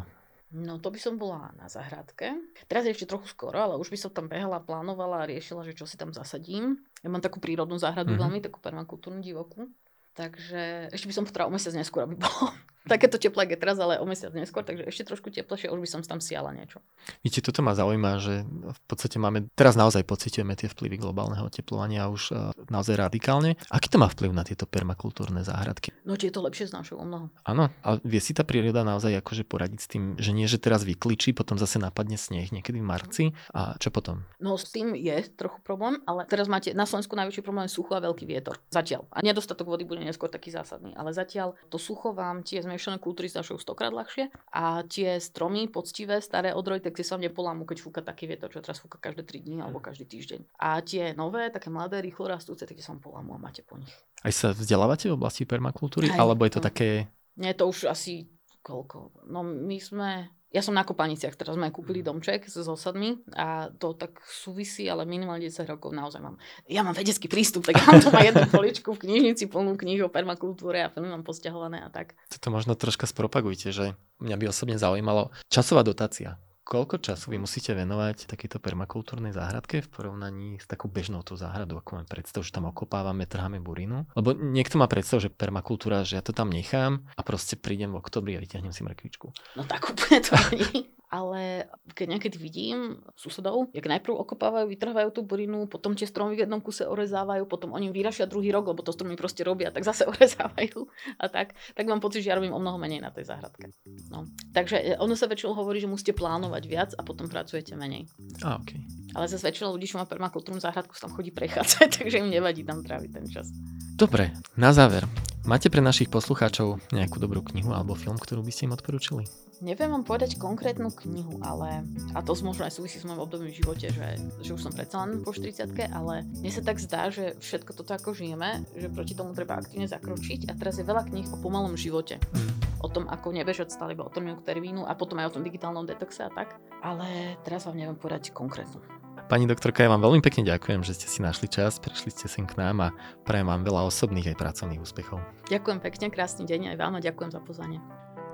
No 0.57 0.81
to 0.81 0.89
by 0.89 0.97
som 0.97 1.21
bola 1.21 1.53
na 1.61 1.69
zahradke. 1.69 2.33
Teraz 2.65 2.89
je 2.89 2.97
ešte 2.97 3.13
trochu 3.13 3.29
skoro, 3.29 3.61
ale 3.61 3.77
už 3.77 3.93
by 3.93 3.99
som 4.01 4.09
tam 4.09 4.25
behala, 4.25 4.57
plánovala 4.65 5.21
a 5.21 5.29
riešila, 5.29 5.69
že 5.69 5.77
čo 5.77 5.85
si 5.85 6.01
tam 6.01 6.17
zasadím. 6.17 6.81
Ja 7.05 7.13
mám 7.13 7.21
takú 7.21 7.45
prírodnú 7.45 7.77
záhradu 7.77 8.17
mm-hmm. 8.17 8.25
veľmi, 8.25 8.39
takú 8.41 8.59
permakultúrnu 8.65 9.21
divokú. 9.21 9.69
Takže 10.17 10.89
ešte 10.97 11.13
by 11.13 11.15
som 11.15 11.25
potrebovala 11.29 11.53
o 11.53 11.57
mesiac 11.61 11.77
neskôr, 11.77 12.09
aby 12.09 12.17
bolo 12.25 12.57
takéto 12.87 13.19
teplé 13.19 13.51
je 13.51 13.59
teraz, 13.59 13.77
ale 13.79 13.99
o 13.99 14.07
mesiac 14.07 14.33
neskôr, 14.33 14.63
takže 14.63 14.87
ešte 14.87 15.13
trošku 15.13 15.31
teplejšie, 15.31 15.71
už 15.71 15.81
by 15.83 15.89
som 15.89 16.01
tam 16.07 16.23
siala 16.23 16.55
niečo. 16.55 16.81
Viete, 17.21 17.43
toto 17.43 17.61
ma 17.61 17.75
zaujíma, 17.75 18.23
že 18.23 18.47
v 18.47 18.81
podstate 18.87 19.19
máme, 19.19 19.51
teraz 19.59 19.75
naozaj 19.75 20.07
pocitujeme 20.07 20.55
tie 20.55 20.71
vplyvy 20.71 21.03
globálneho 21.03 21.47
oteplovania 21.47 22.09
už 22.09 22.23
uh, 22.33 22.51
naozaj 22.71 22.97
radikálne. 22.97 23.59
Aký 23.69 23.91
to 23.91 23.99
má 23.99 24.07
vplyv 24.07 24.31
na 24.33 24.47
tieto 24.47 24.65
permakultúrne 24.65 25.43
záhradky? 25.43 25.93
No, 26.07 26.15
či 26.15 26.31
je 26.31 26.35
to 26.35 26.47
lepšie 26.47 26.71
z 26.71 26.73
našho 26.75 26.97
o 26.99 27.05
mnoho. 27.05 27.27
Áno, 27.43 27.69
ale 27.83 27.97
vie 28.07 28.23
si 28.23 28.33
tá 28.33 28.47
príroda 28.47 28.87
naozaj 28.87 29.19
akože 29.21 29.45
poradiť 29.45 29.81
s 29.83 29.89
tým, 29.91 30.03
že 30.17 30.31
nie, 30.31 30.47
že 30.47 30.63
teraz 30.63 30.87
vykličí, 30.87 31.35
potom 31.35 31.59
zase 31.59 31.83
napadne 31.83 32.15
sneh 32.15 32.51
niekedy 32.55 32.79
v 32.79 32.87
marci 32.87 33.25
a 33.51 33.75
čo 33.77 33.91
potom? 33.91 34.23
No, 34.39 34.55
s 34.55 34.71
tým 34.71 34.95
je 34.95 35.27
trochu 35.35 35.59
problém, 35.63 35.99
ale 36.07 36.25
teraz 36.31 36.47
máte 36.47 36.73
na 36.73 36.87
Slovensku 36.87 37.19
najväčší 37.19 37.43
problém 37.43 37.67
je 37.67 37.75
sucho 37.75 37.93
a 37.97 38.01
veľký 38.01 38.25
vietor. 38.25 38.59
Zatiaľ. 38.71 39.09
A 39.11 39.23
nedostatok 39.23 39.67
vody 39.67 39.83
bude 39.83 40.03
neskôr 40.03 40.31
taký 40.31 40.55
zásadný, 40.55 40.95
ale 40.95 41.11
zatiaľ 41.11 41.59
to 41.73 41.79
sucho 41.81 42.15
vám 42.15 42.47
tie 42.47 42.63
zmiešané 42.77 43.01
kultúry 43.01 43.33
znašajú 43.33 43.57
stokrát 43.57 43.89
ľahšie 43.89 44.29
a 44.53 44.85
tie 44.85 45.17
stromy 45.17 45.73
poctivé, 45.73 46.21
staré 46.21 46.53
odroj, 46.53 46.85
tak 46.85 46.93
tie 46.93 47.09
sa 47.09 47.17
nepolámu, 47.17 47.65
keď 47.65 47.81
fúka 47.81 48.05
taký 48.05 48.29
vietor, 48.29 48.53
čo 48.53 48.61
teraz 48.61 48.77
fúka 48.77 49.01
každé 49.01 49.25
3 49.25 49.49
dní 49.49 49.57
alebo 49.65 49.81
každý 49.81 50.05
týždeň. 50.05 50.61
A 50.61 50.85
tie 50.85 51.17
nové, 51.17 51.49
také 51.49 51.73
mladé, 51.73 52.05
rýchlo 52.05 52.29
rastúce, 52.29 52.69
tak 52.69 52.77
sa 52.85 52.93
vám 52.93 53.01
polámu 53.01 53.33
a 53.33 53.41
máte 53.41 53.65
po 53.65 53.81
nich. 53.81 53.89
Aj 54.21 54.29
sa 54.29 54.53
vzdelávate 54.53 55.09
v 55.09 55.17
oblasti 55.17 55.49
permakultúry, 55.49 56.13
Aj, 56.13 56.21
alebo 56.21 56.45
je 56.45 56.53
to 56.53 56.61
také... 56.61 57.09
Nie, 57.41 57.57
to 57.57 57.73
už 57.73 57.89
asi 57.89 58.29
koľko. 58.61 59.25
No 59.33 59.41
my 59.41 59.79
sme 59.81 60.29
ja 60.57 60.65
som 60.65 60.73
na 60.73 60.89
Kopaniciach, 60.89 61.37
teraz 61.37 61.61
sme 61.61 61.69
kúpili 61.69 62.01
mhm. 62.01 62.07
domček 62.09 62.49
s 62.49 62.57
osadmi 62.65 63.21
a 63.37 63.69
to 63.77 63.93
tak 63.93 64.25
súvisí, 64.25 64.89
ale 64.89 65.05
minimálne 65.05 65.45
10 65.45 65.69
rokov 65.69 65.93
naozaj 65.93 66.25
mám. 66.25 66.41
Ja 66.65 66.81
mám 66.81 66.97
vedecký 66.97 67.29
prístup, 67.29 67.69
tak 67.69 67.77
ja 67.77 67.85
mám 67.85 68.01
tu 68.01 68.09
ma 68.09 68.25
jednu 68.25 68.49
poličku 68.57 68.97
v 68.97 69.05
knižnici 69.05 69.53
plnú 69.53 69.77
kníh 69.77 70.01
o 70.01 70.09
permakultúre 70.09 70.81
a 70.81 70.89
filmy 70.89 71.13
mám 71.13 71.29
posťahované 71.29 71.85
a 71.85 71.93
tak. 71.93 72.17
To 72.33 72.49
možno 72.49 72.73
troška 72.73 73.05
spropagujte, 73.05 73.69
že 73.69 73.93
mňa 74.25 74.37
by 74.41 74.45
osobne 74.49 74.81
zaujímalo 74.81 75.29
časová 75.53 75.85
dotácia 75.85 76.41
koľko 76.67 76.99
času 76.99 77.31
vy 77.31 77.39
musíte 77.39 77.71
venovať 77.71 78.27
takéto 78.27 78.59
permakultúrnej 78.59 79.31
záhradke 79.31 79.87
v 79.87 79.89
porovnaní 79.89 80.59
s 80.59 80.67
takou 80.67 80.91
bežnou 80.91 81.23
tú 81.23 81.39
záhradu, 81.39 81.79
ako 81.79 82.03
mám 82.03 82.11
predstav, 82.11 82.43
že 82.43 82.51
tam 82.51 82.67
okopávame, 82.67 83.31
trháme 83.31 83.63
burinu? 83.63 84.03
Lebo 84.19 84.35
niekto 84.35 84.75
má 84.83 84.91
predstav, 84.91 85.23
že 85.23 85.31
permakultúra, 85.31 86.03
že 86.03 86.19
ja 86.19 86.23
to 86.27 86.35
tam 86.35 86.51
nechám 86.51 87.07
a 87.15 87.23
proste 87.23 87.55
prídem 87.55 87.95
v 87.95 88.03
oktobri 88.03 88.35
a 88.35 88.43
vyťahnem 88.43 88.75
si 88.75 88.83
mrkvičku. 88.83 89.31
No 89.55 89.63
tak 89.63 89.87
úplne 89.87 90.19
to 90.19 90.35
nie. 90.59 90.91
ale 91.07 91.71
keď 91.95 92.07
niekedy 92.19 92.37
vidím 92.37 92.99
susedov, 93.15 93.71
jak 93.71 93.87
najprv 93.87 94.19
okopávajú, 94.19 94.67
vytrhávajú 94.67 95.09
tú 95.15 95.23
burinu, 95.23 95.71
potom 95.71 95.95
tie 95.95 96.03
stromy 96.03 96.35
v 96.35 96.43
jednom 96.43 96.59
kuse 96.59 96.83
orezávajú, 96.83 97.47
potom 97.47 97.79
oni 97.79 97.95
vyrašia 97.95 98.27
druhý 98.27 98.51
rok, 98.51 98.67
lebo 98.67 98.83
to 98.83 98.91
stromy 98.91 99.15
proste 99.15 99.47
robia, 99.47 99.71
tak 99.71 99.87
zase 99.87 100.03
orezávajú 100.13 100.91
a 101.23 101.31
tak, 101.31 101.55
tak 101.55 101.85
mám 101.87 102.03
pocit, 102.03 102.27
že 102.27 102.35
ja 102.35 102.39
robím 102.39 102.51
o 102.51 102.59
mnoho 102.59 102.75
menej 102.83 102.99
na 102.99 103.15
tej 103.15 103.31
záhradke. 103.31 103.71
No. 104.11 104.27
Takže 104.51 104.77
e, 104.83 104.85
ono 104.99 105.15
sa 105.15 105.31
väčšinou 105.31 105.55
hovorí, 105.55 105.79
že 105.79 105.87
musíte 105.87 106.11
plánovať 106.11 106.63
viac 106.67 106.91
a 106.99 107.07
potom 107.07 107.31
pracujete 107.31 107.79
menej. 107.79 108.11
A, 108.43 108.59
okay. 108.59 108.83
Ale 109.15 109.31
zase 109.31 109.47
väčšina 109.47 109.71
ľudí, 109.71 109.87
čo 109.87 110.03
má 110.03 110.11
permakultúrnu 110.11 110.59
záhradku, 110.59 110.99
sa 110.99 111.07
tam 111.07 111.15
chodí 111.15 111.31
prechádzať, 111.31 111.89
takže 112.03 112.19
im 112.19 112.35
nevadí 112.35 112.67
tam 112.67 112.83
tráviť 112.83 113.11
ten 113.15 113.27
čas. 113.31 113.47
Dobre, 113.95 114.35
na 114.59 114.75
záver. 114.75 115.07
Máte 115.47 115.71
pre 115.71 115.79
našich 115.79 116.11
poslucháčov 116.11 116.83
nejakú 116.91 117.23
dobrú 117.23 117.39
knihu 117.55 117.71
alebo 117.71 117.95
film, 117.95 118.19
ktorú 118.19 118.43
by 118.43 118.51
ste 118.51 118.67
im 118.67 118.75
odporúčili? 118.75 119.46
Neviem 119.65 119.89
vám 119.89 120.05
povedať 120.05 120.37
konkrétnu 120.37 120.93
knihu, 120.93 121.41
ale 121.41 121.81
a 122.13 122.21
to 122.21 122.37
možno 122.45 122.69
aj 122.69 122.77
súvisí 122.77 123.01
s 123.01 123.09
môjim 123.09 123.25
obdobím 123.25 123.49
v 123.49 123.65
živote, 123.65 123.89
že, 123.89 124.21
že 124.45 124.51
už 124.53 124.69
som 124.69 124.73
predsa 124.73 125.01
len 125.01 125.25
po 125.25 125.33
40 125.33 125.73
ale 125.97 126.29
mne 126.29 126.53
sa 126.53 126.61
tak 126.61 126.77
zdá, 126.77 127.09
že 127.09 127.41
všetko 127.41 127.73
toto 127.73 127.97
ako 127.97 128.13
žijeme, 128.13 128.69
že 128.77 128.93
proti 128.93 129.17
tomu 129.17 129.33
treba 129.33 129.57
aktívne 129.57 129.89
zakročiť 129.89 130.53
a 130.53 130.57
teraz 130.61 130.77
je 130.77 130.85
veľa 130.85 131.09
kníh 131.09 131.25
o 131.33 131.41
pomalom 131.41 131.73
živote. 131.73 132.21
Mm. 132.21 132.53
O 132.85 132.93
tom, 132.93 133.09
ako 133.09 133.33
nebežať 133.33 133.73
stále 133.73 133.97
iba 133.97 134.05
o 134.05 134.13
tom 134.13 134.29
termínu 134.45 134.85
a 134.85 134.93
potom 134.93 135.17
aj 135.25 135.33
o 135.33 135.35
tom 135.41 135.43
digitálnom 135.43 135.89
detoxe 135.89 136.29
a 136.29 136.31
tak. 136.31 136.61
Ale 136.85 137.41
teraz 137.41 137.65
vám 137.65 137.81
neviem 137.81 137.97
povedať 137.97 138.37
konkrétnu. 138.37 138.85
Pani 139.27 139.49
doktorka, 139.49 139.83
ja 139.83 139.91
vám 139.91 140.05
veľmi 140.05 140.23
pekne 140.23 140.47
ďakujem, 140.47 140.85
že 140.87 140.95
ste 140.95 141.09
si 141.11 141.19
našli 141.25 141.51
čas, 141.51 141.83
prišli 141.83 142.13
ste 142.15 142.29
sem 142.29 142.45
k 142.47 142.61
nám 142.61 142.79
a 142.79 142.89
prajem 143.27 143.49
vám 143.49 143.65
veľa 143.65 143.89
osobných 143.89 144.37
aj 144.37 144.39
pracovných 144.39 144.85
úspechov. 144.85 145.19
Ďakujem 145.49 145.79
pekne, 145.83 146.07
krásny 146.13 146.45
deň 146.47 146.77
aj 146.77 146.77
vám 146.79 146.95
a 146.95 147.01
ďakujem 147.03 147.33
za 147.35 147.41
pozvanie. 147.43 147.81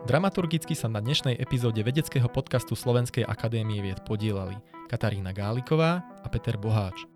Dramaturgicky 0.03 0.75
sa 0.75 0.91
na 0.91 0.99
dnešnej 0.99 1.39
epizóde 1.39 1.79
vedeckého 1.87 2.27
podcastu 2.27 2.75
Slovenskej 2.75 3.23
akadémie 3.23 3.79
vied 3.79 4.03
podielali 4.03 4.59
Katarína 4.91 5.31
Gáliková 5.31 6.03
a 6.03 6.27
Peter 6.27 6.59
Boháč. 6.59 7.07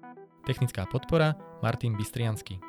Technická 0.46 0.86
podpora 0.86 1.34
Martin 1.66 1.98
Bystriansky. 1.98 2.62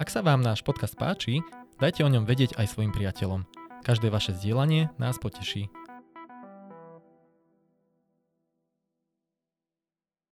Ak 0.00 0.08
sa 0.08 0.24
vám 0.24 0.40
náš 0.40 0.64
podcast 0.64 0.96
páči, 0.96 1.44
dajte 1.76 2.00
o 2.00 2.08
ňom 2.08 2.24
vedieť 2.24 2.56
aj 2.56 2.72
svojim 2.72 2.96
priateľom. 2.96 3.44
Každé 3.84 4.08
vaše 4.08 4.32
zdieľanie 4.32 4.88
nás 4.96 5.20
poteší. 5.20 5.68